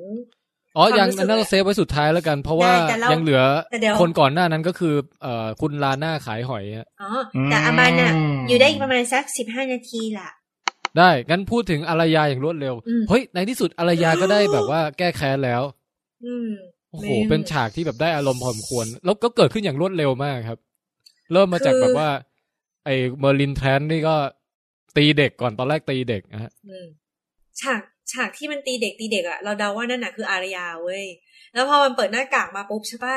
[0.76, 7.10] อ๋อความยังรู้สึกอันนั้นเราเซฟไว้สุดท้ายแล้วกัน เพราะว่าได้แต่เรายัยังเหลือแต่เดี๋ยวคนก่อนหน้านั้นก็คือเอ่อคุณลาน่าขายหอยฮะอ๋อ
[7.50, 10.28] แต่อามันอะอืมอยู่ได้อีกประมาณสักสิบห้านาทีล่ะ
[10.98, 15.62] ได้ งั้นพูดถึงอารยาอย่างรวดเร็วอืมเฮ้ย ในที่สุดอารยาก็ได้แบบว่าแก้แค้นแล้ว
[16.24, 16.50] อืม
[16.94, 20.58] โอ้โหแม่งเป็นฉากที่แบบได้อารมณ์พอสมควร แล้วก็เกิดขึ้นอย่างรวดเร็วมากครับ
[21.32, 22.10] เริ่มมาจากคือแบบว่า
[22.84, 24.16] ไอ้เมอร์ลินแทรนนี่ก็
[24.96, 26.86] ตีเด็กก่อนตอนแรกตีเด็กนะฮะอืม
[27.60, 27.80] ฉาก
[28.12, 31.04] ฉากที่มันตีเด็กตีเด็กอะเราเดาว่านั่นน่ะคืออารยาเว้ย
[31.54, 33.16] แล้วพอมันเปิดหน้ากากมาปุ๊บใช่ปะ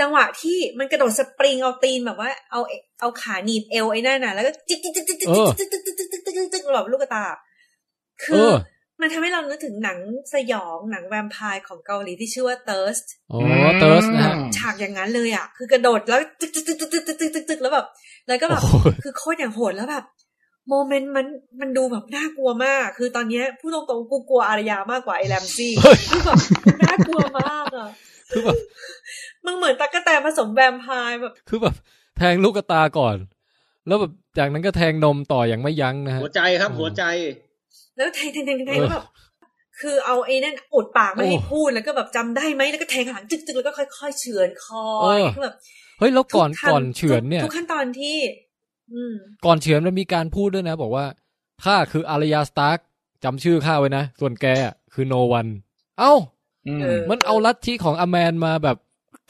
[0.00, 2.60] จังหวะที่มันกระโดดสปริงเอาตีนแบบว่าเอา
[3.00, 7.22] เอาขาหนีบเอวไอ้นั่นน่ะแล้วก็จิ๊กจิ๊กจิ๊กจิ๊กจิ๊กจิ๊กจิ๊กจิ๊กจิ๊กจิ๊กจิ๊กจิ๊กแบบลูกตา
[8.24, 8.54] คืเอออ
[9.04, 9.98] มันทำให้เรานึกถึงหนัง
[10.34, 13.40] สยองหนังแวมไพร์ของเกาหลีที่ชื่อว่า Thirst อ๋อ
[13.80, 17.86] Thirst นะฮะฉากอย่างนั้นเลยอะ คือกระโดดแล้วตึกตึกตึกตึกตึกตึกตึกตึกตึกแล้วแบบ
[18.28, 20.04] แล้วก็แบบโอ้โหคือโคตรอย่างโหดแล้วแบบ
[20.68, 21.26] โมเมนต์มัน
[21.60, 27.88] มันดูแบบน่ากลัวมาก คือตอนเนี้ยพูดตรงๆกูกลัวอารยามากกว่าไอ้แรมซี่เฮ้ยคือแบบมันน่ากลัวมากอะ
[28.30, 28.56] คือแบบ
[29.46, 31.74] มันเหมือนตะกะแตนผสมแวมไพร์แบบ คือแบบ
[32.18, 33.16] แทงลูกตาก่อน
[33.86, 37.04] แล้วแบบจากนั้นก็แทงนมต่ออย่างไม่ยั้งนะฮะหัวใจครับหัวใจ
[37.96, 39.04] แล้วแทงแทงแทงแทงเออแล้วแบบ
[39.80, 45.54] คือเอาไอ้นั่นอุดปากไม่ให้โอ้พูดแล้วก็แบบจำได้ไหมแล้วก็แทงหลังจึกจึกแล้วก็ค่อย ๆ เฉือนคอเออคือแบบ
[45.98, 48.16] เฮ้ยแล้วก่อนทุขั้ก่อนเฉือนเนี่ยทุกขั้นตอนที่
[48.92, 49.14] อืม
[49.46, 51.06] ก่อนเฉือนมันมีการพูดด้วยนะ บอกว่า
[51.64, 52.78] ข้าคืออารยาสตาร์ก
[53.24, 55.46] จำชื่อข้าไว้นะ ส่วนแกอะคือโนวัน
[55.98, 56.12] เอ้า
[56.66, 58.76] อืมเออมันเอาลัทธิของอแมนมาแบบ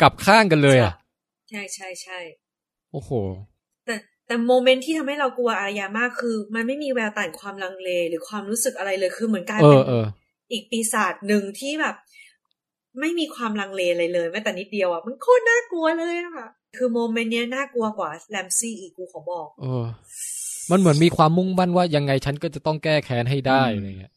[0.01, 0.93] กลับข้างกันเลยอะ
[1.51, 2.19] ใช่ใช่ใช่
[2.93, 3.11] โอ้โห
[4.27, 10.07] แต่แต่โมเมนต์ที่ทำให้เรากลัวอารยามากคือ มันไม่มีแววต่างความลังเล หรือความรู้สึกอะไรเลยคือเหมือนกลารเอเป็อนเออ
[10.53, 11.95] อีกปีศาจหนึ่งที่แบบ
[13.01, 19.85] ไม่มีความลังเลอะไรเลยแม้แต่นิดเดียวอะมันโคตรน่ากลัวเลยอะคือโมเมนต์เนี้ยน่ากลัวกว่าแรมซี่อีกกูขอบอกเออ
[20.71, 24.13] มันเหมือนมีความมุ่งมั่นว่ายังไงฉันก็จะต้องแก้แค้นให้ได้อะไรเงี้ย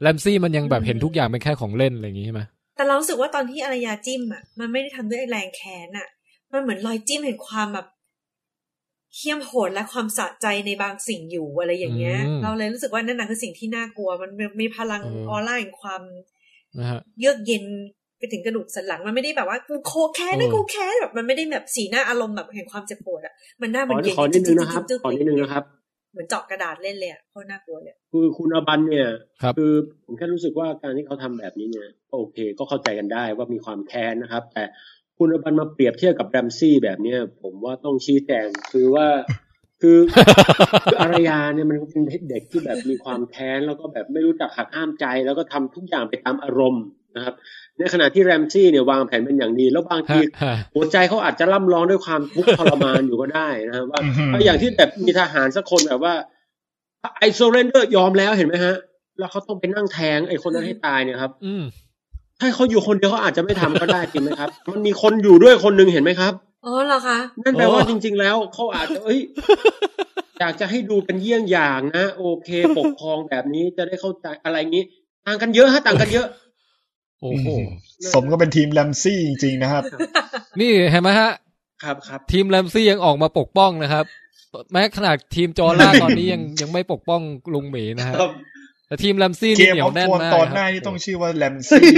[0.00, 2.42] แรมซี่มันยังแบบเห็นทุกอย่างเป็นแค่ของเล่นอะไรอย่างงี้ใช่ไหม
[2.76, 6.08] แต่เรารู้สึกว่าตอนที่อารยาจิ้มอะมันไม่ได้ทำด้วยแรงแค้นอะ
[6.52, 7.86] มันเหมือนรอยจิ้มเห็นความแบบ
[9.14, 16.02] เขี้ยมโหดและความสะใจในบางสิ่งอยู่อะไรอย่างเงี้ย เราเลยรู้สึกว่านั่นน่ะคือสิ่งที่น่ากลัว มันมีพลังออร่าแห่งความ
[16.78, 17.64] นะฮะเยือกเย็น
[18.18, 25.64] ไปถึงกระดูกสันหลังมันไม่ได้แบบว่ากูโคแค้นนะเออกูแค้นแบบมันไม่ได้แบบสีหน้าอารมณ์แบบแห่งความเจ็บปวดอะมันหน้าขมันอเย็นขอนิดนึงนะครับจึ๊กๆๆๆขอนิดนึงนะครับ
[26.12, 29.08] เหมือนเจาะกระดาษเล่นเลยอะโคตรน่ากลัวเลยคือคุณอบันเนี่ย
[29.42, 29.72] ครับคือ
[30.04, 34.64] ผมแค่รู้สึกว่าการที่เขาทำแบบนี้เนี่ยก็โอเค ก็เข้าใจกันได้ว่ามีความแค้นนะครับ แต่
[35.18, 39.06] คุณอบันมาเปรียบเทียบกับแรมซี่แบบเนี้ยผมว่าต้องชี้แจงคือว่า
[39.80, 39.98] คือ
[40.84, 46.84] คืออารยาเนี่ยมันเป็นเด็กที่แบบมีความแค้นแล้วก็แบบไม่รู้จักหักห้ามใจ แล้วก็ทำทุกอย่างไปตามอารมณ์
[47.16, 47.34] นะครับ
[47.78, 56.14] ในขณะที่แรมซี่เนี่ยวางแผนเป็นอย่างดี แล้วบางทีฮะฮะหัวใจเขาอาจจะล่ำร้องด้วยความทุกข์ทรมานอยู่ก็ได้นะครับว่าอือหือถ้าอย่างที่แบบมีทหารสักคนแบบว่า
[57.18, 58.74] I surrender ยอมแล้วเห็นไหมฮะ
[59.18, 61.64] แล้วเขาต้องไปนั่งแทงไอคนนั้นให้ตายเนี่ยครับอืม
[62.40, 66.32] ถ้าเขาอยู่คนเดียวเขาอาจจะไม่ทำก็ได้จริงไหมครับ มันมีคนอยู่ด้วยคนหนึ่งเห็นไหมครับ
[66.64, 69.20] อ๋อเหรอคะนั่นแปลว่าโอ้จริง ๆ แล้วเขาอาจจะเอ้ย
[70.40, 74.84] อยากจะให้ดูเป็นเยี่ยงอย่างนะโอเค ปกครองแบบนี้จะได้เข้าใจอะไรงี้
[75.26, 76.26] ต่างกันเยอะฮะต่างกันเยอะ
[77.20, 77.48] โอ้โห
[78.14, 79.82] สมกับเป็นทีมแรมซี่จริง ๆ นะครับ
[80.60, 81.30] นี่เห็นไหมฮะ
[81.84, 84.04] ครับครับทีมแรมซี่ยังออกมาปกป้องนะครับ
[84.72, 87.20] แม้ขนาดทีมจอร่าตอนนี้ยังยังไม่ปกป้อง
[87.54, 88.32] ลุงหมีนะฮะครับ
[88.94, 91.88] แต่ทีมแรมซี่เกนี่มเหนียขวองแน่นโฟนมากตอนคหน้ารับนี่ต้องชื่อว่าแลมซี่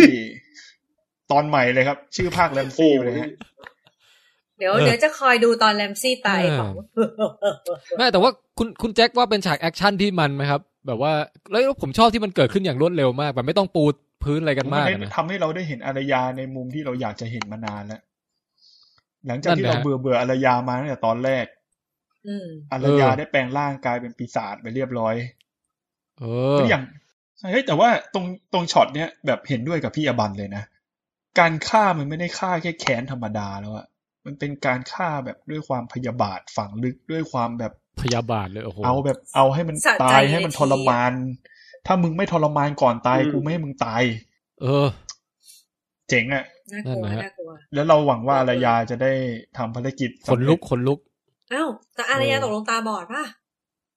[1.33, 3.31] ตอนใหม่เลยครับ ชื่อภาคแลมโอ้ซี่โหเลยฮะ
[4.59, 6.73] เดี๋ยวเออเดี๋ยวจะคอยดูตอนแรมซี่ตายเออของ
[7.97, 11.13] ไม่แต่ว่าคุณคุณแจ็คว่าเป็นฉากแอคชั่นที่มันไหมครับ แบบว่า
[11.51, 13.85] แล้วผมชอบที่มันเกิดขึ้นอย่างรวดเร็วมาก แบบไม่ต้องปู
[14.25, 18.01] พื้นอะไรกันมันมากได้อะนะทำให้เราได้เห็นอารยาในมุมที่เราอยากจะเห็นมานานแล้ว
[19.27, 21.47] หลังจากที่นั่นเรานะฮะเบื่อเบื่ออารยามาตั้งแต่ตอนแรก
[22.29, 25.15] อืมอารยาเออได้แปลงร่างกลายเป็นปีศาจไปเรียบร้อย
[26.21, 26.83] เออก็อย่าง
[27.39, 30.65] ใช่เฮ้ยแต่ว่าตรงตรงช็อตเนี้ยแบบเห็นด้วยกับพี่อบันเลยนะ
[31.39, 33.87] การฆ่ามันไม่ได้ฆ่าแค่แค้นธรรมดาแล้วอะ
[34.27, 41.13] มันเป็นการฆ่าแบบด้วยความพยาบาทฝังลึกด้วยความแบบพยาบาทเลยโอ้โหเอาแบบเอาให้มันสะใจตายให้มันในทีทรมาน
[41.87, 44.03] ถ้ามึงไม่ทรมานก่อนตายอืมกูไม่ให้มึงตาย
[44.63, 44.87] เออ
[46.09, 49.13] เจ๋งอะน่ากลัวนั่นนะฮะน่ากลัวแล้วเราหวังว่าอารยาจะได้
[49.57, 50.99] ทำภารกิจขนลุกขนลุก
[51.53, 53.25] อ้าวแต่อารยาเออตกลงตาบอดป่ะ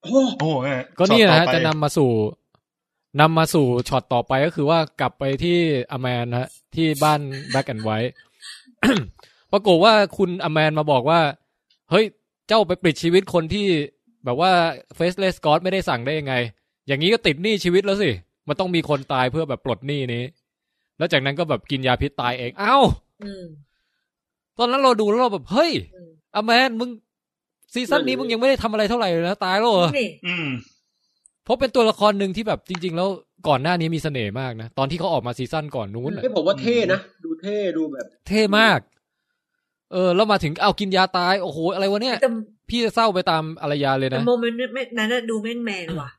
[0.02, 2.10] โอ้โอ้โหเนี่ยก็นี่นะช็อตต่อไปจะนำมาสู่
[3.20, 5.58] นำมาสู่ช็อตต่อไปก็คือว่ากลับไปที่
[5.92, 7.20] A Man ฮะ ที่บ้าน
[7.50, 7.98] Black and White
[9.52, 11.20] ปรากฏว่าคุณ A Man มาบอกว่า
[11.90, 12.04] เฮ้ย
[12.48, 13.66] เจ้าไปปลิดชีวิตคนที่
[14.24, 14.52] แบบว่า
[14.96, 16.34] เฟสเลสกอ d ไม่ได้สั่งได้ยังไง
[16.86, 18.10] อย่างนี้ก็ติดหนี้ชีวิตแล้วสิ
[18.48, 20.24] มันต้องมีคนตายเพื่อแบบปลดหนี้นี้
[20.98, 22.76] แล้วจากนั้นก็แบบกินยาพิษตายเอง เอ้า
[23.22, 23.44] อืม
[24.58, 26.90] ตอนนั้นเราดูแล้วเราแบบ เฮ้ยอืมอแมนมึง
[27.74, 30.48] ซีซั่นนี้มึงยังไม่ได้ทำอะไรเท่าไหร่เลยนะตายแล้วเหรอนี่อืม
[31.44, 33.08] เพราะเป็นตัวละครหนึ่งที่แบบจริง ๆ แล้ว
[33.48, 38.80] ก่อนหน้านี้มีเสน่ห์มากนะ ตอนที่เขาออกมาซีซั่นก่อนนู้นน่ะให้ผมว่าเท่นะดูเท่ดูแบบ เท่มาก
[39.92, 42.30] เออแล้วมาถึงเอากินยาตายโอ้โหอะไรวะเนี่ยแต่
[42.70, 44.58] พี่จะเศร้าไปตามอารยาเลยแต่นะโมเมนต์
[44.98, 46.10] นั้นน่ะดูแมนแมนว่ะ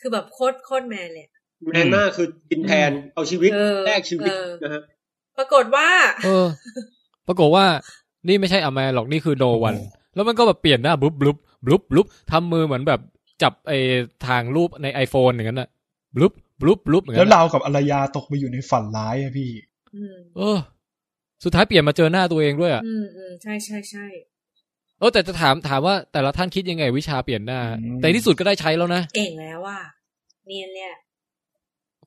[0.00, 1.26] คือแบบโคตรโคตรแมนเลย
[1.72, 4.82] แมนมากคือกินแทนเอาชีวิตเออแลกชีวิตเออนะฮะ
[5.38, 5.88] ปรากฏว่า
[6.24, 6.46] เออ
[7.28, 7.64] ปรากฏว่า
[8.28, 9.74] นี่ไม่ใช่อแมนหรอกนี่คือโนวัน
[10.14, 11.36] แล้วมันก็แบบเปลี่ยนหน้าบลุบลุบ
[11.70, 13.00] ลุบลุบทำมือเหมือนแบบ
[13.42, 13.78] จับไอ้
[14.26, 15.68] ทางรูปใน iPhone อย่างนั้นน่ะ
[16.16, 16.32] บลุบ
[16.66, 19.50] ลุบลุบอย่างแล้นั้วนเราน่ะกับอารยาตกไปอยู่ในฝันร้ายอะพี่
[19.96, 20.58] อืมเออ
[21.44, 24.06] สุดท้ายเปลี่ยนมาเจอหน้าตัวเองด้วยอะอืมอืมใช่ใช่ใช่
[24.98, 29.78] เออแต่จะถามถามว่าแต่ละท่านคิดยังไง วิชาเปลี่ยนหน้า อืม แต่ที่สุดก็ได้ใช้แล้วนะ เก่งแล้วว่า
[30.46, 30.92] เนียนเนี่ย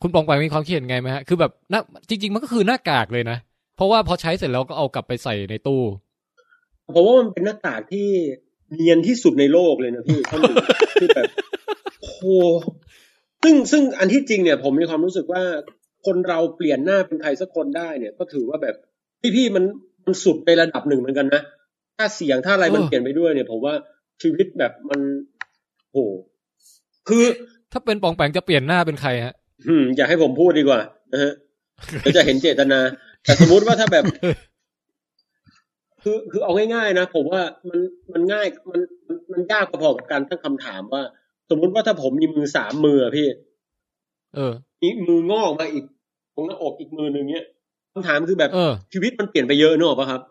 [0.01, 3.37] คุณปองไปมีความคิดเห็นไงไหมฮะ คือแบบหน้าจริง ๆ มันก็คือหน้ากากเลยนะ
[3.75, 5.81] เพราะว่าพอใช้เสร็จแล้วก็เอากลับไปใส่ในตู้
[6.95, 8.07] ผมว่ามันเป็นหน้ากากที่
[8.75, 10.55] เนียนที่สุดในโลกเลยนะพี่ท่านหนึ่ง
[11.01, 11.25] ที่แบบ
[11.99, 12.23] โอ้โห
[13.43, 15.43] ซึ่งซึ่งอันที่จริงเนี่ย ผมมีความรู้สึกว่า
[16.05, 18.75] คนเราเปลี่ยนหน้าเป็นใครสักคนได้เนี่ย ก็ถือว่าแบบ
[19.21, 19.63] พี่พี่ๆมัน
[20.05, 21.41] มันสุดในระดับหนึ่งเหมือนกันนะ
[21.97, 23.73] ถ้าเสียงถ้าอะไรมันเออเปลี่ยนไปด้วยเนี่ย ผมว่า
[24.21, 24.99] ชีวิตแบบมัน
[25.91, 25.97] โห
[27.09, 27.23] คือ
[27.71, 29.33] ถ้าเป็นปองแปงจะเปลี่ยนหน้าเป็นใครฮะ
[29.67, 30.79] อืม อยากให้ผมพูดดีกว่า
[31.13, 31.33] นะฮะ
[32.01, 32.79] เดี๋ยวจะเห็นเจตนา
[33.23, 34.05] แต่สมมุติว่าถ้าแบบ
[36.03, 37.79] คือคือเอาง่ายๆนะผมว่ามัน
[38.13, 41.03] มันง่ายมันมันมันยากพอๆกับการตั้งคำถามว่า
[41.49, 43.27] สมมุติว่าถ้าผมมีมือสามมืออะพี่
[44.35, 45.85] เออมีมืองอกมาอีก
[46.35, 47.45] ตรงหน้าอกอีกมือหนึ่งเนี้ย
[47.93, 50.21] คำถามคือแบบเออชีวิตมันเปลี่ยนไปเยอะเนกอะปะครับ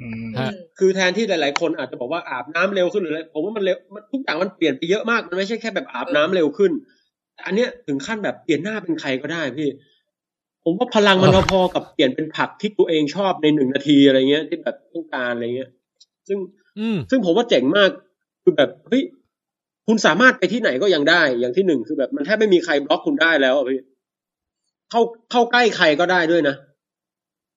[0.00, 6.72] อืมฮะคือแทนที่หลาย ๆ คนอาจจะบอกว่าอาบน้ำเร็วขึ้นหรืออะไรผมว่ามันเร็วมันทุกอย่างมันเปลี่ยนไปเยอะมากมันไม่ใช่แค่แบบอาบน้ำเร็วขึ้น
[7.34, 9.68] แต่อันเนี้ยถึงขั้นแบบเปลี่ยนหน้าเป็นใครก็ได้พี่
[10.70, 15.70] ผมว่าพลังมันเออพอๆกับเปลี่ยนเป็นผักที่ตัวเองชอบในหนึ่งนาทีอะไรเงี้ย ที่แบบต้องการอะไรเงี้ย
[16.28, 16.38] ซึ่ง
[16.78, 17.90] อืมซึ่งผมว่าเจ๋งมาก
[18.42, 19.02] คือแบบเฮ้ย
[19.86, 23.80] คุณสามารถไปที่ไหนก็ยังได้ อย่างที่หนึ่งคือแบบมันแทบไม่มีใครบล็อกคุณได้แล้วอะพี่
[24.90, 25.00] เข้า
[25.30, 26.56] เข้าใกล้ใครก็ได้ด้วยนะ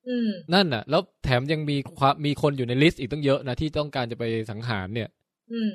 [0.07, 5.09] อืมนั่นน่ะ แล้วแถมยังมีความมีคนอยู่ในลิสต์อีกตั้งเยอะนะที่ต้องการจะไปสังหารเนี่ย
[5.51, 5.71] อืม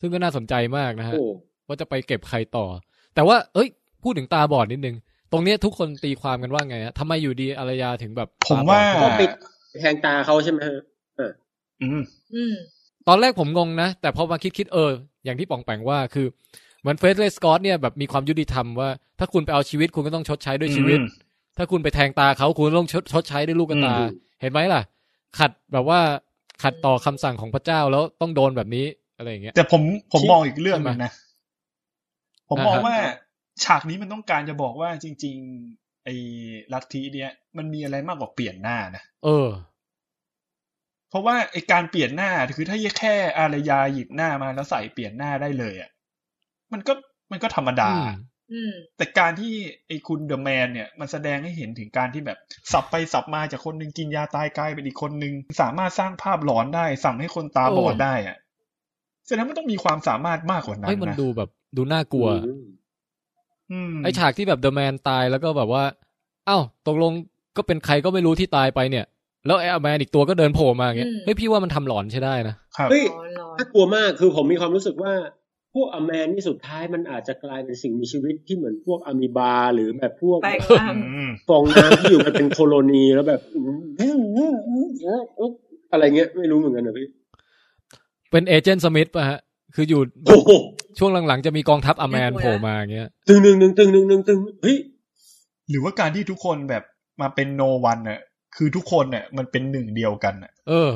[0.00, 1.24] ซึ่งก็น่าสนใจมากนะฮะโอ้
[1.66, 2.66] ว่าจะไปเก็บใครต่อ
[3.14, 3.68] แต่ว่า เอ้ย
[4.02, 4.96] พูดถึงตาบอดนิดนึง
[5.32, 9.22] ตรงเนี้ยทุกคนตีความกันว่าไงฮะทำไมอยู่ดีอารยาถึงแบบ ผมว่าตบอดเพราะไป
[9.80, 10.80] แทงตาเขาใช่ไหมฮะ
[11.82, 12.02] อืม
[12.34, 12.54] อืม
[13.08, 14.90] ตอนแรกผมงงนะ แต่พอมาคิดคิดเออ
[15.24, 16.26] อย่างที่ปองแปงว่าคือ
[16.80, 21.08] เหมือนเฟสเลสกอตเนี่ยแบบมีความยุติธรรมว่า ถ้าคุณไปเอาชีวิตคุณก็ต้องชดใช้ด้วยชีวิตอืม
[21.56, 24.10] ถ้าคุณไปแทงตาเขาคุณก็ต้องชดชดใช้ด้วยลูกกระตาอืม
[24.40, 24.82] เห็นไหมล่ะ
[25.38, 26.00] ขัดแบบว่า
[26.62, 28.86] ขัดต่อคำสั่งของพระเจ้าแล้วต้องโดนแบบนี้
[29.18, 31.12] อะไรอย่างเงี้ยแต่ผมผมที่มองอีกเรื่องหนึงนะ
[32.48, 32.98] ผมมองอ่าฮะว่า
[33.64, 35.36] ฉากนี้มันต้องการจะบอกว่าจริง
[35.70, 36.14] ๆ ไอ้
[36.72, 39.48] ลัทธิเนี้ยมันมีอะไรมากกว่าเปลี่ยนหน้านะเออ
[41.10, 45.90] เพราะว่าไอ้การเปลี่ยนหน้าคือถ้าแค่อารยาหยิบหน้ามาแล้วใส่เปลี่ยนหน้าได้เลยอะ
[46.72, 46.92] มันก็
[47.30, 48.10] มันก็ธรรมดาอืม
[48.52, 49.52] อืมแต่การที่
[49.86, 52.38] ไอ้คุณเดอะแมนเนี่ย มันแสดงให้เห็นถึงการที่แบบ
[52.72, 58.36] สับไปสับมาจากคนหนึ่งกินยาตายกลายเป็นอีกคนหนึ่งสามารถสร้างภาพหลอนได้ สั่งให้คนตาบอดโอ้ได้อะ
[59.26, 62.64] แสดงว่ามันต้องมีความสามารถมากกว่านั้นเฮ้ยมันนะดูแบบดูน่ากลัวอืมอืม
[64.04, 65.84] ไอฉากที่แบบเดอะแมนตายแล้วก็แบบว่า
[66.46, 67.12] เอ้าตกลง
[67.56, 69.04] ก็เป็นใครก็ไม่รู้ที่ตายไปเนี่ย
[69.46, 75.12] แล้วไอ้อแมนอีกตัวก็เดินโผล่มาอย่างเงี้ยอืมเฮ้ยพี่ว่ามันทำหลอนใช่ได้นะครับเฮ้ยร้อนร้อนน่ากลัวมากคือผมมีความรู้สึกว่า
[75.74, 83.40] พวกอแมนนี่สุดท้ายมันอาจจะกลายเป็นสิ่งมีชีวิตที่เหมือนพวกอะมีบา หรือแบบพวกแปลงร่างอืมฟองน้ำที่อยู่กันเป็นโคโลนีแล้วแบบ
[85.92, 87.06] อะไรเงี้ยไม่รู้เหมือนกันนะพี่
[88.30, 89.38] เป็นเอเจนต์สมิธป่ะฮะ
[89.74, 90.50] คืออยู่โอ้โห
[90.98, 94.76] ช่วงหลังๆจะมีกองทัพอแมนโผล่มาอย่างเงี้ย ตึงหนึ่งหนึ่งตึงหนึ่งหนึ่งตึงเฮ้ย
[95.70, 96.82] หรือว่าการที่ทุกคนแบบ
[97.20, 98.20] มาเป็นโนวันน่ะ
[98.56, 100.92] คือทุกคนเนี่ยมันเป็นหนึ่งเดียวกันน่ะ เออ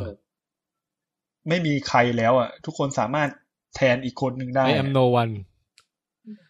[1.48, 3.28] ไม่มีใครแล้วอะ ทุกคนสามารถ
[3.76, 5.32] แทนอีกคนหนึ่งได้ I am no one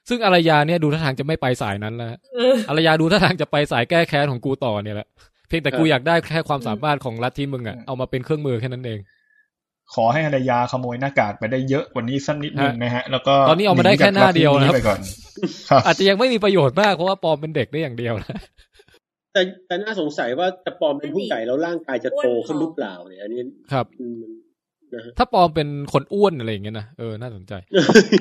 [0.08, 5.08] ซึ่งอารยาเนี่ยดูท่าทางจะไม่ไปสายนั้นแล้วฮะเอออารยาดูท่าทางจะไปสายแก้แค้นของกูต่อเนี่ยแหละ
[5.48, 8.98] เพียงแต่กูครับอยากได้แค่ความสามารถของลัทธิมึงอะเอามาเป็นเครื่องมือแค่นั้นเอง
[9.94, 15.00] ขอให้ภรรยาขโมยหน้ากากไปได้เยอะกว่านี้สักนิดนึงนะฮะ แล้วก็ตอนนี้เอามาได้แค่หน้าเดียวนะครับไปก่อน
[15.70, 18.38] ครับอาจจะยังไม่มีประโยชน์มากเพราะว่าปลอมเป็นเด็กได้อย่างเดียวนะ
[19.32, 23.40] แต่แต่น่าสงสัยว่าจะปลอมเป็นผู้ใหญ่แล้วร่างกายจะโตขึ้นหรือเปล่าเนี่ยอันนี้
[23.72, 24.22] ครับอืม
[24.94, 27.52] นะฮะถ้าปลอมเป็นคนอ้วนอะไรอย่างเงี้ยนะเออน่าสนใจ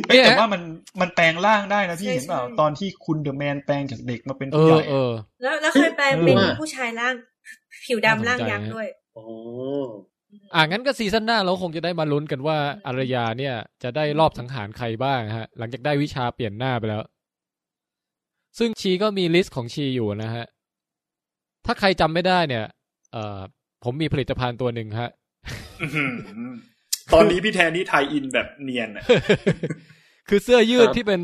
[0.08, 0.62] เอ้ยเนี่ยแต่ว่ามัน
[1.02, 7.14] มันแปลงร่างได้นะพี่ใช่เห็นเปล่าใช่ตอนที่คุณเดอะแมนแปลงจากเด็กมาเป็นเอผู้ใหอญ่เออแล้วแล้วเคยแปลงเป็นเออผู้ชายร่าง
[7.86, 8.88] ผิวดำร่างยักษ์ด้วย
[9.18, 9.26] อ๋อ
[10.54, 12.58] อ่างั้นก็ซีซั่นหน้าเราคงจะได้มาลุ้นกันว่า
[12.88, 17.04] อารยาเนี่ย จะได้ลอบสังหารใครบ้างฮะ หลังจากได้วิชาเปลี่ยนหน้าไปแล้ว
[18.58, 20.46] ซึ่ง she ก็มีลิสต์ของ she อยู่นะฮะ
[21.66, 22.66] ถ้าใครจำไม่ได้เนี่ย
[23.12, 23.40] เอ่อ
[23.84, 25.10] ผมมีผลิตภัณฑ์ตัวหนึ่งฮะ
[25.82, 26.14] อื้อหือ
[27.14, 29.04] ตอนนี้พี่แทนนี่ tie-in แบบเนียนอะ
[30.30, 31.22] คือเสื้อยืดครับที่เป็น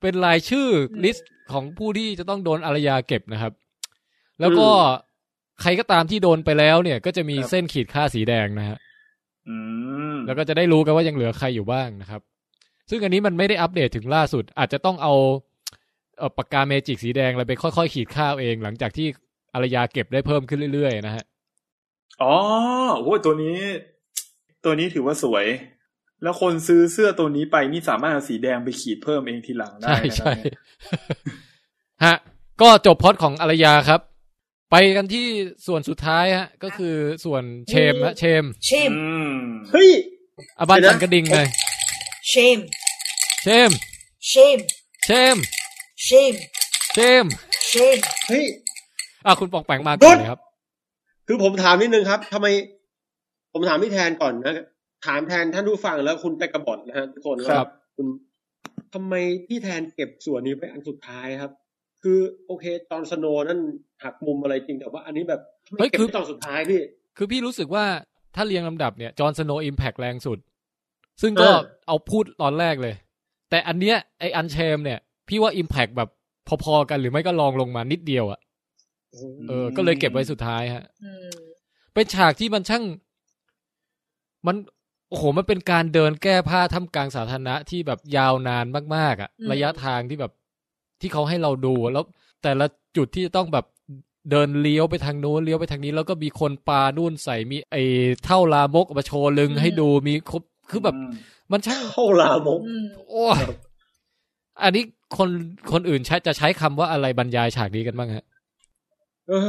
[0.00, 0.68] เป็นรายชื่อ
[1.04, 3.52] ลิสต์ของผู้ที่จะต้องโดนอารยาเก็บนะครับ
[4.40, 4.68] แล้วก็
[5.62, 8.78] ใครก็ตามที่โดนไปแล้วเนี่ย ก็จะมีเส้นขีดค่าสีแดงนะฮะ
[9.48, 9.56] อื
[10.12, 12.20] มแล้วก็จะได้รู้กันว่ายังเหลือใครอยู่บ้างนะครับ
[12.90, 15.14] ซึ่งอันนี้มันไม่ได้อัปเดตถึงล่าสุด อาจจะต้องเอา
[16.18, 19.06] เอ่อปากกาเมจิกสีแดงอะไรไปค่อยๆ ขีดค่าเอาเอง หลังจากที่
[19.54, 21.24] อารยาเก็บได้เพิ่มขึ้นเรื่อยๆ นะฮะ
[22.22, 22.34] อ๋อ
[23.02, 23.56] โอ้ยตัวนี้
[24.64, 25.46] ตัวนี้ถือว่าสวย
[26.22, 30.58] แล้วคนซื้อเสื้อตัวนี้ไปนี่สามารถเอาสีแดงไปขีดเพิ่มเองทีหลังได้ใช่นะครับใช่เนี่ย
[32.04, 32.16] ฮะ
[32.62, 34.00] ก็จบพล็อดของอารยาครับ
[34.70, 35.26] ไปกันที่
[35.66, 36.94] ส่วนสุดท้ายฮะ ก็คือ
[37.24, 39.36] ส่วนเชมฮะเชม เชมอืม
[39.72, 39.90] เฮ้ย
[40.58, 41.46] อาบันเดี๋ยวนะสันกระดิ่งเลย
[42.28, 42.58] เชม
[43.42, 43.70] เชม
[44.28, 44.58] เชม
[45.04, 45.36] เชม
[46.02, 46.34] เชม
[46.92, 47.24] เชม
[47.68, 47.96] เชม
[48.28, 48.44] เฮ้ย
[49.26, 50.40] อะคุณปองแปงมาก่อนเลยครับ
[51.26, 52.46] คือผมถามนิดนึงครับทำไม
[53.52, 54.54] ผมถามพี่แทนก่อนนะ
[55.06, 58.06] ถามแทนท่านผู้ฟังแล้วคุณไปกระบอกนะฮะทุกคนครับว่าคุณ
[58.94, 59.14] ทำไม
[59.48, 61.52] พี่แทนเก็บส่วนนี้ไปอันสุดท้ายครับ
[62.02, 63.60] คือโอเค ตอนสโนว์นั่น
[64.04, 66.82] หักมุมอะไรจริงแต่ว่าอันนี้แบบทำไมเฮ้ยเก็บคือไว้ตอนสุดท้ายพี่
[67.16, 67.84] คือพี่รู้สึกว่า
[68.36, 70.38] ถ้าเรียงลำดับเนี่ยจอห์นสโนว์อิมแพกแรงสุด
[71.22, 72.94] ซึ่งก็เออเอาพูดตอนแรกเลย
[73.50, 74.98] แต่อันเนี้ยไออันเชมเนี่ย
[75.28, 76.08] พี่ว่าอิมแพกแบบ
[76.64, 78.40] พอๆกันหรือไม่ก็ลองลงมานิดเดียวอะ
[79.48, 81.30] เออ ก็เลยเก็บไว้สุดท้ายฮะอืม
[81.94, 82.84] เป็นฉากที่มันช่าง
[84.46, 84.56] มัน
[85.08, 90.32] โอ้โหมันเป็นการเดินแก้ผ้าท่ามกลางสาธารณะที่แบบยาวนานมากๆอะ่ะระยะทางที่แบบ
[91.00, 92.04] ที่เขาให้เราดูแล้ว
[92.42, 93.66] แต่ละจุดที่จะต้องแบบ
[94.30, 97.82] เดินเลี้ยวไปทางโน้นเลี้ยวไปทางนี้ แล้วก็มีคนปานู่นใส่มีไอ้
[98.24, 103.40] เท่าลามกเอามาโชว์ลึงให้ดูมีครบคือแบบมมันช่างเข้าลามกอืมโอ้ย
[104.62, 104.84] อันนี้
[105.16, 105.30] คน
[105.72, 108.24] คนอื่นใช้จะใช้คำว่าอะไรบรรยายฉากนี้กันบ้างฮะ
[109.28, 109.40] เอ้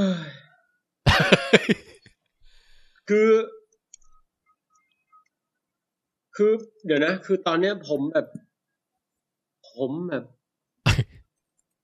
[1.61, 1.65] ย
[3.09, 3.29] คือ
[6.35, 6.51] คือ
[6.85, 8.27] เดี๋ยวนะ คือตอนเนี้ยผมแบบ
[9.71, 10.23] ผมแบบ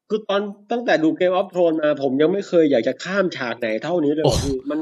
[0.10, 4.80] คือตอนตั้งแต่ดูเกมออฟโทนมาผมยังไม่เคยอยากจะข้ามฉากไหนเท่านี้เลยโอ้ว่ะพี่มัน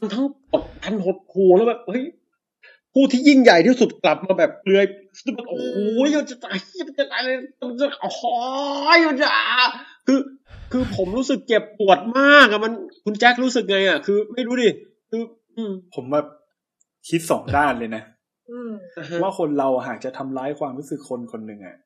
[0.00, 2.02] มันทั้งกดทันหดหูแล้วแบบเฮ้ย
[2.94, 4.84] ผู้ที่ยิ่งใหญ่ที่สุดกลับมาแบบเปลือย
[5.48, 5.78] โอ้โห
[6.16, 7.22] มันจะตายมันจะตาย
[7.68, 8.22] มันจะโอ้โห
[9.08, 9.28] มันจะ
[10.06, 10.20] คือ
[10.72, 12.72] คือผมรู้สึกเจ็บปวดมากอะมัน
[13.04, 14.68] คุณแจ็ครู้สึกไงอะคือไม่รู้ดิ
[15.10, 15.22] คือ
[15.56, 16.26] อืมผมแบบ
[17.08, 18.02] คิดสองด้านเลยนะ
[18.50, 18.72] อืม
[19.22, 21.76] ว่าคนเราหากจะทำร้ายความรู้สึกคนคนหนึ่งอะ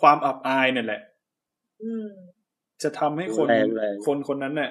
[0.00, 1.07] ความอับอายเนี่ยแหละอืม
[2.82, 4.70] จะทำให้คนแรงแรงคนคนนั้นเนี่ย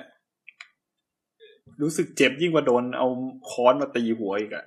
[1.81, 3.07] รู้สึกเจ็บยิ่งกว่าโดนเอา
[3.49, 4.65] ค้อนมาตีหัวอีกอะ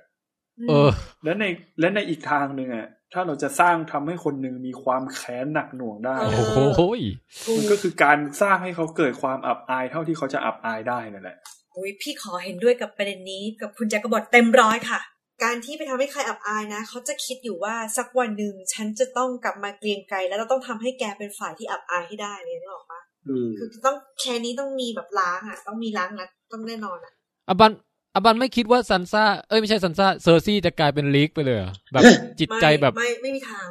[0.69, 0.89] เออ
[1.23, 1.45] และใน
[1.79, 6.81] และในอีกทางหนึ่งอะถ้าเราจะสร้างทำให้คนหนึ่งมีความแค้นหนักหน่วงได้เอโอ้โห
[7.57, 11.37] มันก็คือการสร้างให้เขาเกิดความอับอายเท่าที่เขาจะอับอายได้นั่นแหละ
[11.73, 15.01] โอ้ยพี่ขอเห็นด้วยกับประเด็นนี้กับคุณแจ็คกบอดเต็มร้อยค่ะ
[15.43, 27.13] การที่ไปทำให้ใครอับอายนะ เขาจะคิดอยู่ว่าสักวันหนึ่งฉันจะต้องกลับมาเกรียงไกรแล้วเราต้องทำให้แกเป็นฝ่ายที่อับอายให้ได้เลยนึกออกปะอืมคือต้องแค่นี้ต้องมีแบบล้างอะ ต้องมีล้างนัดต้องแน่นอนอะ
[27.49, 27.71] อบัน
[28.15, 32.01] อบันไม่คิดว่าซันซ่าเอ้ยไม่ใช่ซันซ่าเซอร์ซี่จะกลายเป็น Reek ไปเลยเหรอแบบ
[32.39, 33.67] จิตใจแบบไม่ไม่ไม่มีทาง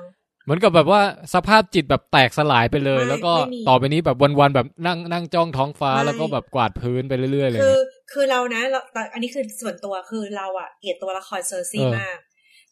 [0.51, 1.02] เหมือนกับแบบว่า
[1.35, 7.78] สภาพจิตแบบแตกสลายไปเลยไม่แล้วก็ไม่มีต่อไปนี้แบบวันๆแบบนั่งนั่งจ้องท้องฟ้าไม่แล้วก็แบบกวาดพื้นไปเรื่อยๆเลยคือ
[8.12, 12.16] คือเรานะเราแต่อันนี้คือส่วนตัวคือเราอะเกลียดตัวละครเซอร์ซี่เออมาก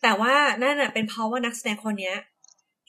[0.02, 2.16] แต่ว่านั่นอะเป็นเพราะว่านักแสดงคนเนี้ย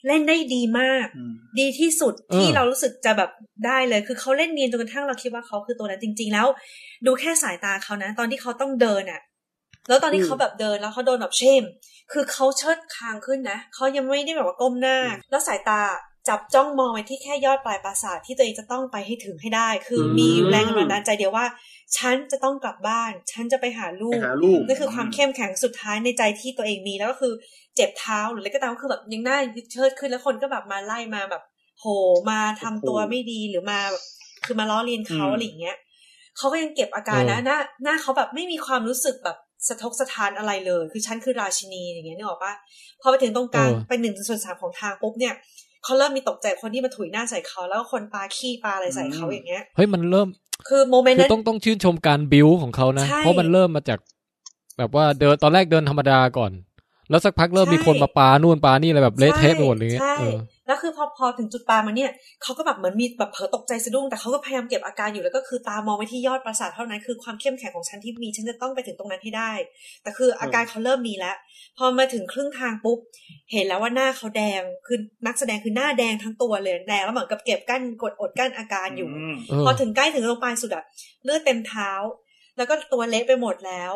[0.06, 3.30] เล่นได้ดีมากอืมดีที่สุดที่เรารู้สึกจะแบบ
[3.66, 6.46] ได้เลยคือเขาเล่นเนียนจนกระทั่งเราคิดว่าเขาคือตัวนั้นจริง ๆ แล้ว
[7.06, 9.20] ดูแค่สายตาเขานะ ตอนที่เขาต้องเดินอะ
[9.88, 11.62] แล้วตอนที่เขาแบบเดินแล้วเขาโดนแบบเชม
[12.12, 14.98] คือเขาเชิดคางขึ้นนะเขายังไม่ได้แบบว่าก้มหน้า
[15.30, 15.82] แล้วสายตา
[16.28, 21.46] จับจ้องมองไปที่แค่ยอดปลายปราสาทที่ตัวเองจะต้องไปให้ถึงให้ได้ คือมีแรงบันดาลใจเดียวว่า
[21.96, 27.32] ฉันจะต้องกลับบ้าน ฉันจะไปหาลูไปกหาลูกนั่นคือความเข้มแข็งสุดท้ายในใจที่ตัวเองมีแล้วก็คือ
[27.76, 29.38] เจ็บเท้าหรืออะไรก็ตามก็คือแบบยังหน้า
[29.72, 31.42] เชิดขึ้นแล้วคนก็แบบมาไล่มาแบบ
[31.80, 31.84] โห
[32.30, 34.04] มาทำตัวไม่ดีหรือมาแบบ
[34.44, 35.76] คือมาล้อเลียนเขาอืมอะไรอย่างเงี้ย
[36.36, 39.36] เขาก็ยังเก็บอาการนะหน้าหน้าเขาแบบไม่มีความรู้สึกแบบ
[39.68, 42.52] สะทกสะท้านอะไรเลย คือฉันคือราชินีอย่างเงี้ยนึกออกปะ
[43.02, 45.34] พอไปถึงตรงกลางเออไปหนึ่งส่วนสามของทางปุ๊บเนี่ย
[45.84, 50.28] เขาเริ่มมีตกใจคนที่มาถุยหน้าใส่เขาแล้วก็คนปาขี้ปาอะไรใส่เขาอย่างเงี้ยเฮ้ยมันเริ่ม
[50.68, 53.98] คือโมเมนต์คือนั้นต้องต้องชื่นชมการบิวของเขานะใช่เพราะมันเริ่มมาจาก
[54.78, 56.52] แบบว่าเดินตอนแรกเดินธรรมดาก่อน
[57.10, 60.36] แล้วสักพักเริ่มใช่มีคนมาปานู่นปานี่อะไรแบบเละเทะไปหมดเลยใช่เออ
[60.70, 62.10] แล้วคือพอพอถึงจุดปลายมาเนี่ย
[62.42, 69.52] เขาก็แบบเหมือนมีแบบเผลอตกใจสะดุ้งแต่เขาก็พยายามเก็บอาการอยู่แล้วก็คือตามองไปที่ยอดปราสาทเท่านั้นคือความเข้มแข็งของฉันที่มีฉันจะต้องไปถึงตรงนั้นให้ได้
[70.02, 71.36] แต่คืออาการเขาเริ่มมีแล้ว
[71.78, 72.98] พอมาถึงครึ่งทางปุ๊บ
[73.52, 80.84] เห็นแล้วว่าหน้าเขาแดงคือนักแสดงคือหน้าแดงทั้งตัวเลยแดงแล้วเหมือนกับเก็บกั้นกดอดกั้นอาการอยู่มเออพอถึงใกล้ถึงตรงปลายสุดอะ
[81.24, 81.90] เลือดเต็มเท้า
[82.56, 83.92] แล้วก็ตัวเละไปหมดแล้ว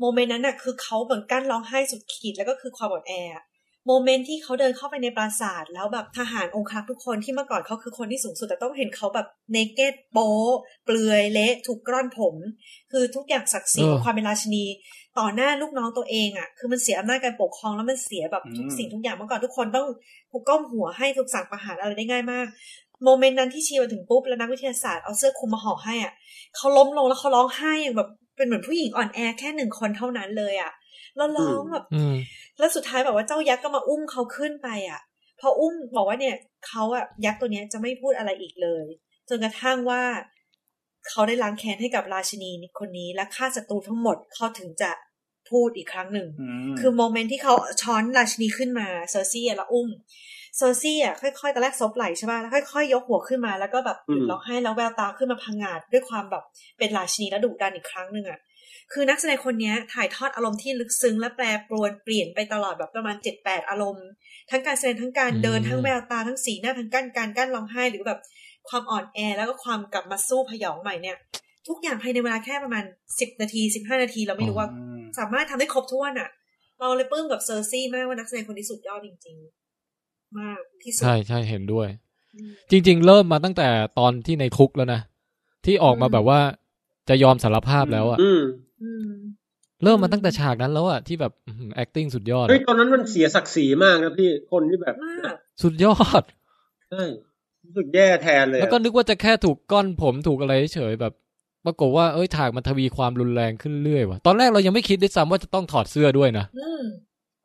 [0.00, 3.44] โมเมนต์นั้นน่ะคือเขาเหมือนกั้นร้องไห้สุดขีดแล้วก็คือความอ่อนแออะ
[3.86, 10.30] โมเมนต์ที่เขาเดินเข้าไปในปราสาท แล้วแบบทหารองครักษ์ทุกคนที่เมื่อก่อนเขาคือคนที่สูงสุด แต่ต้องเห็นเขาแบบเนเกตโป๊
[10.84, 12.34] เปลือยเละถูกกร่อนผม
[12.92, 14.64] คือทุกอย่างศักดิ์ศรีของความเป็นราชินี
[15.18, 19.86] ต่อหน้าลูกน้องตัวเองอะคือมันเสียอำนาจการปกครองแล้วมันเสียแบบทุกอืมสิ่งทุกอย่างเมื่อก่อนทุกคนต้อง
[20.30, 22.46] ถูกก้มหัวให้ถูกสั่งประหารอะไรได้ง่ายมาก
[23.04, 26.12] โมเมนต์นั้นที่ she มาถึงปุ๊บแล้วนักวิทยาศาสตร์เอาเสื้อคลุมมาห่อให้อะ
[26.56, 30.72] เขาล้มลงแล้วเขาร้องไห้อย่างแบบเป็นเหมือนผู้หญิงอ่อนแอแค่หนึ่งคนเท่านั้นเลยอะ
[31.18, 32.14] แล้วร้องแบบอืม
[32.58, 35.00] แล้วสุดท้ายแบบว่าเจ้ายักษ์ก็มาอุ้มเขาขึ้นไปอะ
[35.40, 36.36] พออุ้มบอกว่าเนี่ย
[36.66, 38.86] เขาอะยักษ์ตัวเนี้ยจะไม่พูดอะไรอีกเลย
[39.28, 40.02] จนกระทั่งว่า
[41.08, 44.90] เขาได้ล้างแค้นให้กับราชินีคนนี้ และฆ่าศัตรูทั้งหมดเขาถึงจะ
[45.50, 46.28] พูดอีกครั้งหนึ่งอื
[46.68, 49.88] มคือโมเมนต์ที่เขาช้อนราชินีขึ้นมาเซอร์ซี่อะแล้วอุ้ม
[50.56, 56.44] เซอร์ซี่อะค่อยๆตอนแรกซบไหลใช่ป่ะแล้วค่อยๆยกหัวขึ้นมาแล้วก็แบบหยุดอืมร้องไห้แล้วแววตาขึ้นมาพังงาดด้วยความแบบ
[56.78, 58.38] เป็นราชินีและดุดันอีกครั้งหนึ่งอะ
[58.92, 64.06] คือนักแสดงคนเนี้ยถ่ายทอดอารมณ์ที่ลึกซึ้งและแปรปรวนเปลี่ยนไปตลอดแบบประมาณเจ็ดแปดอารมณ์
[64.50, 68.20] ทั้งการแสดงทั้งการเดินอืมทั้งแววตาทั้งสีหน้าทั้งการการกั้นร้องไห้หรือแบบ
[68.68, 71.16] ความอ่อนแอแล้วก็ความกลับมาสู้พยองใหม่เนี่ย
[71.68, 72.84] ทุกอย่างภายในเวลาแค่ประมาณ
[73.20, 76.28] สิบนาทีสิบห้านาทีเราไม่รู้ว่าอืมสามารถทำได้ครบถ้วนอะ
[76.80, 79.36] เราเลยปลื้มกับเซอร์ซี่มากว่านักแสดงคนนี้สุดยอดจริง
[79.88, 81.88] ๆ มากที่สุดใช่ใช่เห็นด้วย
[82.36, 85.00] อืมจริง ๆ เริ่มมาตั้งแต่ตอนที่ในคุกแล้วนะ
[85.64, 86.40] ที่ออกมาอืมแบบว่า
[87.08, 88.42] จะยอมสารภาพแล้วอะอืมอืม
[89.84, 96.22] เริ่มมาตั้งแต่ฉากนั้นแล้วอะที่แบบอื้อหือ acting สุดยอดเฮ้ยอะตอนนั้นมันเสียศักดิ์ศรีมากนะพี่คนที่แบบมากสุดยอด
[96.90, 97.04] ใช่
[97.64, 101.12] รู้สึกแย่แทนเลยอะแล้วก็นึกว่าจะแค่ถูกก้อนผมถูกอะไรเฉยๆแบบ
[101.66, 106.84] ปรากฏว่าเอ้ยฉากมันทวีความรุนแรงขึ้นเรื่อยว่ะตอนแรกเรายังไม่คิดด้วยซ้ำว่าจะต้องถอดเสื้อด้วยนะอืม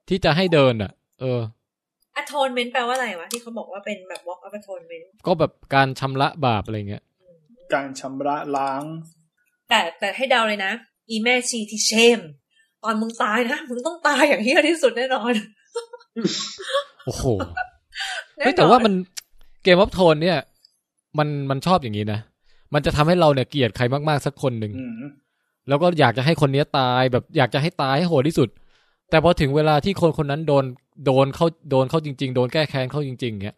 [0.10, 0.92] ที่จะให้เดินอะ
[1.22, 1.40] เออ
[2.22, 7.04] atonement แปลว่าอะไรวะ ที่เขาบอกว่าเป็นแบบ walk of atonement ก็แบบการชำระบาปอะไรเงี้ย
[7.74, 8.84] การชำระล้าง
[9.70, 10.74] แต่แต่ให้เดาเลยนะ
[11.10, 12.20] อีแม่ชีที่เชม
[12.84, 15.34] ตอนมึงตายนะมึงต้องตายอย่างเฮี้ยที่สุดแน่นอน
[17.06, 17.68] โอ้โหน่นอน
[18.38, 18.94] เฮ้ยแต่ว่ามัน
[19.64, 20.38] เกม of โทนเนี่ย
[21.18, 22.20] มันมันชอบอย่างนี้นะ
[22.74, 25.04] มันจะทำให้เราเนี่ยเกลียดใครมากๆสักคนหนึ่งอืม
[25.68, 28.50] แล้วก็อยากจะให้คนเนี้ยตายแบบอยากจะให้ตายให้โหดที่สุด
[29.10, 30.66] แต่พอถึงเวลาที่คนคนนั้นโดน
[31.06, 33.58] โดนเขาโดนเขาจริง ๆ โดนแก้แค้นเขาจริง ๆเงี้ย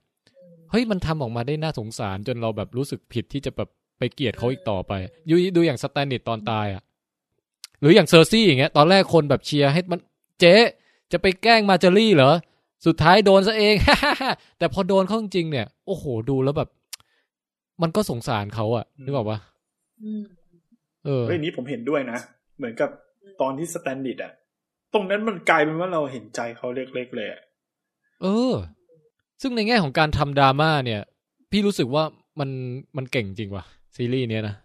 [0.72, 4.94] เฮ้ยมันทำออกมาได้น่าสงสารจนเราแบบรู้สึกผิดที่จะแบบไปเกลียดเขาอีกต่อไป
[5.30, 6.82] you ดูอย่างสแตนนิสตอนตายอะ
[7.80, 10.00] หรืออย่างเซอร์ซี่อย่างเงี้ยตอนแรกคนแบบเชียร์ให้มัน
[10.40, 10.56] เจ๊
[11.12, 12.32] จะไปแกล้งมาเจอรี่เหรอ
[12.86, 13.76] สุดท้ายโดนซะเอง
[14.58, 16.70] แต่พอโดนเขาจริงๆเนี่ย โอ้โห ดูแล้วแบบ
[17.82, 19.38] มันก็สงสารเขาอะนึกออกปะ
[20.04, 20.24] อืม
[21.06, 22.18] เออเรื่องนี้ผมเห็นด้วยนะ
[22.58, 22.90] เหมือนกับ
[23.42, 24.32] ตอนที่สแตนนิสอะ
[24.94, 27.42] ตรงนั้นมันกลายเป็นว่าเราเห็นใจเขาเล็กๆเลยอะ
[28.22, 28.54] เออ
[29.42, 31.02] ซึ่งในแง่ของการทำดราม่าเนี่ย
[31.52, 32.04] พี่รู้สึกว่า
[32.40, 32.50] มัน
[32.98, 33.66] มันเก่งจริงว่ะ
[33.96, 34.65] ซีรีส์เนี้ยนะอ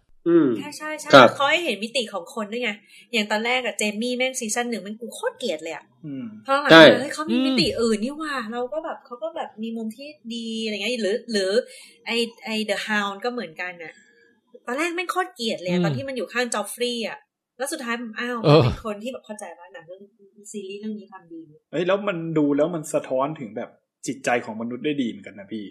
[0.57, 2.71] ใช่ใช่ใช่ครับเขาให้เห็นมิติของคนด้วยไง
[3.11, 11.51] อย่างตอนแรกอะเจมี่แม่งซีซั่นหนึ่งมันกูโคตรเกลียดเลยอะอืมเพราะหลังใช่มาเฮ้ยเขามีมิติอื่นนี่ว่า เราก็แบบเขาก็แบบมีมุมที่ดีอะไรเงี้ยหรือ หรือ
[12.05, 12.11] ไอ
[12.45, 13.93] ไอเดอะฮาวก็เหมือนกันน่ะ
[14.65, 17.17] ตอนแรกแม่งโคตรเกลียดเลยอือะมตอนที่มันอยู่ข้างจอฟฟรีย์อะ
[17.57, 20.01] แล้วสุดท้ายมันอ้าวเออเป็นคนที่แบบเข้าใจว่าหนังเรื่อง
[20.51, 21.41] ซีรีส์เรื่องนี้ทำดี
[21.71, 23.69] เอ้ยแล้วมันดูแล้วมันสะท้อนถึงแบบ
[24.07, 25.65] จิตใจของมนุษย์ได้ดีเหมือนกันนะพี่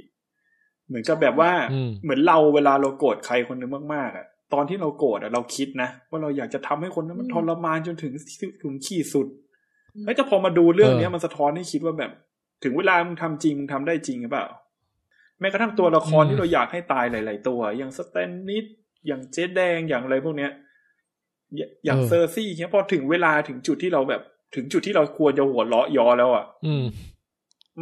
[0.88, 8.12] เหมือนกับแบบว่าอืมเหมือนเราเวลาเราโกรธใครคนหนึงมากๆอะ ตอนที่เราโกรธอะเราคิดนะว่าเราอยากจะทำให้คนนั้นมันทรมานจนถึง
[8.62, 9.26] ถึงขีดสุด
[10.04, 12.10] แล้วจะพอมาดูเรื่องเนี้ยเออมันสะท้อนให้คิดว่าแบบ
[12.64, 14.46] ถึงเวลามึงทำจริงมึงทำได้จริงหรือเปล่า
[15.40, 18.64] แม้กระทั่งตัวละครที่เราอยากให้ตายหลาย ๆ ตัว อย่างสแตนนิด
[19.06, 20.52] อย่างเจ๊แดงอย่างอะไรพวกเนี้ย
[21.56, 24.22] อย่าอย่างเออเซอร์ซี่เนี้ยพอถึงเวลาถึงจุดที่เราแบบ
[24.54, 26.84] ถึงจุดที่เราควรจะหัวเราะยอแล้วอะ อืม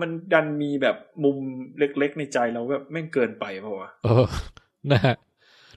[0.01, 1.37] มันดันมีแบบมุม
[1.79, 4.27] เล็ก ๆ ในใจเราแบบแม่งเกินไปเปล่าวะเออ
[4.93, 5.15] นะฮะ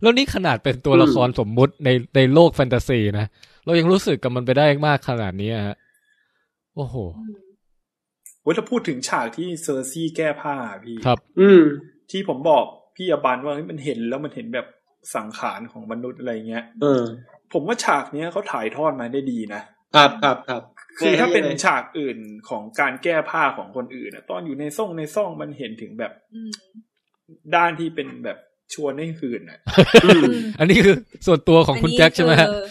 [0.01, 3.27] แล้วนี่ขนาดเป็นตัวละครสมมุติในในโลกแฟนตาซีนะ
[3.65, 5.75] เรายังรู้สึกกับมันไปได้มากขนาดนี้อะฮะ
[6.75, 6.95] โอ้โห
[8.41, 11.61] เว้ยถ้าพูดถึงฉากที่เซอร์ซี่แก้ผ้าพี่ครับ อืม
[12.11, 12.65] ที่ผมบอก
[12.95, 14.67] พี่อบันว่าเฮ้ยมันเห็นแล้วมันเห็นแบบ
[15.15, 17.03] สังขารของมนุษย์อะไรเงี้ยเออ
[17.53, 19.61] ผมว่าฉากเนี้ยเขาถ่ายทอดมาได้ดีนะ
[19.95, 20.61] ครับครับครับ
[20.99, 22.17] คือถ้าเป็นยังไงฉากอื่น
[22.49, 26.51] ของการแก้ผ้าของคนอื่นอะตอนอยู่ในซ่องในซ่องมันเห็นถึงแบบอืม
[27.55, 28.37] ด้านที่เป็นแบบ
[28.73, 29.59] ชวนให้หื่นอะ
[30.05, 30.95] อืมอันนี้คือ
[31.27, 32.65] ส่วนตัวของคุณแจ็คใช่ไหมฮะเออ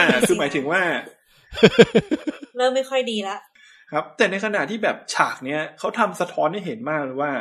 [0.00, 0.82] อ่าคือหมายถึงว่า
[2.56, 3.36] เริ่มไม่ค่อยดีละ
[3.92, 7.32] ครับ แต่ในขณะที่แบบฉากเนี้ยเขาทำสะท้อนให้เห็นมากเลยว่า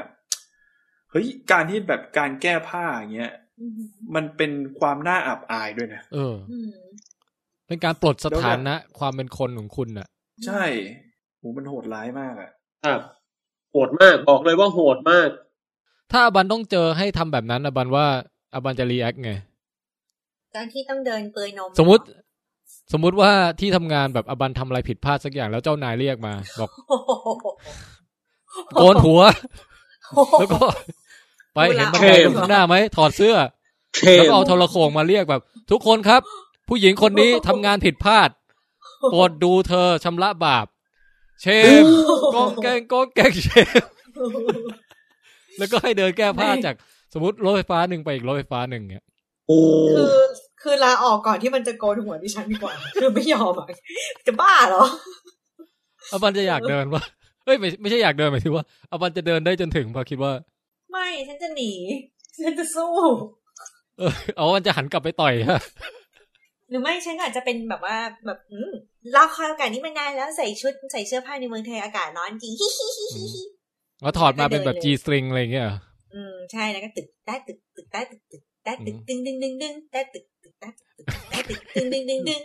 [1.11, 3.73] เฮ้ยการที่แบบการแก้ผ้าอย่างเงี้ยอืม
[4.15, 6.71] มันเป็นความน่าอับอายด้วยนะเอออืม
[7.67, 10.07] เป็นการปลดสถานะ ความเป็นคนของคุณน่ะ
[10.45, 10.63] ใช่
[11.37, 12.51] โหมันโหดร้ายมากอะ
[12.85, 13.01] ครับ
[13.71, 15.29] โหดมากบอกเลยว่าโหดมาก
[16.11, 18.05] ถ้าอบันต้องเจอให้ทำแบบนั้นอบันว่า
[18.53, 19.31] อบันจะรีแอคไง
[20.55, 22.03] การที่ต้องเดินเปลือยนม สมมติ
[22.93, 27.11] สมมุติว่าที่ทำงานแบบอบันทำอะไรผิดพลาดสักอย่างแล้วเจ้านายเรียกมา บอกโอ้โห
[28.77, 29.21] โกนหัว
[30.39, 30.59] แล้วก็
[31.53, 33.35] ไปเห็นบันไดตรงข้างหน้าไหมถอดเสื้อ
[34.01, 35.41] เทแล้วมก็เอาโทรโขงมาเรียกแบบ
[35.71, 36.21] ทุกคนครับ
[36.69, 38.29] ผู้หญิงคนนี้ทำงานผิดพลาด
[39.11, 40.65] โปรดดูเธอชำระบาป
[41.41, 41.45] เช
[41.81, 41.83] ม
[42.35, 43.49] กองแกงกองแกงเช
[43.79, 43.83] ม
[45.59, 46.75] แล้วก็ให้เดินแก้ผ้าจาก
[47.13, 49.03] สมมติรถไฟฟ้าหนึ่งไปอีกรถไฟฟ้าหนึ่งเนี่ย
[49.47, 49.59] โอ้
[49.95, 50.07] คือ
[50.61, 53.67] คือลาออกก่อนที่มันจะโกนหัวดิฉันดีกว่า คือไม่ยอมอะ
[54.27, 54.83] จะบ้าเหรอ
[56.11, 57.03] อบันจะอยากเดินว่า
[57.45, 60.31] เฮ้ยไม่ไม่ใช่อยากเดินหมายถึงว่าอบันจะเดินได้จนถึงพอคิดว่า
[60.91, 61.71] ไม่ฉันจะหนี
[62.43, 62.91] ฉันจะสู้
[63.97, 65.61] เออเอามันจะหันกลับไปต่อยฮะ
[66.69, 68.71] หรือไม่ฉันก็อาจจะเป็นแบบว่าแบบอืม
[69.15, 73.41] รอคอยโอกาสนี้มานานแล้วใส่ชุดใส่เสื้อผ้าในเมืองไทยอากาศร้อนจริงฮิฮิฮิฮิ
[73.97, 75.77] ฮิเอาถอดมาเป็นแบบ G string อะไรอย่างเงี้ยเหรอ
[76.13, 82.43] อืมใช่แล้วก็ตึกแต้ตึกตึกแต้ตึกตึกแต้ตึกอืมดึงดึงดึงดึงแต้ตึกตึกแต้ตึกตึกแต้ตึกดึงดึงดึงดึง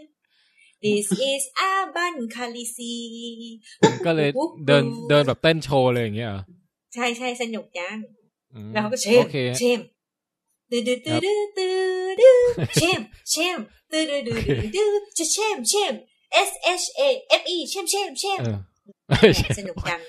[0.85, 2.95] This is a bun c a l i c i
[4.07, 4.31] ก็เลย
[4.67, 6.43] เดินเดินแบบเต้นโชว์เลยอย่างเงี้ยเหรอ
[6.95, 7.97] ใช่ใช่สนุกจัง
[8.55, 9.79] อืมแล้วเขาก็เชมโอเคเชม
[10.71, 11.69] ดืดดืดดืดดืดดื
[12.13, 13.01] ดดืดเชม
[13.31, 13.57] เชม
[13.93, 15.95] ดืดดืดดืดดืดดืดจะเชมเชม
[16.49, 16.51] S
[16.81, 17.03] H A
[17.41, 18.41] F E เชมเชมเชม
[19.09, 20.01] เออสนุกจัง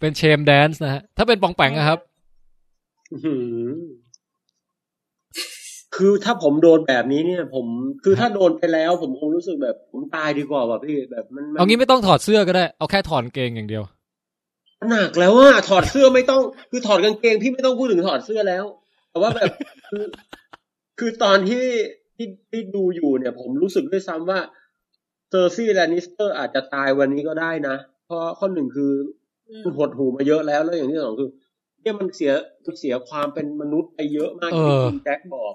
[0.00, 1.98] เป็นเชมแดนซ์นะฮะ ถ้าเป็นปองแปงอะครับ
[3.12, 3.68] อื้อหือ
[5.96, 7.66] คือถ้าผมโดนแบบนี้เนี่ย ผม
[8.04, 13.84] คือถ้าโดนไปแล้ว ผมคงรู้สึกแบบ ผมตายดีกว่าว่ะพี่แบบมันมันเอางี้ไม่ต้องถอดเสื้อก็ได้ เอาแค่ถอดกางเกงอย่างเดียว
[14.90, 18.64] หนักแล้วว่าถอดเสื้อไม่ต้อง คือถอดกางเกงพี่ไม่ต้องพูดถึงถอดเสื้อแล้ว
[19.10, 19.50] แต่ว่าแบบ
[19.90, 20.04] คือ
[20.98, 21.64] คือตอนที่
[22.16, 24.40] ที่ที่ดูอยู่เนี่ย ผมรู้สึกด้วยซ้ำว่า
[25.30, 27.76] เซอร์ซี่แลนิสเตอร์อาจจะตายวันนี้ก็ได้นะ
[28.06, 29.17] เพราะข้อหนึ่งคืออื
[29.56, 31.30] มมันหดหู่มาเยอะแล้วแล้วอย่างที่สองคือ
[31.82, 32.32] เนี่ยมันเสีย
[32.66, 35.54] มันเสียความเป็นมนุษย์ไปเยอะมากเออที่คุณแจ็คบอก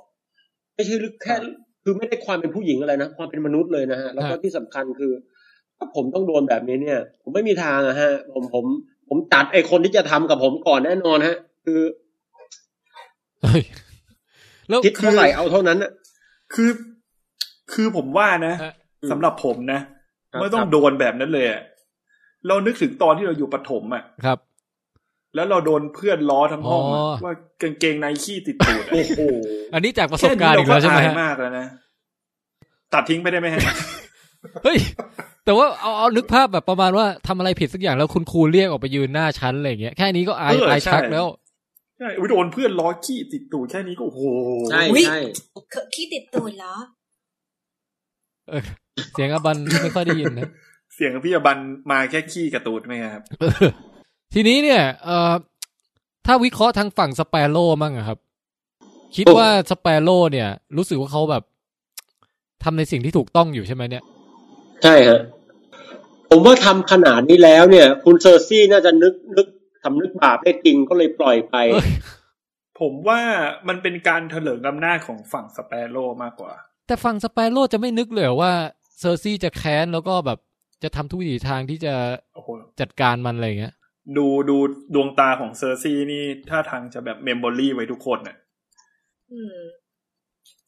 [0.76, 1.36] ไม่ใช่แค่
[1.84, 5.12] คือไม่ได้ความเป็นผู้หญิงอะไรนะความเป็นมนุษย์เลยนะฮะแล้วก็ฮะที่สำคัญคือ
[5.78, 8.66] ถ้าผมต้องโดนแบบนี้เนี่ย ผมไม่มีทางอะฮะ ผมผม
[9.10, 11.82] ผมตัดไอ้คนที่จะทำกับผมก่อนแน่นอนฮะ คือ
[13.42, 13.64] เฮ้ย
[14.70, 15.92] แล้วคิดเท่าไหร่เอาเท่านั้นอะ
[16.54, 16.70] คือ
[17.74, 18.74] คือผมว่านะฮะ
[19.12, 19.80] สำหรับผมนะ
[20.32, 21.62] ครับไม่ต้องโดนแบบนั้นเลยอะ
[22.48, 24.40] เรานึกถึงตอนที่เราอยู่ปฐมอะครับ
[25.36, 29.20] แล้วเราโดนเพื่อนล้อทั้งห้องอะอ๋อว่ากางเกงในขี้ติดตูดอะโอ้โห
[29.74, 31.66] อันนี้จากประสบการณ์อีกแล้วใช่ไหมแค่นี้ฮะเก็อายมากแล้วนะ
[32.94, 33.62] ตัดทิ้งไปได้ไหมฮะ
[34.64, 34.78] เฮ้ย
[35.46, 41.26] แต่ว่าเอาเอานึกภาพแบบประมาณว่าทำอะไรผิดสักอย่างแล้วคุณครูเรียกออกไปยืนหน้าชั้นอะไรอย่างเงี้ยแค่นี้ก็อายเอออายใช่ชักแล้ว
[41.98, 44.22] ใช่อุ๊ยโดนเพื่อนล้อขี้ติดตูดแค่นี้ก็โอ้โห
[44.72, 45.20] ใช่อุ๊ยใช่
[45.72, 46.76] เคขี้ติดตูดเหรอ
[48.50, 48.64] เออ
[49.14, 50.50] เสียงอบันไม่ค่อยได้ยินนะ
[50.94, 51.58] เสียงพี่อบัน
[51.92, 53.68] มาแค่ขี้กับตูดไหมครับเออ
[54.34, 55.34] ทีนี้เนี่ย เอ่อ
[56.26, 58.20] ถ้าวิเคราะห์ทางฝั่งสเปโร่มั่งอะครับ
[59.16, 61.44] คิดว่าสเปโร่เนี่ย รู้สึกว่าเขาแบบ
[62.64, 64.04] ทำในสิ่งที่ถูกต้องอยู่ใช่ไหมเนี่ย
[64.84, 65.22] ใช่ฮะ
[66.30, 69.48] ผมว่าทำขนาดนี้แล้วเนี่ย คุณเซอร์ซี่น่าจะนึกนึก
[69.84, 71.90] ทำนึกบาปได้จริงก็เลยปล่อยไปเอ้ย
[72.80, 73.20] ผมว่า
[73.68, 76.54] มันเป็นการเถลิงอำนาจของฝั่งสเปโร่มากกว่า
[76.88, 78.54] แต่ฝั่งสเปโร่จะไม่นึกเลยเหรอว่า
[79.00, 80.40] เซอร์ซี่จะแค้นแล้วก็แบบ
[80.84, 81.94] จะทำทุกวิถีทางที่จะ
[82.36, 82.50] โอ้โห
[82.82, 83.74] จัดการมันอะไรอย่างเงี้ย
[84.18, 84.58] ดูดู
[84.94, 88.36] ดวงตาของเซอร์ซี่นี่ท่าทางจะแบบ memory ไว้ทุกคนน่ะ
[89.32, 89.58] อืม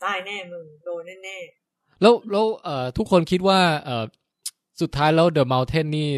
[0.04, 1.38] ตายแน่มึงโดนแน่
[2.02, 4.06] แล้วแล้วเอ่อทุกคนคิดว่า เอ่อ
[4.82, 6.10] สุดท้ายแล้วเดอะม u ลเทนนี่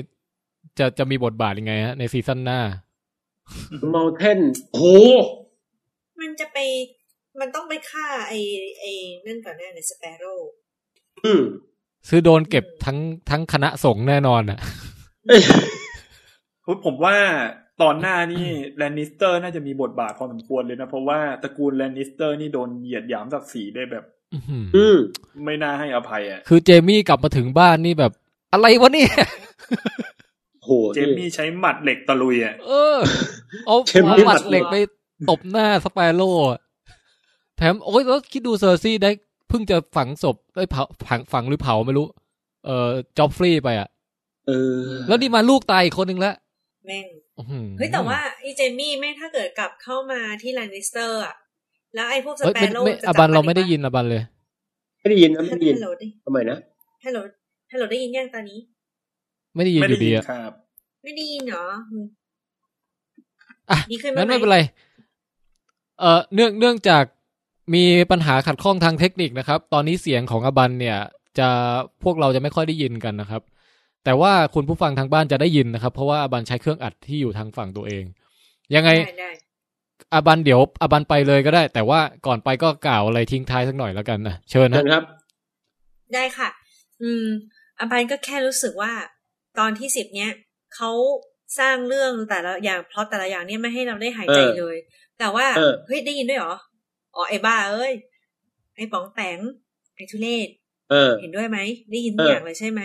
[0.80, 2.60] จะจะมีบทบาทยังไงฮะใน season หน้า
[3.92, 4.40] Mountain
[4.76, 6.58] โหๆมันจะไป
[7.40, 8.40] มันต้องไปฆ่าไอ้
[8.80, 8.92] ไอ้
[9.26, 10.34] นั่นก่อนแน่เลยสเปโร่
[11.26, 11.44] อืม
[12.10, 12.98] คือโดนเก็บทั้ง
[13.30, 14.60] ทั้งคณะสงฆ์แน่นอนอะ
[15.28, 15.42] เอ้ย
[16.86, 17.16] ผมว่า
[17.82, 18.46] ตอนหน้านี่
[18.78, 24.04] แลนนิสเตอร์น่าจะมีบทบาทพอสมควรเลยนะ เพราะว่าตระกูลแลนนิสเตอร์นี่โดนเหยียดหยามศักดิ์ศรีได้แบบ
[24.34, 24.98] อื้อหืออืม
[25.46, 28.12] ไม่น่าให้อภัยอะ คือเจมี่กลับมาถึงบ้านนี่แบบ
[28.54, 29.12] อะไรวะเนี่ย
[30.64, 32.98] โหเจมี่ใช้หมัดเหล็กตะลุยอะเออ
[33.68, 34.76] เอาเจมี่เอาหมัดเหล็กไป
[35.30, 36.60] ตบหน้าสเปโร่อะ
[37.58, 39.12] แถมโอ้ยแล้วคิดดูเซอร์ซี่ได้
[39.48, 42.06] เพิ่งจะฝังศพได้ยเผาฝังฝังหรือเผาไม่รู้
[42.66, 43.90] เอ่อจ็อบฟรีไปอะ
[44.48, 46.36] เออ แล้วนี่มาลูกตายอีกคนนึงแล้ว
[46.86, 47.06] แม่ง
[47.38, 51.36] อื้อหือเฮ้ยแต่ว่าไอ้เจมี่แม่งถ้าเกิดกลับเข้ามาที่แลนนิสเตอร์อะ
[51.96, 54.24] แล้วไอ้พวกสเอ้ยเปไม่โร่ไม่จะอาจับันเราอีกไม่ได้ปะยินอาบันเลย
[55.02, 56.58] ไม่ได้ยินนะไม่ได้ยินฮัลโหลดิทำไมนะ
[57.06, 57.18] ฮัลโหล
[57.72, 58.60] ฮัลโหลได้ยินยังตอนนี้
[59.56, 60.52] ไม่ได้ยินไม่อได้ยู่ดียินอะครับ
[61.04, 62.06] ไม่ได้ยินเหรออืม
[63.70, 64.60] อะดีขึ้นไหมงั้นไม่เป็นไร
[66.00, 67.04] เอ่อเนื่องเนื่องจาก
[67.74, 70.98] มีปัญหาขัดข้องทางเทคนิคนะครับ ตอนนี้เสียงของอาบันเนี่ย
[71.40, 71.50] จะ
[72.04, 73.42] พวกเราจะไม่ค่อยได้ยินกันนะครับ
[74.06, 78.04] แต่ว่าคุณผู้ฟังทางบ้านจะได้ยินนะครับ เพราะว่าอาบันใช้เครื่องอัดที่อยู่ทางฝั่งตัวเอง
[78.76, 79.32] ยังไงได้ได้
[80.14, 85.04] อาบันเดี๋ยวอาบันไปเลยก็ได้ แต่ว่าก่อนไปก็กล่าวอะไรทิ้งท้ายสักหน่อยแล้วกันนะเชิญเชินะญครับ
[86.14, 86.50] ได้ค่ะ
[87.02, 87.26] อืม
[87.80, 88.92] อันพันก็แค่รู้สึกว่า
[89.60, 90.32] ตอนที่สิบเนี้ย
[90.76, 90.92] เขา
[91.60, 94.78] สร้างเรื่องแต่ละอย่างพล็อตแต่ละอย่างเนี่ยไม่ให้เราได้หายใจเออเลย
[95.20, 96.54] แต่ว่าเออเฮ้ยได้ยินด้วยเหรอ
[97.18, 97.94] อ๋อไอ้บ้าเอ้ย
[98.76, 99.38] ไอ้ป๋องแปง
[99.96, 100.50] ไอ้ทุเรศ
[100.92, 101.60] เออ เห็นด้วยไหม
[101.92, 102.82] ได้ยินทุกเออออย่างเลยใช่ไหม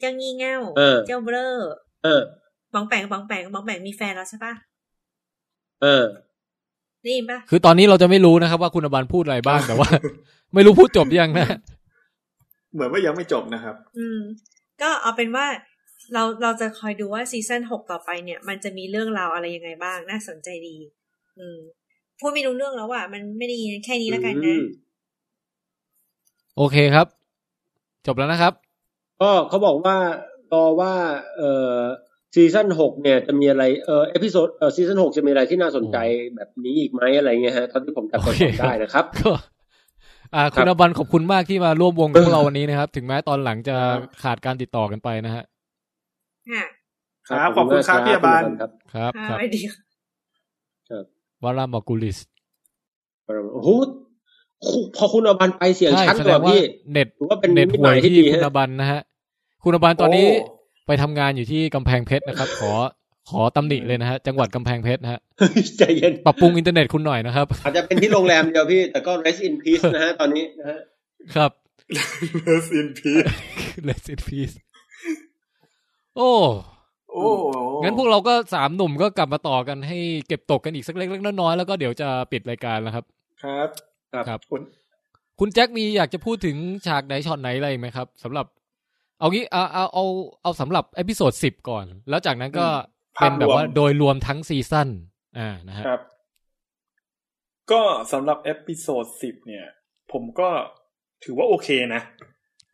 [0.00, 1.54] เจ้างี่เง่าเออเจ้าเบ้อ
[2.04, 2.22] เออ
[2.72, 4.54] ป๋องแปงป๋องแปงป๋องแปงมีแฟนแล้วใช่ปะ
[5.82, 6.04] เออ
[7.02, 9.88] ได้ยินปะคือตอนนี้เราจะไม่รู้นะครับว่าคุณอาบันพูดอะไรบ้างแต่ว่า
[10.54, 11.46] ไม่รู้พูดจบยังนะ
[12.72, 14.20] เหมือนว่ายังไม่จบนะครับ อืม
[14.82, 15.46] ก็เอาเป็นว่า
[16.14, 20.76] เราเราจะคอยดูว่าซีซั่นหกต่อไปเนี่ย มันจะมีเรื่องราวอะไรยังไงบ้าง น่าสนใจดี
[21.38, 21.58] อืม
[22.20, 24.62] พูดไม่รู้เรื่องแล้วอะมันไม่ได้ยินแค่นี้แล้วกันอืนะม
[26.56, 27.06] โอเคครับ
[28.06, 28.52] จบแล้วนะครับ
[29.20, 29.96] ก็เขาบอกว่า
[30.52, 30.92] รอว่า
[31.36, 31.78] เอ่อ
[32.34, 35.96] season หกเนี่ยจะมีอะไรเอ่อ episode เอ่อ season หกจะมีอะไรที่น่าสนใจ
[36.36, 39.30] แบบนี้อีกไหมอะไรเงี้ยฮะเท่าที่ผมจำโอความเคได้นะครับก็
[40.34, 43.76] อ่าคุณครับอาบันขอบคุณมากที่มาร่วมวงกับพวกเราวันนี้นะครับ ถึงแม้ตอนหลังจะ
[44.22, 45.44] ขาดการติดต่อกันไปนะฮะ
[46.50, 46.62] ค่ะ
[47.28, 49.60] ครับขอบคุณครับพี่อาบานครับครับค่ะครับไปดี
[51.44, 52.18] วารามอกุลิส
[53.52, 53.68] โอ้โห
[54.96, 56.60] พอคุณอบันไปเสียงใช่ชัดแสกดว่างว่าพี่
[56.92, 59.00] เน็ตถือว่าเป็นเน็ตนิห่วยที่ที่ดีคุณฮะอาบันนะฮะ
[59.62, 62.72] คุณอาบันตอนนี้โไปทำงานอยู่ที่กำแพงเพชรนะครับ ขอ
[63.30, 65.20] ขอตำหนิเลยนะฮะ จังหวัดกำแพงเพชรนะฮะ
[65.78, 70.78] ใจเย็นปรับปรุงอินเทอร์เน็ตคุณหน่อยนะครับ อาจจะเป็นที่โรงแรมเดียวพี่ แต่ก็ rest in peace นะฮะตอนนี้นะฮะ
[71.34, 71.50] ครับ
[72.48, 73.26] Rest in peace
[73.88, 74.54] Rest in peace
[76.16, 76.30] โอ้
[77.12, 77.26] โอ้
[77.82, 79.98] งั้นพวกเราก็สามหนุ่มก็กลับมาต่อกันให้
[80.28, 83.04] เก็บตกกันอีกสักเล็กๆน้อยๆแล้วก็เดี๋ยวจะปิดรายการแล้วครับ
[83.44, 83.68] ครับ
[84.28, 84.60] ครับคุณ
[85.40, 86.56] คุณแจ็คมีอยากจะพูดถึง
[86.86, 88.46] ฉากไหนช็อตไหนอะไรอีกไหมครับสำหรับ
[89.18, 90.04] เอางี้เอาเอาเอา
[90.42, 92.66] เอาสำหรับ episode สิบก่อน แล้วจากนั้นก็
[93.20, 94.88] เป็นแบบว่าโดยรวมทั้ง season
[95.38, 96.00] อ่านะฮะครับ
[97.72, 97.82] ก็
[98.12, 99.64] สำหรับ episode สิบเนี่ย
[100.12, 100.48] ผมก็
[101.24, 102.02] ถือว่าโอเคนะ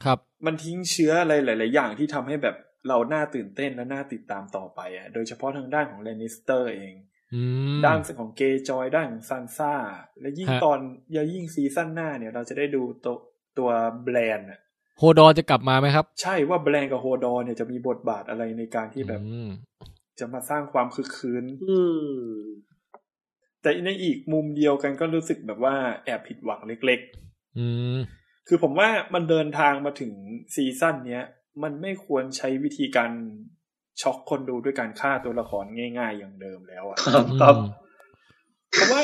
[0.05, 2.57] ครับ มันทิ้งเชื้ออะไรหลาย ๆ อย่างที่ทำให้แบบ
[2.89, 6.95] เราน่าตื่นเต้นและน่าติดตามต่อไปอะ โดยเฉพาะทางด้านของเลนิสเตอร์เอง
[7.35, 7.43] อื
[7.77, 9.75] มด้านของเกรย์จอยด้านของซันซ่า
[10.21, 10.79] และยิ่งฮะตอน
[11.17, 13.17] ยายิ่ง season หน้าเนี่ย เราจะได้ดูตัว
[13.59, 13.71] ตัว
[14.05, 14.61] แบรนด์อะ
[14.99, 19.51] โฮดอร์จะกลับมาไหมครับ ใช่ว่าแบรนด์กับโฮดอร์เนี่ยจะมีบทบาทอะไรในการที่แบบอืม
[20.19, 22.09] จะมาสร้างความคึกคืนอืม
[23.63, 25.75] แต่ในอีกมุมเดียวกันก็รู้สึกแบบว่า
[26.05, 27.01] แอบผิดหวังเล็ก
[27.59, 27.67] อื
[27.97, 30.13] มๆคือผมว่ามันเดินทางมาถึง
[30.55, 31.25] ซีซั่นเนี้ย
[31.63, 33.11] มันไม่ควรใช้วิธีการ
[34.03, 35.65] ช็อกคนดูด้วยการฆ่าตัวละคร
[35.99, 37.55] ง่าย ๆ อย่างเดิมแล้วอะครับครับ
[38.71, 39.03] เพราะว่า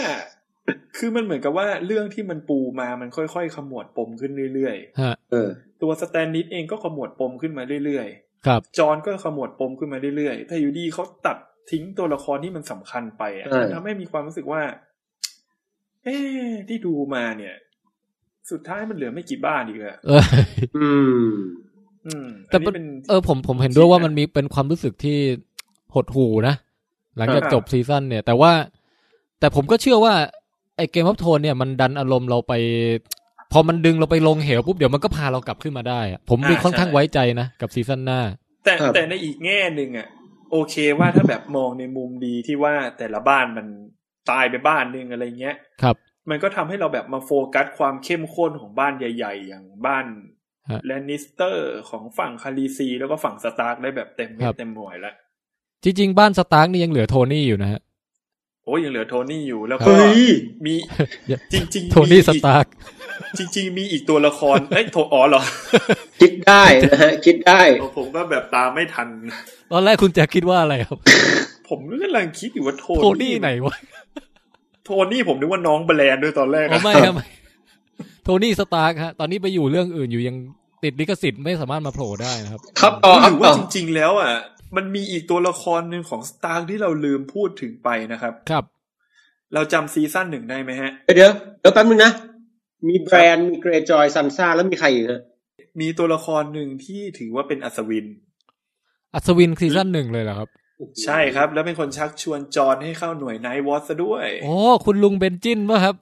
[0.98, 8.08] คือมันเหมือนกับว่าเรื่องที่มันปูมามันค่อยๆขมวดปมขึ้นเรื่อยฮะเออๆตัวสแตนนิดเองก็ขมวดปมขึ้นมาเรื่อย
[8.46, 11.36] ครับๆจอห์นก็ขมวดปมขึ้นมาเรื่อยๆแต่อยู่ดีเขาตัด
[11.70, 14.62] ทิ้งตัวละครที่มันสำคัญไปอะใช่มันทำให้มีความรู้สึกว่า
[16.04, 17.54] เอ๊ะที่ดูมาเนี่ย
[18.50, 20.24] สุดท้ายมันเหลือไม่กี่บ้านอีกเลยเออ
[20.76, 21.36] อืมอืม
[22.48, 25.18] แต่อันมันี้นเป็นเออผมผมเห็นด้วยว่ามันมีเป็นความรู้สึกที่
[25.94, 26.54] หดหูนะ
[27.16, 28.52] หลังจากครับจบซีซั่นเนี่ย แต่ว่า
[29.40, 30.14] แต่ผมก็เชื่อว่า
[30.76, 32.52] ไอ้เกม of โทนเนี่ยมันดันอารมณ์เราไป
[33.52, 38.20] พอมันดึงเราไปลงเหวปุ๊บเดี๋ยวมันก็พาเรากลับขึ้นมาได้อะผมมีค่อนข้างไว้ใจนะ กับ season หน้า
[38.64, 40.08] แต่ครับแต่ในอีกแง่หนึ่งอะ
[40.50, 43.66] โอเคว่าถ้าแบบมองในมุมดีที่ว่าแต่ละบ้านมัน
[44.30, 45.96] ตายไปบ้านหนึงอะไรเงี้ยครับ
[46.30, 50.39] มันก็ทำให้เราแบบมาโฟกัสความเข้มข้นของบ้านใหญ่ ๆ อย่างบ้านฮะ
[50.86, 55.14] แลนนิสเตอร์ของฝั่งคาลีซี แล้วก็ฝั่งสตาร์กได้แบบเต็มเม็ครัดบเต็มหน่วยแล้ว
[55.84, 57.80] จริง ๆ บ้านสตาร์กนี่ยังเหลือโทนี่อยู่นะฮะ
[58.64, 60.20] โอ้ยยังเหลือโทนี่อยู่แล้วเฮ้ก็ย
[60.66, 60.74] มี
[61.52, 62.66] จริง ๆ โทนี่มีสอีกตาร์ก
[63.38, 65.42] จริง ๆ มีอีกตัวละครเอ้ยโทอ๋อเหรอ
[66.20, 67.60] คิดได้นะฮะคิดได้
[67.98, 69.08] ผมก็แบบตามไม่ทัน
[69.72, 70.98] ตอนแรกคุณแจ็คคิดว่าอะไรครับ
[71.68, 73.74] ผมก็กำลังคิดอยู่ว่าโทโทนี่ไหนวะ
[74.84, 77.26] โทนี่ผมนึกว่าน้องแบรนด์ด้วยตอนแรกอ๋ออะไม่ครับไม่
[78.24, 80.36] โทนี่สตาร์กฮะ ตอนนี้ไปอยู่เรื่องอื่นอยู่ยัง
[80.84, 84.34] ติดลิขสิทธิ์ไม่สามารถมาโผล่ได้นะครับ ครับต่อหครับรือต่ว่าอจริง ๆ แล้วอะ
[84.76, 88.64] มันมีอีกตัวละครหนึ่งของสตาร์กที่เราลืมพูดถึงไปนะครับ ครับ
[89.54, 91.30] เราจำ season หนึ่งได้ไหมฮะ เดี๋ยว
[91.60, 92.12] เดี๋ยวแป๊บนึงนะ
[92.88, 95.22] มีแบรนด์มีเกรย์จอยซันซ่าแล้วมีใครอีกฮะ
[95.80, 98.06] มีตัวละครหนึ่งที่ถือว่าเป็นอัศวิน
[99.14, 100.48] อัศวิน season หนึ่งเลยเหรอครับ
[101.04, 104.54] ใช่ครับ แล้วเป็นคนชักชวนจอห์นให้เข้าหน่วยไนท์วอตซะด้วย โอ้
[104.84, 105.94] คุณลุงเบนจินป่ะครับ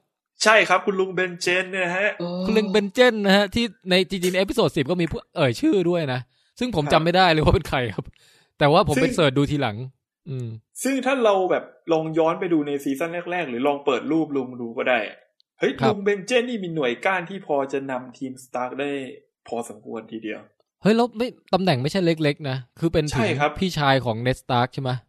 [0.43, 2.09] ใช่ครับคุณลุงเบนเจนเนี่ยนะฮะ
[2.45, 6.19] คุณลุงเบนเจนนะฮะที่ในจริงๆ episode สิบก็มีผู้เอ่ยชื่อด้วยนะ
[6.59, 8.05] ซึ่งผมครับจำไม่ได้เลยว่าเป็นใครครับ
[8.59, 9.77] แต่ว่าผมซึ่งไป search ดูทีหลัง
[10.29, 10.47] อืม
[10.83, 14.99] ซึ่งถ้าเราแบบลองย้อนไปดูใน season แรกๆ หรือลองเปิดรูปลุงดูก็ได้
[15.59, 18.91] เฮ้ยครับลุงเบนเจนนี่มีหน่วยก้านที่พอจะนำทีมสตาร์กได้
[19.47, 20.41] พอสมควรทีเดียว
[20.81, 25.08] เฮ้ยแล้วไม่ตำแหน่งไม่ใช่เล็กๆนะ คือเป็นถึใช่งครับพี่ชายของเน็ดสตาร์กใช่ไหมโอ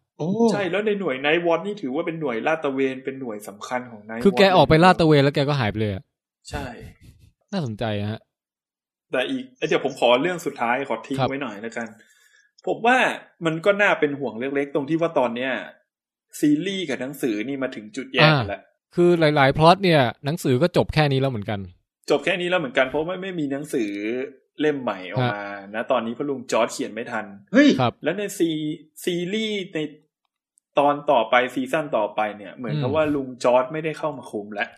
[0.53, 6.03] ใช่แล้วในหน่วยไนท์วอตนี่ถือว่าเป็นหน่วยลาดตระเวนเป็นหน่วยสำคัญของไนท์คือแกออกไปลาดตระเวนแล้วแกก็หายไปเลยอะ
[6.49, 6.65] ใช่
[7.51, 8.21] น่าสนใจฮะ
[9.11, 11.87] แต่อีกเอ้ยเดี๋ยวผมขอเรื่องสุดท้ายขอทิ้งครับไว้หน่อยแล้วกัน
[12.67, 12.97] ผมว่า
[13.45, 15.51] มันก็น่าเป็นห่วงเล็กๆ ตรงที่ว่าตอนเนี้ย
[16.39, 18.61] ซีรีส์กับหนังสือนี่มาถึงจุดแยกกันแล้ว
[18.95, 21.59] คือหลายๆพล็อตเนี่ยหนังสือก็จบแค่นี้แล้วเหมือนกัน
[22.09, 23.89] จบแค่นี้แล้วเหมือนกันเพราะว่าไม่มีหนังสือ
[24.61, 25.43] เล่มใหม่ออกมา
[25.75, 28.49] นะตอนนี้เพราะลุงจอร์จเขียนไม่ทัน เฮ้ยครับแล้วในซี
[29.03, 29.79] ซีรีส์ใน
[30.79, 34.69] ตอนต่อไป season ต่อไปเนี่ยเหมือนกับอืมว่าลุงจอร์จไม่ได้เข้ามาคุมแล้ว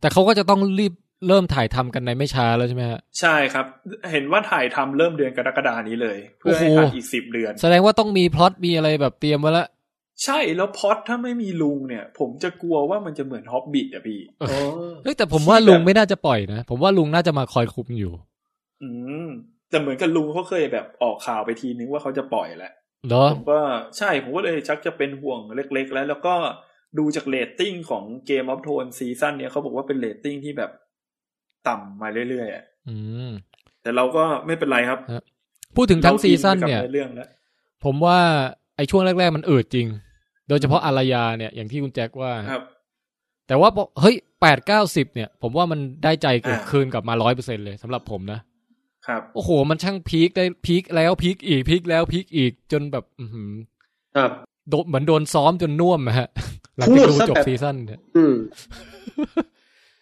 [0.00, 0.92] แต่เขาก็จะต้องรีบ
[1.28, 3.66] เริ่มถ่ายทำกันในไม่ช้าแล้วใช่ไหมฮะใช่ครับ
[4.12, 9.68] เห็นว่าถ่ายทำเริ่มเดือนกรกฎานี้เลย เพื่อให้โอ้โหทันอีกสิบเดือน แสดงว่าต้องมีพล็อตมีอะไรแบบเตรียมไว้แล้ว
[10.24, 14.48] ใช่แล้วพอดถ้าไม่มีลุงเนี่ย ผมจะกลัวว่ามันจะเหมือนฮอบบิทอะพี่อ๋อ
[15.04, 18.12] เฮ้ยแต่ผมว่าลุงไม่น่าจะปล่อยนะ ผมว่าลุงน่าจะมาคอยคุมอยู่
[18.82, 18.90] อื
[19.26, 19.28] ม
[19.70, 22.72] แต่เหมือนกับลุงเขาเคยแบบออกข่าวไปทีนึงว่าเขาจะปล่อยแหละ
[23.08, 23.60] เหรอผมก็
[23.98, 26.34] ใช่ผมก็เลยชักจะเป็นห่วงเล็ก ๆ แล้ว แล้วก็
[26.98, 30.70] ดูจากเรตติ้งของ Game of Thrones season เนี้ยเขาบอกว่าเป็นเรตติ้งที่แบบ
[31.68, 32.96] ต่ำมาเรื่อยๆอะอื
[33.28, 33.30] ม
[33.82, 34.98] แต่เราก็ไม่เป็นไรครับ
[35.76, 37.28] พูดถึงทั้ง season ราเนี่ยอิไปกับเรื่องแล้ว
[37.84, 38.18] ผมว่า
[38.76, 39.86] ไอ้ช่วงแรก ๆ มันอืดจริง
[40.48, 42.62] โดยเฉพาะอารยาเนี่ยอย่างที่คุณแจ็คว่าครับ
[43.48, 48.40] แต่ว่าพอเฮ้ยแปดเก้าสิบเนี่ย ผมว่ามันได้ใจเกิดอ่าคืนกลับมาร้อยเปอร์เซ็นต์เลยสำหรับผมนะ
[49.06, 53.52] ครับโอ้โห มันช่าง peak ได้ peak แล้ว peak อีก peak แล้ว peak อีกจนแบบ อือหือ
[54.16, 54.30] ครับ
[54.70, 56.28] โดนเหมือนโดนซ้อมจนน่วมอะฮะ
[56.76, 58.34] หลังจากดูพูดซะจบแบบ season เนี่ยอืม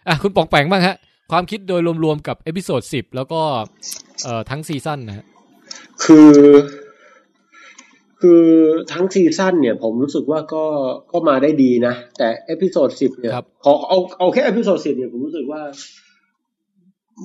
[0.08, 0.96] อะคุณปองแปงบ้างฮะ
[1.32, 3.40] ความคิดโดยรวมๆกับ episode สิบแล้วก็
[4.22, 5.24] เอ่อทั้ง season นะฮะ
[6.04, 6.32] คือ
[8.20, 8.44] คือ
[8.92, 10.64] ทั้ง season เนี่ย ผมรู้สึกว่าก็
[11.12, 15.60] ก็มาได้ดีนะ แต่ episode สิบเนี่ยครับขอเอาเอาแค่ episode สิบเนี่ยผมรู้สึกว่า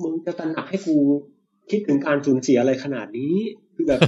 [0.02, 0.96] มึงจะตระหนักให้กู
[1.70, 3.34] คิดถึงการสูญเสียอะไรขนาดนี้
[3.74, 4.00] คือแบบ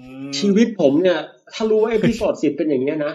[0.00, 1.18] อืมชีวิตผมเนี่ย
[1.54, 3.12] ถ้ารู้ว่า episode สิบเป็นอย่างเงี้ยนะ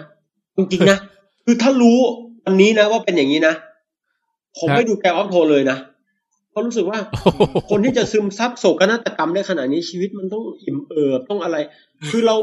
[0.56, 0.98] จริงๆนะ
[1.44, 1.98] คือถ้ารู้
[2.46, 3.54] อันนี้นะว่าเป็นอย่างนี้นะ
[4.58, 5.78] ผมครับไม่ดู Game of Thrones เลยนะ
[6.50, 6.98] เพราะรู้สึกว่า
[7.70, 11.56] คนที่จะซึมซับโศกนาฏกรรมได้ขนาดนี้ชีวิตมันต้องอิ่มเอิบต้องอะไร
[12.10, 12.36] คือเรา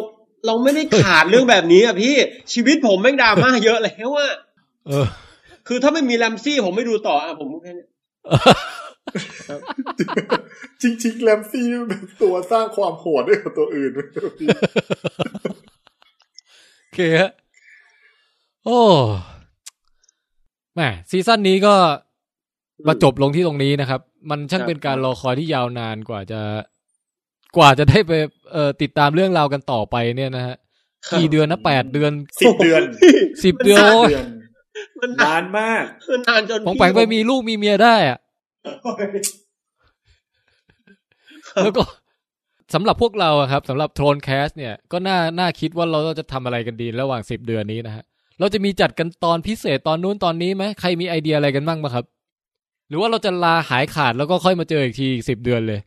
[0.45, 2.15] เราไม่ได้ขาดเรื่องแบบนี้อะพี่
[2.53, 4.31] ชีวิตผมแม่งดราม่าเยอะแล้วอะ
[4.88, 5.06] เออ
[5.68, 7.88] คือถ้าไม่มี Ramsay ผมไม่ดูต่ออะผมแค่นี้
[10.81, 13.91] จริงๆแรมซี่มันเป็นตัวสร้างความโหดด้วยกับตัวอื่น
[16.81, 17.31] โอเคฮะ
[18.65, 18.80] โอ้
[20.76, 21.76] แหมซีซั่นนี้ก็
[22.88, 26.41] มาจบลงที่ตรงนี้นะครับ มันช่างเป็นการรอคอยที่ยาวนานกว่าจะ
[27.57, 28.11] กว่าจะได้ไป
[28.52, 30.56] เอ่อติดตามเรื่องราวกันต่อไปเนี่ยนะฮะ
[31.18, 32.11] กี่เดือนนะแปดเดือน
[32.41, 32.81] สิบเดือน
[33.44, 34.27] สิบเดือนสิบโอ้ยเดือน
[35.02, 38.18] มันนานมากมันนานจนปองแปงไปมีลูกมีเมียได้อะ
[41.64, 41.84] แล้วก็
[42.73, 48.03] สำหรับพวกเราอะครับสำหรับโทนแคสเนี่ย ก็น่าน่าคิดว่าเราจะทำอะไรกันดีระหว่างสิบเดือนนี้นะฮะ
[48.40, 52.06] เราจะมีจัดกันตอนพิเศษตอนนู้นตอนนี้ไหมใครมีไอเดียอะไรกันบ้างไหมครับ
[52.90, 55.80] หรือว่าเราจะลาหายขาดแล้วก็ค่อยมาเจออีกทีสิบเดือนเลย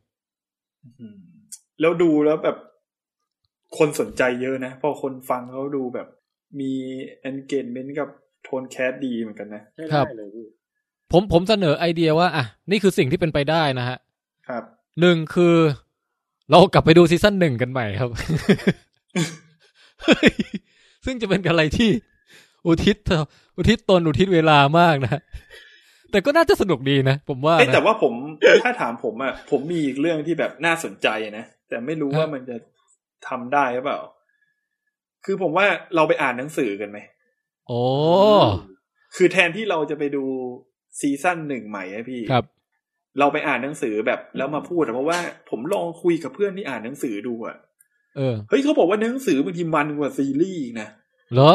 [1.81, 2.57] แล้วดูแล้วแบบ
[3.79, 6.09] คนสนใจเยอะนะ พอคนฟังเขาดูแบบ
[6.61, 6.73] มี
[7.29, 8.09] engagement กับ
[8.45, 9.63] โทนแคสดีเหมือนกันนะ
[9.93, 10.07] ครับ
[11.13, 13.99] ผมผมเสนอไอเดียว่าอะนี่คือสิ่งที่เป็นไปได้นะฮะ
[14.49, 14.63] ครับ
[15.01, 15.57] หนึ่งคือ
[16.51, 18.11] เรากลับไปดูซีซั่นหนึ่งกันใหม่ครับ
[20.03, 20.33] เฮ้ย
[21.05, 21.91] ซึ่งจะเป็นอะไรที่
[22.67, 22.97] อุทิศ
[23.57, 25.21] อุทิศตนอุทิศเวลามากนะ
[26.11, 28.13] แต่ก็น่าจะสนุกดีนะ ผมว่าเอ้ยนะแต่ว่าผม
[28.65, 31.09] ถ้าถามผมอะผมมีอีกเรื่องที่แบบน่าสนใจ
[31.39, 32.57] นะ แต่ไม่รู้ฮะว่ามันจะ
[33.29, 34.01] ทำได้หรือเปล่า
[35.25, 36.99] คือผมว่าเราไปอ่านหนังสือกันไหม
[37.67, 37.81] โอ้
[39.17, 40.25] คือแทนที่เราจะไปดู
[41.01, 42.45] ซีซั่นหนึ่งใหม่อะพี่ครับ
[43.19, 45.19] เราไปอ่านหนังสือแบบแล้วมาพูดอะเพราะว่า
[45.51, 47.57] ผมลองคุยกับเพื่อนที่อ่านหนังสือดูอะ
[48.17, 50.89] เออเฮ้ยเขาบอกว่าหนังสือบางทีมันกว่าซีรีส์อีกนะ
[51.35, 51.53] เหรอ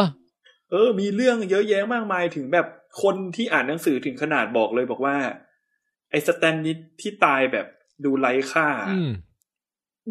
[0.71, 2.67] เออ มีเรื่องเยอะแยะมากมายถึงแบบ
[3.01, 5.17] คนที่อ่านหนังสือถึงขนาดบอกเลยบอกว่า
[6.11, 7.67] ไอ้สแตนนิดที่ตายแบบ
[8.05, 9.09] ดูไร้ค่าอืม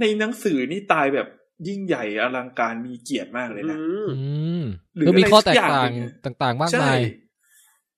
[0.01, 1.28] ในหนังสือนี่ตายแบบ
[1.69, 4.24] ยิ่งใหญ่อลังการมีเกียรติมากเลยนะอืมอื
[4.61, 4.62] ม
[4.97, 6.98] หรือก็มีข้อแตกอะไรสักอย่างต่างหนึ่งอะต่าง ๆ มากใช่มาย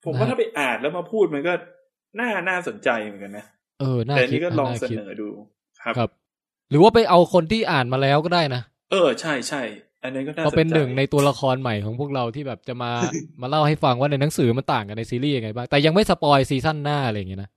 [0.04, 1.52] ผมว่านะถ้าไปอ่านแล้วมาพูดมันก็
[2.20, 3.44] น่าน่าสนใจเหมือนกันนะ
[3.80, 5.28] เออน่าแต่อันคิดนี้ก็ลองน่าเสคิดนอดู
[5.82, 6.10] ครับครับ
[6.70, 9.62] หรือว่าไปเอาคนที่อ่านมาแล้วก็ได้นะเออใช่ใช่
[10.02, 12.90] อันนี้ก็น่าสก็นใจเป็นหนึ่งในตัวละครใหม่ของพวกเราที่แบบจะมา
[13.42, 17.50] มาเล่าให้ฟังว่าในหนังสือมันต่างกันในซีรีส์ยังไงบ้างแต่ยังไม่สปอยซีซั่นหน้าอะไรอย่างเงี้ยนะ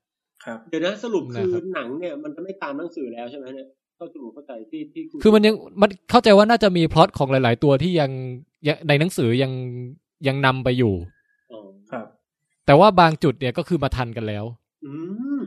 [0.46, 3.68] ครับเดี๋ยวนะสรุปคือนะครับหนังเนี่ยมันจะไม่ตามหนังสือแล้วใช่ไหมเนี่ย
[3.98, 8.12] เข้าใจเข้าใจที่ที่ณคือมันยังมันเข้าใจว่าน่าจะมีพล็อตของหลาย ๆ ตัวที่ยัง
[8.68, 9.52] ยังในหนังสือยัง
[10.28, 11.15] ยังนำไปอยู่อ๋อครับ
[12.66, 14.46] แต่ว่าบางจุดเนี่ยก็คือมาทันกันแล้ว
[14.86, 14.94] อื
[15.40, 15.42] ม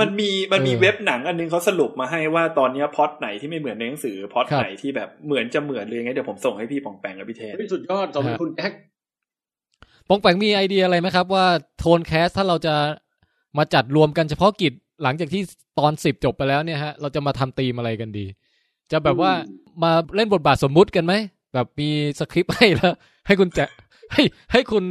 [0.00, 8.72] มันมีมันมีเออเว็บหนังอันนึงเขาสรุปมาให้ว่าตอนเนี้ยพล็อตไหนที่ไม่เหมือนในหนังสือพล็อตครับไหนที่แบบเหมือนจะเหมือนเลยไงเดี๋ยวผมส่งให้พี่ปองแปงกับพี่เทนเฮ้ยสุดยอดสมเป็นคุณแจ็ค
[10.08, 11.46] ปองแปงมีไอเดียอะไรไหมครับ ว่า
[11.78, 12.74] ThroneCast ถ้าเราจะ
[13.58, 15.42] มาจัดรวมกันเฉพาะกิจหลังจากที่
[15.78, 18.26] ตอนสิบจบไปแล้วเนี่ยฮะ เราจะมาทำธีมอะไรกันดี
[18.92, 19.32] จะแบบว่า
[19.82, 21.14] มาเล่นบทบาทสมมุติกันไหม
[21.54, 21.88] แบบมี
[22.18, 22.94] สคริปต์ให้แล้ว
[23.26, 23.64] ให้คุณแจะ
[24.12, 24.22] ให้
[24.52, 24.84] ให้คุณ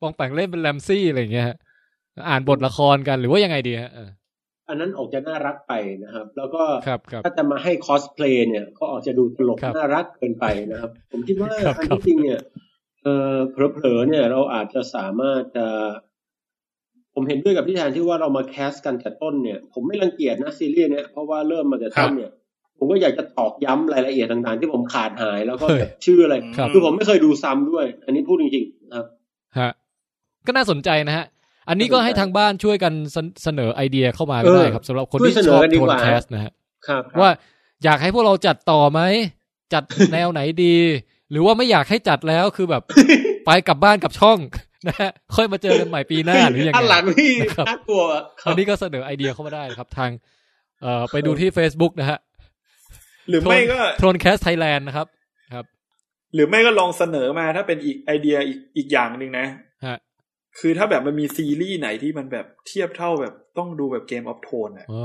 [0.00, 1.56] ปองแปงเล่นเป็น Ramsay อะไรอย่างเงี้ยฮะ
[2.28, 4.10] อ่านบทละครกันหรือว่ายังไงดีฮะเออ
[4.68, 5.72] อันนั้นออกจะน่ารักไป
[6.04, 12.40] นะครับ แล้วก็ครับครับถ้าจะมาให้คอสเพลย์เนี่ย ก็ออกจะดูตลกครับน่ารักเกินไปนะครับ ผมคิดว่าครับอันครับที่จริงเนี่ย
[13.02, 15.66] เออเผลอๆเนี่ย เราอาจจะสามารถจะ
[17.14, 22.32] ผมเห็นด้วยกับพี่แทนที่ว่าเรามาแคสกันแต่ต้นเนี่ย ผมไม่รังเกียจนะซีรีส์เนี่ยเพราะว่าเริ่มมาแต่ต้นเนี่ย
[22.78, 29.06] ผมก็อยากจะตอกย้ำรายละเอียดต่างๆ ที่ผมขาดหายแล้วก็เฮ้ยแบบชื่ออะไรครับคือผมไม่เคยดูซ้ำด้วย อันนี้พูดจริงๆนะครับ
[29.58, 29.70] ฮะ
[30.46, 31.26] ก็น่าสนใจนะฮะ
[31.68, 36.52] อันนี้ก็ให้ทางบ้านช่วยกันเสนเสนอไอเดียเข้ามาก็ได้ครับสำหรับคนที่ช่วยเสนชออบกันดีโทกนว่าแคสนะฮะ
[36.88, 37.30] ครับว่า
[37.84, 39.00] อยากให้พวกเราจัดต่อไหม
[39.74, 40.76] จัดแนวไหนดี
[41.30, 42.82] หรือว่าไม่อยากให้จัดแล้วคือแบบ
[43.46, 44.38] ไปกลับบ้านกับช่อง
[44.88, 48.02] นะฮะค่อยมาเจอกันใหม่ปีหน้าหรือยังอันหลัไงงพี่นะครับน่ากลัว
[48.42, 50.10] ครัอับนนี้ก็เสนอไอเดียเข้ามาได้นะครับทาง
[50.82, 52.18] เอ่อไปดูที่ Facebook นะฮะ
[53.28, 55.06] หรือไม่ก็โทนแคสไทยแลนด์นะครับ
[55.54, 55.64] ครับ
[56.34, 59.46] หรือไม่ก็ลองเสนอมาถ้าเป็นอีกไอเดียอีกอีกอย่างหนึ่งนะ
[59.86, 59.98] ฮะ
[60.58, 65.02] คือถ้าแบบมันมีซีรีส์ไหนที่มันแบบเทียบเท่าแบบต้องดูแบบเกมออฟโทนอะอ๋อ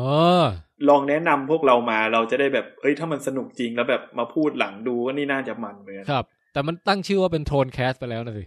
[0.90, 8.46] ลองแนะนำพวกเรามาเราจะได้แบบเอ้ยถ้ามันสนุกจริงแล้วแบบมาพูดหลังดูก็นี่น่าจะมันเหมือนกันครับ แต่มันตั้งชื่อว่าเป็นโทนแคสไปแล้วนะสิ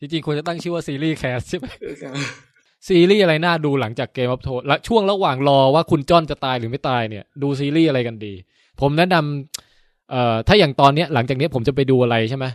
[0.00, 2.14] จริงๆควรจะตั้งชื่อว่าซีรีส์แคสใช่ไหมเออครับ
[2.88, 8.34] ซีรีส์อะไรน่าดูหลังจากเกม of โทและช่วงระหว่างรอว่าคุณจ้อนจะตายหรือไม่ตายเนี่ย ดูซีรีส์อะไรกันดี
[8.80, 12.46] ผมแนะนำเอ่อถ้าอย่างตอนเนี้ยหลังจากเนี้ยผมจะไปดูอะไรใช่ไหม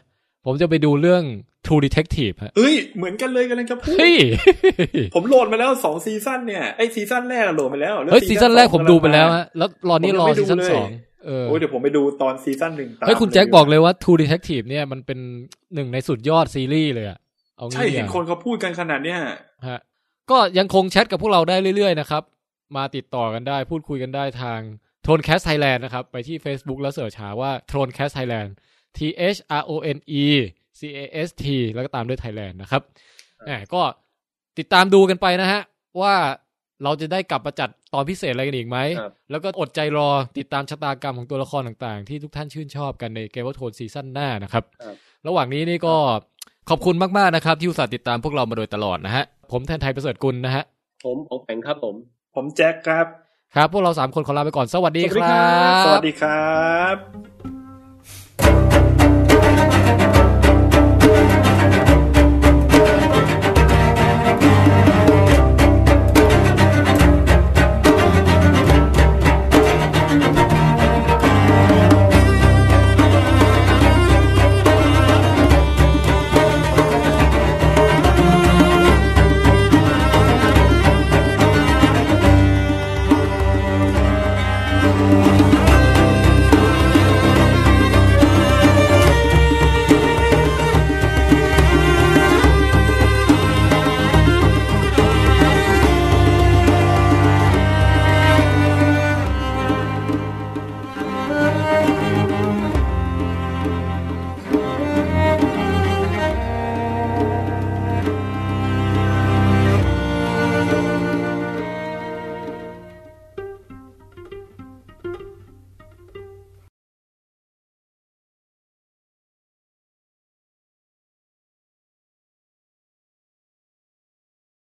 [0.46, 1.24] ผมจะไปดูเรื่อง
[1.66, 4.16] True Detective ฮะเอ้ย เหมือนกันเลยกำลังจะพูด เฮ้ย
[5.16, 10.90] ผมโหลดมาแล้วสองซีซั่นเนี่ยไอซีซั่นแรกอะโหลดไปแล้วแล้วเฮ้ยซีซั่นแรกผมดูไปแล้วสองฮะแล้วรอนี่ผมยังรอไม่ดูซีซั่นเลยสอง
[11.26, 15.20] เออโอ้ยเดี๋ยวผมไปดูตอนซีซั่นหนึ่งตามเฮ้ยคุณแจ็คบอกเลยว่า True Detective เนี่ยมันเป็น
[15.76, 17.20] หนึ่งในสุดยอดซีรีส์เลยอะ
[17.58, 19.20] เอาใช่งี้ดีเห็นกคนว่าเขาพูดกันขนาดเนี้ย
[19.68, 19.80] ฮะ
[20.32, 22.24] ก็ยังคงแชทกับพวกเราได้เรื่อยๆนะครับ
[22.78, 24.60] มาติดต่อกันได้พูดคุยกันได้ทาง
[25.06, 27.82] t o n e c a s t Thailand นะครับ ไปที่ Facebook แล้วเสิร์ชหาว่า t o
[27.88, 28.50] n e c a s t Thailand
[28.98, 29.00] T
[29.36, 30.26] H R O N E
[30.80, 32.82] C A S T แล้วก็ตามด้วย Thailand นะครับ
[33.46, 33.82] แหมก็
[34.60, 35.62] ติดตามดูกันไปนะฮะ
[36.02, 36.16] ว่า
[36.84, 44.96] เราจะได้กลับมาจัดตอนพิเศษอะไรกันอีกไหมครับแล้วก็อดใจรอติดตามชะตากรรมของตัวละครต่างๆ ที่ทุกท่านชื่นชอบกันในเกมว่าโทนซีซั่นหน้านะครับครับ
[45.28, 45.96] ระหว่างนี้นี่ก็
[46.70, 50.64] ขอบคุณมากๆนะครับ ที่อุตส่าห์ติดตามพวกเรามาโดยตลอดนะฮะ ผมแทนไทยประเสริฐกุลนะฮะ
[51.06, 51.96] ผมของแปงครับผม
[52.36, 53.08] ผมแจ็คครับ
[53.56, 56.96] ครับ พวกเราสามคนขอลาไปก่อนสวัสดีสวัสดีครัรับ สวัสดีครับ